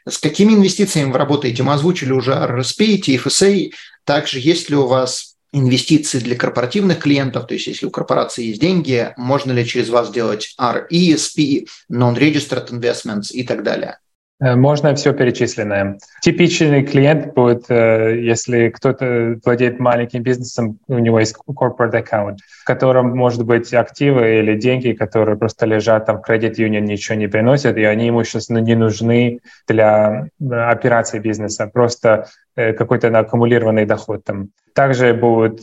С 0.08 0.18
какими 0.18 0.54
инвестициями 0.54 1.12
вы 1.12 1.18
работаете? 1.18 1.64
Мы 1.64 1.74
озвучили 1.74 2.12
уже 2.12 2.34
RSP, 2.34 3.02
TFSA. 3.02 3.72
Также 4.04 4.40
есть 4.40 4.70
ли 4.70 4.76
у 4.76 4.86
вас 4.86 5.33
инвестиции 5.54 6.20
для 6.20 6.36
корпоративных 6.36 7.00
клиентов, 7.00 7.48
то 7.48 7.54
есть 7.54 7.68
если 7.68 7.86
у 7.86 7.92
корпорации 7.92 8.46
есть 8.46 8.60
деньги, 8.60 9.14
можно 9.16 9.52
ли 9.52 9.66
через 9.66 9.90
вас 9.90 10.12
делать 10.12 10.56
RESP, 10.60 11.68
Non-Registered 11.92 12.70
Investments 12.72 13.32
и 13.32 13.44
так 13.44 13.64
далее? 13.64 13.98
Э, 14.44 14.56
можно 14.56 14.94
все 14.96 15.14
перечисленное. 15.14 15.98
Типичный 16.22 16.84
клиент 16.84 17.34
будет, 17.34 17.66
э, 17.70 18.20
если 18.22 18.70
кто-то 18.70 19.40
владеет 19.46 19.80
маленьким 19.80 20.24
бизнесом, 20.24 20.80
у 20.88 20.98
него 20.98 21.20
есть 21.20 21.36
corporate 21.48 21.94
account, 21.94 22.38
в 22.62 22.66
котором 22.66 23.16
может 23.16 23.46
быть 23.46 23.74
активы 23.74 24.40
или 24.40 24.56
деньги, 24.56 24.92
которые 24.94 25.38
просто 25.38 25.66
лежат 25.66 26.08
там 26.08 26.18
в 26.18 26.22
кредит 26.22 26.58
юнион, 26.58 26.86
ничего 26.86 27.18
не 27.18 27.28
приносят, 27.28 27.78
и 27.78 27.84
они 27.84 28.08
ему 28.08 28.24
сейчас 28.24 28.50
не 28.50 28.76
нужны 28.76 29.40
для 29.68 30.28
э, 30.42 30.54
операции 30.54 31.20
бизнеса. 31.20 31.70
Просто 31.72 32.28
какой-то 32.56 33.08
аккумулированный 33.08 33.86
доход 33.86 34.24
там. 34.26 34.50
Также 34.74 35.14
будет, 35.14 35.62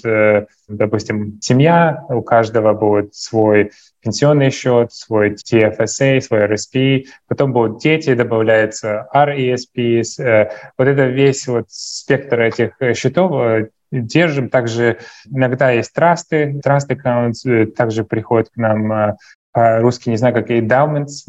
допустим, 0.69 1.39
семья, 1.41 2.05
у 2.09 2.23
каждого 2.23 2.75
будет 2.75 3.15
свой 3.15 3.71
пенсионный 4.03 4.51
счет, 4.51 4.93
свой 4.93 5.31
TFSA, 5.31 6.21
свой 6.21 6.47
RSP, 6.47 7.05
потом 7.29 7.53
будут 7.53 7.81
дети, 7.81 8.15
добавляется 8.15 9.09
RESP. 9.15 10.03
Э, 10.19 10.51
вот 10.77 10.89
это 10.89 11.07
весь 11.07 11.47
вот 11.47 11.67
спектр 11.69 12.41
этих 12.41 12.73
э, 12.81 12.95
счетов 12.95 13.33
э, 13.35 13.69
держим. 13.93 14.49
Также 14.49 14.99
иногда 15.27 15.71
есть 15.71 15.93
трасты, 15.93 16.61
траст 16.63 16.91
accounts, 16.91 17.67
также 17.67 18.05
приходят 18.05 18.49
к 18.51 18.57
нам 18.57 19.17
по-русски 19.53 20.11
не 20.11 20.17
знаю, 20.17 20.33
как 20.33 20.51
endowments. 20.51 21.27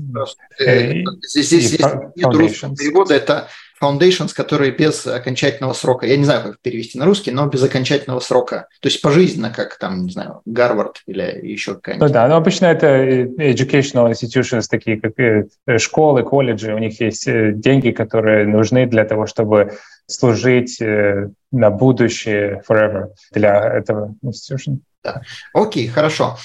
Э, 0.60 1.04
здесь, 1.28 1.48
здесь 1.48 1.72
есть 1.72 1.82
русского 2.24 2.76
перевода, 2.76 3.16
это 3.16 3.48
foundations, 3.82 4.34
которые 4.36 4.72
без 4.72 5.08
окончательного 5.08 5.74
срока, 5.74 6.06
я 6.06 6.18
не 6.18 6.26
знаю, 6.26 6.44
как 6.44 6.60
перевести 6.62 6.98
на 6.98 7.06
русский, 7.06 7.32
но 7.32 7.48
без 7.48 7.64
окончательного 7.64 8.20
срока. 8.20 8.68
То 8.80 8.88
есть 8.88 9.02
пожизненно, 9.02 9.50
как 9.50 9.78
там, 9.78 10.06
не 10.06 10.12
знаю, 10.12 10.42
Гарвард 10.46 11.02
или 11.08 11.40
еще 11.44 11.76
какая-нибудь. 11.76 12.08
Ну 12.08 12.14
да, 12.14 12.28
но 12.28 12.36
обычно 12.36 12.66
это 12.68 13.24
educational 13.24 14.12
institutions, 14.12 14.66
такие 14.70 15.00
как 15.00 15.20
э, 15.20 15.48
школы, 15.78 16.24
колледжи, 16.24 16.74
у 16.74 16.78
них 16.78 17.02
есть 17.02 17.28
э, 17.28 17.54
деньги, 17.54 17.92
которые 17.92 18.46
нужны 18.46 18.86
для 18.86 19.06
того, 19.06 19.26
чтобы 19.26 19.74
служить 20.08 20.82
на 21.52 21.70
будущее 21.70 22.62
forever 22.68 23.08
для 23.32 23.78
этого 23.78 24.14
institution. 24.24 24.80
Да. 25.04 25.22
Окей, 25.54 25.88
хорошо. 25.88 26.38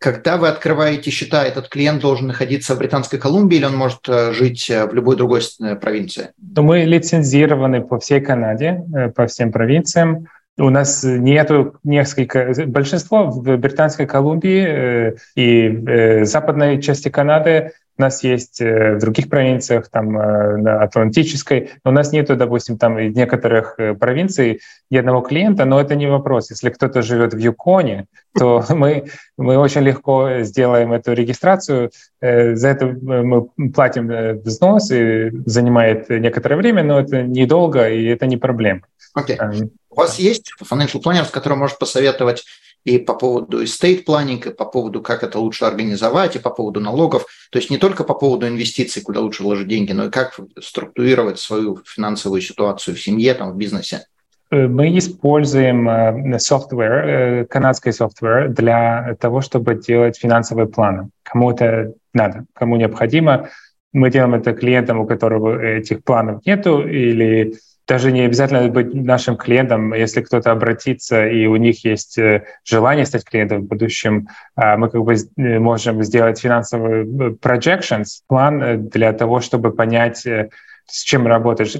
Когда 0.00 0.38
вы 0.38 0.48
открываете 0.48 1.10
счета, 1.10 1.44
этот 1.44 1.68
клиент 1.68 2.00
должен 2.00 2.28
находиться 2.28 2.74
в 2.74 2.78
Британской 2.78 3.18
Колумбии 3.18 3.56
или 3.56 3.66
он 3.66 3.76
может 3.76 4.08
э, 4.08 4.32
жить 4.32 4.70
э, 4.70 4.86
в 4.86 4.94
любой 4.94 5.14
другой 5.14 5.42
э, 5.60 5.76
провинции? 5.76 6.30
То 6.54 6.62
мы 6.62 6.84
лицензированы 6.84 7.82
по 7.82 8.00
всей 8.00 8.22
Канаде, 8.22 8.82
по 9.14 9.26
всем 9.26 9.52
провинциям. 9.52 10.26
У 10.56 10.70
нас 10.70 11.04
нету 11.04 11.74
несколько... 11.84 12.50
Большинство 12.66 13.26
в 13.26 13.42
Британской 13.58 14.06
Колумбии 14.06 15.16
и 15.36 16.24
западной 16.24 16.80
части 16.80 17.10
Канады 17.10 17.72
у 18.00 18.02
нас 18.02 18.24
есть 18.24 18.60
в 18.60 18.98
других 18.98 19.28
провинциях, 19.28 19.88
там, 19.90 20.12
на 20.12 20.82
Атлантической, 20.82 21.70
но 21.84 21.90
у 21.90 21.94
нас 21.94 22.12
нету, 22.12 22.34
допустим, 22.34 22.78
там 22.78 22.96
некоторых 22.96 23.76
провинций 24.00 24.60
ни 24.90 24.96
одного 24.96 25.20
клиента, 25.20 25.66
но 25.66 25.78
это 25.78 25.94
не 25.94 26.06
вопрос. 26.06 26.50
Если 26.50 26.70
кто-то 26.70 27.02
живет 27.02 27.34
в 27.34 27.38
Юконе, 27.38 28.06
то 28.34 28.64
мы, 28.70 29.04
мы 29.36 29.58
очень 29.58 29.82
легко 29.82 30.40
сделаем 30.40 30.94
эту 30.94 31.12
регистрацию. 31.12 31.90
За 32.20 32.68
это 32.68 32.86
мы 32.86 33.48
платим 33.70 34.40
взнос, 34.40 34.90
и 34.90 35.30
занимает 35.44 36.08
некоторое 36.08 36.56
время, 36.56 36.82
но 36.82 37.00
это 37.00 37.22
недолго, 37.22 37.88
и 37.90 38.06
это 38.06 38.24
не 38.26 38.38
проблема. 38.38 38.80
Okay. 39.18 39.36
Эм, 39.38 39.70
У 39.90 39.96
вас 39.96 40.18
есть 40.18 40.52
financial 40.62 41.02
planner, 41.02 41.24
с 41.24 41.30
которым 41.30 41.58
может 41.58 41.78
посоветовать 41.78 42.44
и 42.84 42.98
по 42.98 43.14
поводу 43.14 43.62
estate 43.62 44.04
planning, 44.04 44.48
и 44.48 44.54
по 44.54 44.64
поводу, 44.64 45.02
как 45.02 45.22
это 45.22 45.38
лучше 45.38 45.64
организовать, 45.64 46.36
и 46.36 46.38
по 46.38 46.50
поводу 46.50 46.80
налогов. 46.80 47.26
То 47.50 47.58
есть 47.58 47.70
не 47.70 47.78
только 47.78 48.04
по 48.04 48.14
поводу 48.14 48.48
инвестиций, 48.48 49.02
куда 49.02 49.20
лучше 49.20 49.42
вложить 49.42 49.68
деньги, 49.68 49.92
но 49.92 50.06
и 50.06 50.10
как 50.10 50.38
структурировать 50.60 51.38
свою 51.38 51.78
финансовую 51.86 52.40
ситуацию 52.40 52.96
в 52.96 53.00
семье, 53.00 53.34
там, 53.34 53.52
в 53.52 53.56
бизнесе. 53.56 54.06
Э, 54.50 54.66
мы 54.66 54.96
используем 54.98 55.88
software, 56.36 57.42
э, 57.42 57.44
канадский 57.46 57.92
software 57.92 58.48
для 58.48 59.16
того, 59.20 59.40
чтобы 59.40 59.74
делать 59.74 60.18
финансовые 60.18 60.66
планы. 60.66 61.10
Кому 61.22 61.50
это 61.52 61.92
надо, 62.12 62.46
кому 62.54 62.76
необходимо. 62.76 63.48
Мы 63.92 64.10
делаем 64.10 64.34
это 64.34 64.52
клиентам, 64.52 65.00
у 65.00 65.06
которого 65.06 65.60
этих 65.60 66.04
планов 66.04 66.46
нету, 66.46 66.86
или 66.86 67.54
даже 67.90 68.12
не 68.12 68.20
обязательно 68.20 68.68
быть 68.68 68.94
нашим 68.94 69.36
клиентом, 69.36 69.92
если 69.94 70.20
кто-то 70.20 70.52
обратится 70.52 71.26
и 71.26 71.46
у 71.46 71.56
них 71.56 71.84
есть 71.84 72.18
э, 72.18 72.44
желание 72.64 73.04
стать 73.04 73.24
клиентом 73.24 73.62
в 73.62 73.64
будущем, 73.64 74.28
а, 74.54 74.76
мы 74.76 74.88
как 74.88 75.02
бы 75.02 75.14
э, 75.14 75.58
можем 75.58 76.00
сделать 76.04 76.38
финансовый 76.38 77.02
э, 77.02 77.30
projections, 77.30 78.22
план 78.28 78.88
для 78.88 79.12
того, 79.12 79.40
чтобы 79.40 79.72
понять, 79.72 80.18
с 80.18 81.02
чем 81.02 81.26
работаешь. 81.26 81.76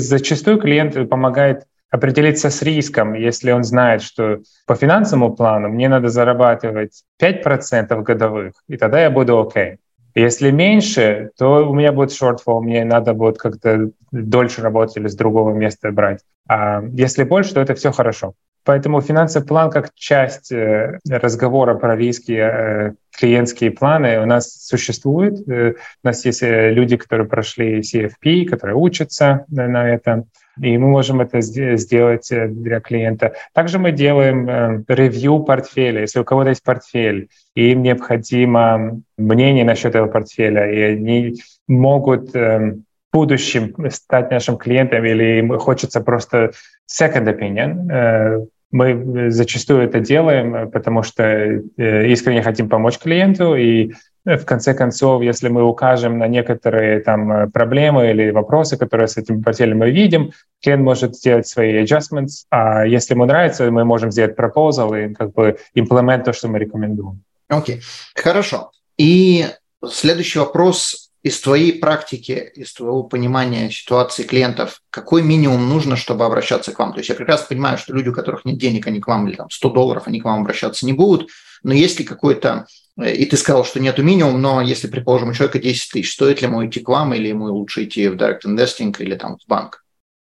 Зачастую 0.00 0.58
клиент 0.58 1.08
помогает 1.08 1.62
определиться 1.90 2.50
с 2.50 2.60
риском, 2.62 3.14
если 3.14 3.52
он 3.52 3.62
знает, 3.62 4.02
что 4.02 4.40
по 4.66 4.74
финансовому 4.74 5.36
плану 5.36 5.68
мне 5.68 5.88
надо 5.88 6.08
зарабатывать 6.08 7.04
5% 7.22 8.02
годовых, 8.02 8.54
и 8.66 8.76
тогда 8.76 9.00
я 9.00 9.10
буду 9.10 9.38
окей. 9.38 9.74
Okay. 9.74 9.76
Если 10.14 10.50
меньше, 10.50 11.30
то 11.38 11.68
у 11.68 11.74
меня 11.74 11.92
будет 11.92 12.10
shortfall, 12.10 12.60
мне 12.60 12.84
надо 12.84 13.14
будет 13.14 13.38
как-то 13.38 13.90
дольше 14.10 14.60
работать 14.60 14.96
или 14.98 15.08
с 15.08 15.14
другого 15.14 15.52
места 15.52 15.90
брать. 15.90 16.20
А 16.48 16.82
если 16.92 17.24
больше, 17.24 17.54
то 17.54 17.60
это 17.60 17.74
все 17.74 17.92
хорошо. 17.92 18.34
Поэтому 18.64 19.00
финансовый 19.00 19.44
план 19.44 19.70
как 19.70 19.92
часть 19.94 20.52
э, 20.52 20.98
разговора 21.08 21.74
про 21.74 21.96
риски, 21.96 22.32
э, 22.32 22.92
клиентские 23.10 23.72
планы 23.72 24.20
у 24.20 24.26
нас 24.26 24.52
существует. 24.52 25.48
Э, 25.48 25.72
у 25.72 26.06
нас 26.06 26.24
есть 26.24 26.42
люди, 26.42 26.96
которые 26.96 27.26
прошли 27.26 27.80
CFP, 27.80 28.44
которые 28.46 28.76
учатся 28.76 29.44
на 29.48 29.92
этом 29.92 30.26
и 30.60 30.76
мы 30.76 30.88
можем 30.88 31.20
это 31.20 31.40
сделать 31.40 32.30
э, 32.30 32.48
для 32.48 32.80
клиента. 32.80 33.34
Также 33.54 33.78
мы 33.78 33.92
делаем 33.92 34.48
э, 34.48 34.84
ревью 34.88 35.40
портфеля. 35.40 36.02
Если 36.02 36.20
у 36.20 36.24
кого-то 36.24 36.50
есть 36.50 36.62
портфель, 36.62 37.28
и 37.54 37.72
им 37.72 37.82
необходимо 37.82 39.00
мнение 39.16 39.64
насчет 39.64 39.94
этого 39.94 40.08
портфеля, 40.08 40.70
и 40.70 40.80
они 40.80 41.34
могут 41.66 42.34
э, 42.34 42.76
в 43.10 43.16
будущем 43.16 43.74
стать 43.90 44.30
нашим 44.30 44.56
клиентом, 44.56 45.04
или 45.04 45.38
им 45.38 45.58
хочется 45.58 46.00
просто 46.00 46.52
second 46.88 47.26
opinion, 47.26 48.48
мы 48.70 49.30
зачастую 49.30 49.82
это 49.82 50.00
делаем, 50.00 50.70
потому 50.70 51.02
что 51.02 51.60
искренне 51.76 52.42
хотим 52.42 52.70
помочь 52.70 52.96
клиенту, 52.96 53.54
и 53.54 53.92
в 54.24 54.44
конце 54.44 54.74
концов, 54.74 55.22
если 55.22 55.48
мы 55.48 55.64
укажем 55.64 56.18
на 56.18 56.28
некоторые 56.28 57.00
там 57.00 57.32
э, 57.32 57.50
проблемы 57.50 58.10
или 58.10 58.30
вопросы, 58.30 58.76
которые 58.76 59.08
с 59.08 59.16
этим 59.16 59.42
портфелем 59.42 59.78
мы 59.78 59.90
видим, 59.90 60.32
клиент 60.62 60.82
может 60.82 61.16
сделать 61.16 61.48
свои 61.48 61.82
adjustments, 61.82 62.44
а 62.50 62.86
если 62.86 63.14
ему 63.14 63.24
нравится, 63.24 63.70
мы 63.70 63.84
можем 63.84 64.12
сделать 64.12 64.38
proposal 64.38 64.94
и 64.96 65.14
как 65.14 65.32
бы 65.32 65.58
implement 65.76 66.24
то, 66.24 66.32
что 66.32 66.48
мы 66.48 66.58
рекомендуем. 66.58 67.22
Окей, 67.48 67.76
okay. 67.76 67.82
хорошо. 68.14 68.70
И 68.96 69.46
следующий 69.84 70.38
вопрос 70.38 71.10
из 71.22 71.40
твоей 71.40 71.78
практики, 71.78 72.50
из 72.54 72.72
твоего 72.72 73.04
понимания 73.04 73.70
ситуации 73.70 74.24
клиентов, 74.24 74.82
какой 74.90 75.22
минимум 75.22 75.68
нужно, 75.68 75.96
чтобы 75.96 76.24
обращаться 76.24 76.72
к 76.72 76.78
вам? 76.78 76.92
То 76.92 76.98
есть 76.98 77.10
я 77.10 77.14
прекрасно 77.14 77.46
понимаю, 77.48 77.78
что 77.78 77.92
люди, 77.92 78.08
у 78.08 78.12
которых 78.12 78.44
нет 78.44 78.58
денег, 78.58 78.86
они 78.86 79.00
к 79.00 79.06
вам, 79.06 79.28
или 79.28 79.36
там 79.36 79.48
100 79.50 79.70
долларов, 79.70 80.04
они 80.06 80.20
к 80.20 80.24
вам 80.24 80.40
обращаться 80.40 80.84
не 80.84 80.92
будут, 80.92 81.30
но 81.62 81.72
есть 81.72 81.98
ли 81.98 82.04
какой-то 82.04 82.66
и 82.98 83.24
ты 83.24 83.36
сказал, 83.36 83.64
что 83.64 83.80
нету 83.80 84.02
минимум, 84.02 84.40
но 84.40 84.60
если, 84.60 84.86
предположим, 84.86 85.30
у 85.30 85.32
человека 85.32 85.58
10 85.58 85.92
тысяч, 85.92 86.12
стоит 86.12 86.42
ли 86.42 86.48
ему 86.48 86.66
идти 86.66 86.80
к 86.80 86.88
вам 86.88 87.14
или 87.14 87.28
ему 87.28 87.46
лучше 87.46 87.84
идти 87.84 88.08
в 88.08 88.16
direct 88.16 88.40
investing 88.44 88.94
или 88.98 89.14
там 89.14 89.38
в 89.38 89.48
банк? 89.48 89.81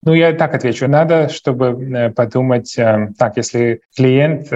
Ну, 0.03 0.13
я 0.13 0.31
так 0.33 0.55
отвечу. 0.55 0.87
Надо, 0.87 1.27
чтобы 1.27 1.65
э, 1.65 2.09
подумать, 2.11 2.77
э, 2.77 3.09
так, 3.17 3.35
если 3.37 3.81
клиент, 3.95 4.49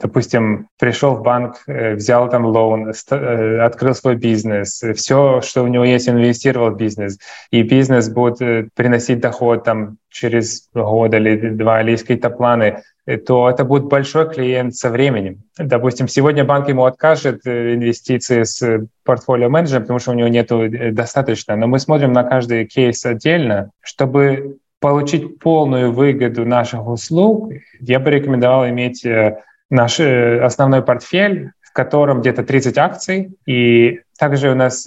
допустим, 0.00 0.68
пришел 0.78 1.14
в 1.14 1.22
банк, 1.22 1.62
взял 1.66 2.28
там 2.30 2.46
лоун, 2.46 2.90
открыл 2.90 3.94
свой 3.94 4.16
бизнес, 4.16 4.82
все, 4.94 5.40
что 5.42 5.62
у 5.62 5.68
него 5.68 5.84
есть, 5.84 6.08
инвестировал 6.08 6.70
в 6.70 6.76
бизнес, 6.76 7.18
и 7.50 7.62
бизнес 7.62 8.08
будет 8.08 8.72
приносить 8.74 9.20
доход 9.20 9.64
там 9.64 9.98
через 10.10 10.68
год 10.72 11.12
или 11.14 11.50
два, 11.50 11.82
или 11.82 11.90
есть 11.92 12.04
какие-то 12.04 12.30
планы, 12.30 12.82
то 13.26 13.48
это 13.48 13.64
будет 13.64 13.84
большой 13.84 14.28
клиент 14.28 14.74
со 14.74 14.90
временем. 14.90 15.42
Допустим, 15.56 16.08
сегодня 16.08 16.44
банк 16.44 16.68
ему 16.68 16.84
откажет 16.84 17.46
э, 17.46 17.74
инвестиции 17.74 18.42
с 18.42 18.86
портфолио 19.04 19.48
менеджером, 19.48 19.84
потому 19.84 19.98
что 19.98 20.10
у 20.10 20.14
него 20.14 20.28
нет 20.28 20.52
э, 20.52 20.92
достаточно. 20.92 21.56
Но 21.56 21.66
мы 21.66 21.78
смотрим 21.78 22.12
на 22.12 22.24
каждый 22.24 22.66
кейс 22.66 23.06
отдельно, 23.06 23.70
чтобы 23.80 24.58
получить 24.80 25.38
полную 25.38 25.92
выгоду 25.92 26.44
наших 26.44 26.86
услуг, 26.86 27.52
я 27.80 27.98
бы 28.00 28.10
рекомендовал 28.10 28.68
иметь 28.68 29.04
э, 29.04 29.42
наш 29.70 30.00
основной 30.00 30.82
портфель, 30.82 31.50
в 31.60 31.72
котором 31.72 32.20
где-то 32.20 32.42
30 32.42 32.78
акций, 32.78 33.36
и 33.46 34.00
также 34.18 34.50
у 34.50 34.54
нас 34.54 34.86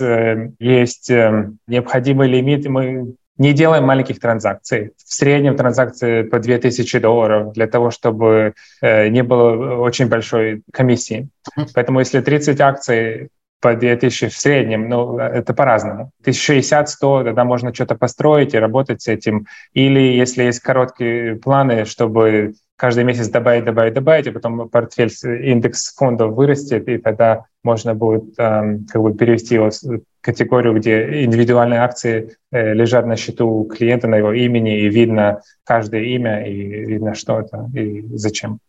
есть 0.60 1.10
необходимый 1.10 2.28
лимит. 2.28 2.68
Мы 2.68 3.14
не 3.42 3.54
делаем 3.54 3.86
маленьких 3.86 4.20
транзакций. 4.20 4.92
В 4.98 5.14
среднем 5.14 5.56
транзакции 5.56 6.22
по 6.22 6.38
2000 6.38 7.00
долларов 7.00 7.54
для 7.54 7.66
того, 7.66 7.90
чтобы 7.90 8.54
э, 8.82 9.08
не 9.08 9.24
было 9.24 9.78
очень 9.78 10.08
большой 10.08 10.62
комиссии. 10.72 11.28
Поэтому 11.74 12.00
если 12.00 12.22
30 12.22 12.62
акций 12.62 13.30
по 13.62 13.76
2000 13.76 14.28
в 14.28 14.38
среднем, 14.38 14.90
ну, 14.90 15.18
это 15.18 15.54
по-разному. 15.54 16.12
1060-100, 16.26 17.24
тогда 17.24 17.44
можно 17.44 17.74
что-то 17.74 17.96
построить 17.96 18.54
и 18.54 18.60
работать 18.60 19.04
с 19.04 19.08
этим. 19.08 19.46
Или 19.74 20.00
если 20.00 20.44
есть 20.44 20.60
короткие 20.60 21.36
планы, 21.36 21.86
чтобы 21.86 22.56
каждый 22.76 23.04
месяц 23.04 23.28
добавить, 23.30 23.64
добавить, 23.64 23.94
добавить, 23.94 24.26
и 24.26 24.32
потом 24.32 24.68
портфель, 24.68 25.12
индекс 25.24 25.94
фондов 25.94 26.34
вырастет, 26.34 26.88
и 26.88 26.98
тогда 26.98 27.46
можно 27.64 27.94
будет 27.94 28.34
эм, 28.40 28.88
как 28.92 29.04
бы 29.04 29.14
перевести 29.14 29.54
его 29.54 29.70
в 29.70 30.02
категорию, 30.22 30.74
где 30.74 31.24
индивидуальные 31.24 31.80
акции 31.80 32.36
э, 32.52 32.74
лежат 32.74 33.06
на 33.06 33.16
счету 33.16 33.70
клиента, 33.72 34.08
на 34.08 34.16
его 34.16 34.34
имени, 34.34 34.80
и 34.80 34.90
видно 34.90 35.42
каждое 35.64 36.02
имя, 36.06 36.44
и 36.48 36.86
видно, 36.86 37.14
что 37.14 37.40
это 37.40 37.70
и 37.76 38.04
зачем. 38.16 38.60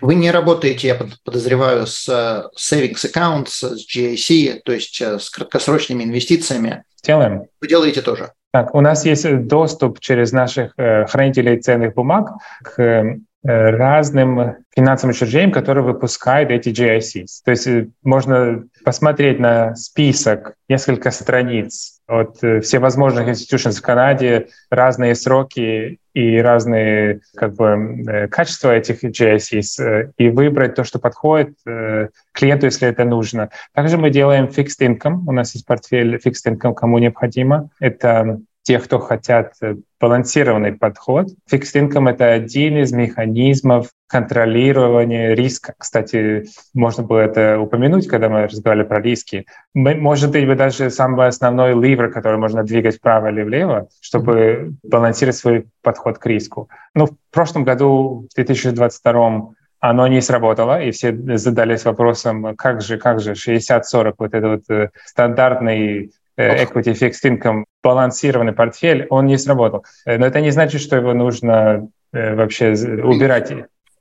Вы 0.00 0.14
не 0.14 0.30
работаете, 0.30 0.88
я 0.88 0.98
подозреваю, 1.24 1.86
с 1.86 2.08
э, 2.08 2.48
savings 2.56 3.04
accounts, 3.04 3.48
с 3.48 3.86
GIC, 3.88 4.60
то 4.64 4.72
есть 4.72 5.00
э, 5.00 5.18
с 5.18 5.30
краткосрочными 5.30 6.04
инвестициями. 6.04 6.84
Делаем. 7.02 7.44
Вы 7.60 7.68
делаете 7.68 8.02
тоже? 8.02 8.32
Так, 8.52 8.74
у 8.74 8.80
нас 8.80 9.04
есть 9.04 9.46
доступ 9.46 10.00
через 10.00 10.32
наших 10.32 10.72
э, 10.76 11.06
хранителей 11.06 11.58
ценных 11.60 11.94
бумаг 11.94 12.30
к 12.62 13.18
разным 13.44 14.56
финансовым 14.74 15.12
учреждениям, 15.12 15.52
которые 15.52 15.84
выпускают 15.84 16.50
эти 16.50 16.70
GICs. 16.70 17.42
То 17.44 17.50
есть 17.50 17.66
э, 17.66 17.88
можно 18.02 18.64
посмотреть 18.84 19.38
на 19.38 19.74
список, 19.76 20.54
несколько 20.68 21.10
страниц 21.10 22.00
от 22.08 22.36
всевозможных 22.38 23.28
институций 23.28 23.72
в 23.72 23.82
Канаде, 23.82 24.48
разные 24.70 25.14
сроки 25.14 25.98
и 26.14 26.38
разные 26.38 27.20
как 27.36 27.54
бы, 27.54 28.28
качества 28.30 28.74
этих 28.74 29.04
GICs 29.04 30.12
и 30.16 30.30
выбрать 30.30 30.74
то, 30.74 30.84
что 30.84 30.98
подходит 30.98 31.54
клиенту, 32.32 32.66
если 32.66 32.88
это 32.88 33.04
нужно. 33.04 33.50
Также 33.74 33.98
мы 33.98 34.10
делаем 34.10 34.46
fixed 34.46 34.80
income. 34.80 35.24
У 35.26 35.32
нас 35.32 35.54
есть 35.54 35.66
портфель 35.66 36.16
fixed 36.16 36.46
income, 36.46 36.74
кому 36.74 36.98
необходимо. 36.98 37.68
Это 37.78 38.40
те, 38.68 38.78
кто 38.78 38.98
хотят 38.98 39.54
э, 39.62 39.76
балансированный 39.98 40.72
подход. 40.72 41.28
Fixed 41.50 41.74
income— 41.74 42.10
это 42.12 42.30
один 42.30 42.76
из 42.76 42.92
механизмов 42.92 43.88
контролирования 44.06 45.34
риска. 45.34 45.72
Кстати, 45.78 46.44
можно 46.74 47.02
было 47.02 47.20
это 47.20 47.58
упомянуть, 47.58 48.06
когда 48.06 48.28
мы 48.28 48.46
разговаривали 48.46 48.86
про 48.86 49.00
риски. 49.00 49.46
Может 49.72 50.32
быть, 50.32 50.58
даже 50.58 50.90
самый 50.90 51.28
основной 51.28 51.80
ливер, 51.80 52.10
который 52.12 52.38
можно 52.38 52.62
двигать 52.62 52.98
вправо 52.98 53.28
или 53.28 53.42
влево, 53.42 53.88
чтобы 54.02 54.74
балансировать 54.82 55.36
свой 55.36 55.64
подход 55.82 56.18
к 56.18 56.26
риску. 56.26 56.68
Ну, 56.94 57.06
в 57.06 57.16
прошлом 57.30 57.64
году, 57.64 58.26
в 58.30 58.34
2022 58.34 59.54
оно 59.80 60.08
не 60.08 60.20
сработало, 60.20 60.82
и 60.82 60.90
все 60.90 61.16
задались 61.38 61.86
вопросом, 61.86 62.54
как 62.56 62.82
же, 62.82 62.98
как 62.98 63.20
же 63.20 63.32
60-40, 63.32 64.14
вот 64.18 64.34
этот 64.34 64.50
вот 64.68 64.76
э, 64.76 64.90
стандартный 65.06 66.10
equity 66.38 66.94
fixed 66.94 67.24
income, 67.24 67.64
балансированный 67.82 68.52
портфель, 68.52 69.06
он 69.10 69.26
не 69.26 69.38
сработал. 69.38 69.84
Э, 70.04 70.18
но 70.18 70.26
это 70.26 70.40
не 70.40 70.50
значит, 70.50 70.80
что 70.80 70.96
его 70.96 71.12
нужно 71.12 71.88
э, 72.12 72.34
вообще 72.34 72.70
убирать. 72.70 73.52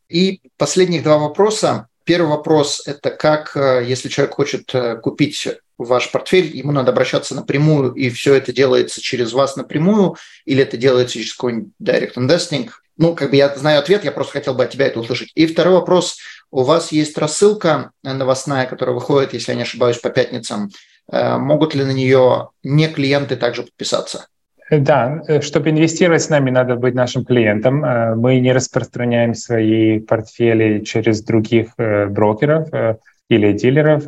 И 0.10 0.42
последних 0.58 1.04
два 1.04 1.18
вопроса. 1.18 1.88
Первый 2.06 2.30
вопрос– 2.30 2.84
это 2.88 3.10
как, 3.10 3.52
если 3.86 4.08
человек 4.08 4.36
хочет 4.36 4.72
купить 5.02 5.46
ваш 5.78 6.10
портфель, 6.10 6.56
ему 6.56 6.72
надо 6.72 6.94
обращаться 6.94 7.36
напрямую, 7.36 7.92
и 7.92 8.10
все 8.10 8.34
это 8.34 8.54
делается 8.54 9.02
через 9.02 9.34
вас 9.34 9.58
напрямую, 9.58 10.16
или 10.46 10.64
это 10.64 10.78
делается 10.78 11.16
через 11.16 11.34
какой-нибудь 11.34 11.74
direct 11.84 12.14
investing? 12.16 12.70
Ну, 12.96 13.14
как 13.14 13.32
бы 13.32 13.36
я 13.36 13.54
знаю 13.58 13.80
ответ, 13.80 14.06
я 14.06 14.14
просто 14.14 14.34
хотел 14.34 14.54
бы 14.54 14.64
от 14.64 14.70
тебя 14.70 14.88
это 14.88 15.02
услышать. 15.02 15.34
И 15.36 15.46
второй 15.48 15.74
вопрос. 15.74 16.18
У 16.50 16.64
вас 16.64 16.94
есть 16.94 17.18
рассылка 17.18 17.92
новостная, 18.04 18.68
которая 18.68 18.96
выходит, 18.96 19.34
если 19.34 19.52
я 19.52 19.58
не 19.58 19.64
ошибаюсь, 19.64 19.98
по 19.98 20.10
пятницам 20.10 20.70
Э, 20.70 20.97
могут 21.10 21.76
ли 21.76 21.84
на 21.84 21.92
нее 21.92 22.50
не 22.64 22.88
клиенты 22.88 23.36
также 23.38 23.64
подписаться? 23.64 24.28
Да, 24.70 25.22
э, 25.28 25.42
чтобы 25.42 25.70
инвестировать 25.70 26.22
с 26.22 26.30
нами, 26.30 26.50
надо 26.50 26.76
быть 26.76 26.94
нашим 26.94 27.24
клиентом. 27.24 27.86
Э, 27.86 28.16
мы 28.16 28.40
не 28.40 28.52
распространяем 28.52 29.34
свои 29.34 30.00
портфели 30.00 30.84
через 30.84 31.24
других 31.24 31.70
брокеров 31.78 32.70
или 33.30 33.52
дилеров. 33.52 34.06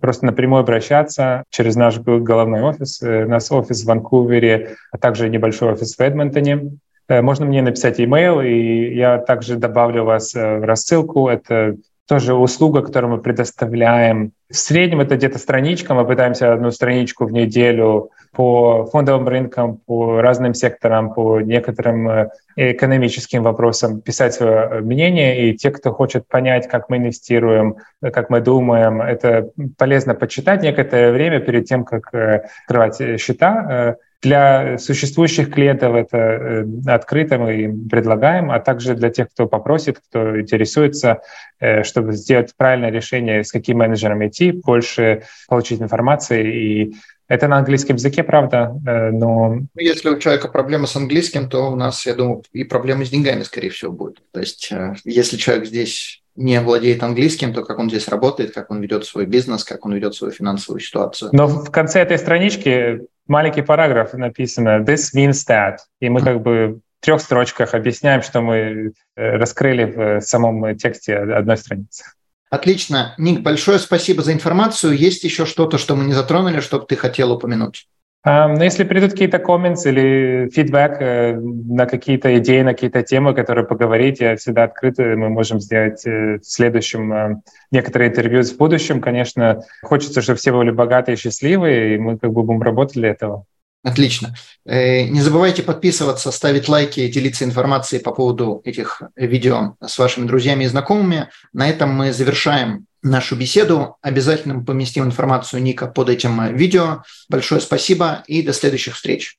Просто 0.00 0.26
напрямую 0.26 0.60
обращаться 0.60 1.42
через 1.50 1.74
наш 1.74 1.98
головной 1.98 2.62
офис. 2.62 3.02
У 3.02 3.28
нас 3.28 3.50
офис 3.50 3.82
в 3.82 3.86
Ванкувере, 3.86 4.76
а 4.92 4.98
также 4.98 5.28
небольшой 5.28 5.72
офис 5.72 5.96
в 5.96 6.00
Эдмонтоне. 6.00 6.78
Можно 7.08 7.46
мне 7.46 7.62
написать 7.62 7.98
email, 7.98 8.46
и 8.46 8.94
я 8.94 9.18
также 9.18 9.56
добавлю 9.56 10.04
вас 10.04 10.32
в 10.34 10.64
рассылку. 10.64 11.28
Это 11.28 11.76
тоже 12.06 12.34
услуга, 12.34 12.82
которую 12.82 13.12
мы 13.12 13.18
предоставляем. 13.18 14.32
В 14.48 14.54
среднем 14.54 15.00
это 15.00 15.16
где-то 15.16 15.38
страничка, 15.38 15.94
мы 15.94 16.06
пытаемся 16.06 16.52
одну 16.52 16.70
страничку 16.70 17.24
в 17.24 17.32
неделю 17.32 18.10
по 18.32 18.86
фондовым 18.86 19.26
рынкам, 19.26 19.78
по 19.78 20.20
разным 20.20 20.54
секторам, 20.54 21.12
по 21.12 21.40
некоторым 21.40 22.08
э, 22.08 22.28
экономическим 22.56 23.42
вопросам 23.42 24.00
писать 24.00 24.34
свое 24.34 24.80
мнение. 24.82 25.48
И 25.48 25.56
те, 25.56 25.70
кто 25.70 25.92
хочет 25.92 26.28
понять, 26.28 26.68
как 26.68 26.88
мы 26.88 26.98
инвестируем, 26.98 27.76
как 28.00 28.30
мы 28.30 28.40
думаем, 28.40 29.02
это 29.02 29.50
полезно 29.76 30.14
почитать 30.14 30.62
некоторое 30.62 31.10
время 31.12 31.40
перед 31.40 31.64
тем, 31.64 31.84
как 31.84 32.14
э, 32.14 32.44
открывать 32.64 33.20
счета. 33.20 33.96
Для 34.22 34.78
существующих 34.78 35.52
клиентов 35.52 35.94
это 35.94 36.16
э, 36.16 36.64
открыто 36.86 37.38
мы 37.38 37.54
им 37.62 37.88
предлагаем, 37.88 38.50
а 38.50 38.60
также 38.60 38.94
для 38.94 39.10
тех, 39.10 39.28
кто 39.30 39.46
попросит, 39.46 40.00
кто 40.08 40.40
интересуется, 40.40 41.20
э, 41.60 41.82
чтобы 41.82 42.12
сделать 42.12 42.52
правильное 42.56 42.90
решение, 42.90 43.44
с 43.44 43.52
каким 43.52 43.78
менеджером 43.78 44.26
идти, 44.26 44.52
больше 44.52 45.24
получить 45.48 45.80
информации 45.80 46.54
и 46.54 46.94
это 47.28 47.48
на 47.48 47.58
английском 47.58 47.96
языке, 47.96 48.22
правда, 48.22 48.72
э, 48.86 49.10
но... 49.10 49.56
Ну, 49.56 49.68
если 49.74 50.08
у 50.10 50.18
человека 50.18 50.48
проблемы 50.48 50.86
с 50.86 50.94
английским, 50.94 51.48
то 51.48 51.72
у 51.72 51.76
нас, 51.76 52.06
я 52.06 52.14
думаю, 52.14 52.42
и 52.52 52.62
проблемы 52.62 53.04
с 53.04 53.10
деньгами, 53.10 53.42
скорее 53.42 53.70
всего, 53.70 53.92
будут. 53.92 54.22
То 54.32 54.40
есть, 54.40 54.72
если 55.04 55.36
человек 55.36 55.66
здесь 55.66 56.22
не 56.36 56.60
владеет 56.60 57.02
английским, 57.02 57.52
то 57.52 57.64
как 57.64 57.78
он 57.78 57.88
здесь 57.88 58.08
работает, 58.08 58.54
как 58.54 58.70
он 58.70 58.80
ведет 58.80 59.04
свой 59.04 59.26
бизнес, 59.26 59.64
как 59.64 59.84
он 59.84 59.94
ведет 59.94 60.14
свою 60.14 60.32
финансовую 60.32 60.80
ситуацию. 60.80 61.30
Но 61.32 61.48
в 61.48 61.70
конце 61.70 62.00
этой 62.00 62.18
странички 62.18 63.00
маленький 63.26 63.62
параграф 63.62 64.12
написано 64.14 64.82
«This 64.82 65.14
means 65.14 65.46
that», 65.48 65.76
и 66.00 66.08
мы 66.08 66.22
как 66.22 66.42
бы 66.42 66.80
в 67.00 67.04
трех 67.04 67.20
строчках 67.20 67.74
объясняем, 67.74 68.22
что 68.22 68.40
мы 68.40 68.56
э, 68.56 68.92
раскрыли 69.14 69.84
в 69.84 70.20
самом 70.20 70.76
тексте 70.76 71.16
одной 71.16 71.56
страницы. 71.56 72.04
Отлично. 72.48 73.14
Ник, 73.18 73.40
большое 73.40 73.78
спасибо 73.78 74.22
за 74.22 74.32
информацию. 74.32 74.96
Есть 74.96 75.24
еще 75.24 75.46
что-то, 75.46 75.78
что 75.78 75.96
мы 75.96 76.04
не 76.04 76.12
затронули, 76.12 76.60
что 76.60 76.78
ты 76.78 76.96
хотел 76.96 77.32
упомянуть? 77.32 77.88
Но 78.26 78.48
ну, 78.48 78.64
если 78.64 78.82
придут 78.82 79.12
какие-то 79.12 79.38
комменты 79.38 79.88
или 79.88 80.50
фидбэк 80.52 80.98
на 81.40 81.86
какие-то 81.86 82.36
идеи, 82.38 82.62
на 82.62 82.74
какие-то 82.74 83.04
темы, 83.04 83.34
которые 83.34 83.64
поговорить, 83.64 84.18
я 84.18 84.34
всегда 84.34 84.64
открыт, 84.64 84.98
мы 84.98 85.28
можем 85.28 85.60
сделать 85.60 86.04
э, 86.04 86.38
в 86.38 86.44
следующем 86.44 87.12
э, 87.12 87.36
некоторые 87.70 88.10
интервью 88.10 88.42
в 88.42 88.56
будущем. 88.56 89.00
Конечно, 89.00 89.62
хочется, 89.80 90.22
чтобы 90.22 90.38
все 90.38 90.50
были 90.50 90.72
богатые 90.72 91.14
и 91.14 91.18
счастливые, 91.18 91.94
и 91.94 91.98
мы 91.98 92.18
как 92.18 92.32
бы 92.32 92.42
будем 92.42 92.62
работать 92.62 92.96
для 92.96 93.10
этого. 93.10 93.44
Отлично. 93.86 94.34
Не 94.64 95.20
забывайте 95.20 95.62
подписываться, 95.62 96.32
ставить 96.32 96.68
лайки, 96.68 97.06
делиться 97.06 97.44
информацией 97.44 98.02
по 98.02 98.10
поводу 98.10 98.60
этих 98.64 99.00
видео 99.14 99.76
с 99.80 99.96
вашими 99.96 100.26
друзьями 100.26 100.64
и 100.64 100.66
знакомыми. 100.66 101.30
На 101.52 101.70
этом 101.70 101.90
мы 101.90 102.12
завершаем 102.12 102.86
нашу 103.04 103.36
беседу. 103.36 103.96
Обязательно 104.02 104.64
поместим 104.64 105.04
информацию 105.04 105.62
Ника 105.62 105.86
под 105.86 106.08
этим 106.08 106.56
видео. 106.56 107.04
Большое 107.28 107.60
спасибо 107.60 108.24
и 108.26 108.42
до 108.42 108.52
следующих 108.52 108.96
встреч. 108.96 109.38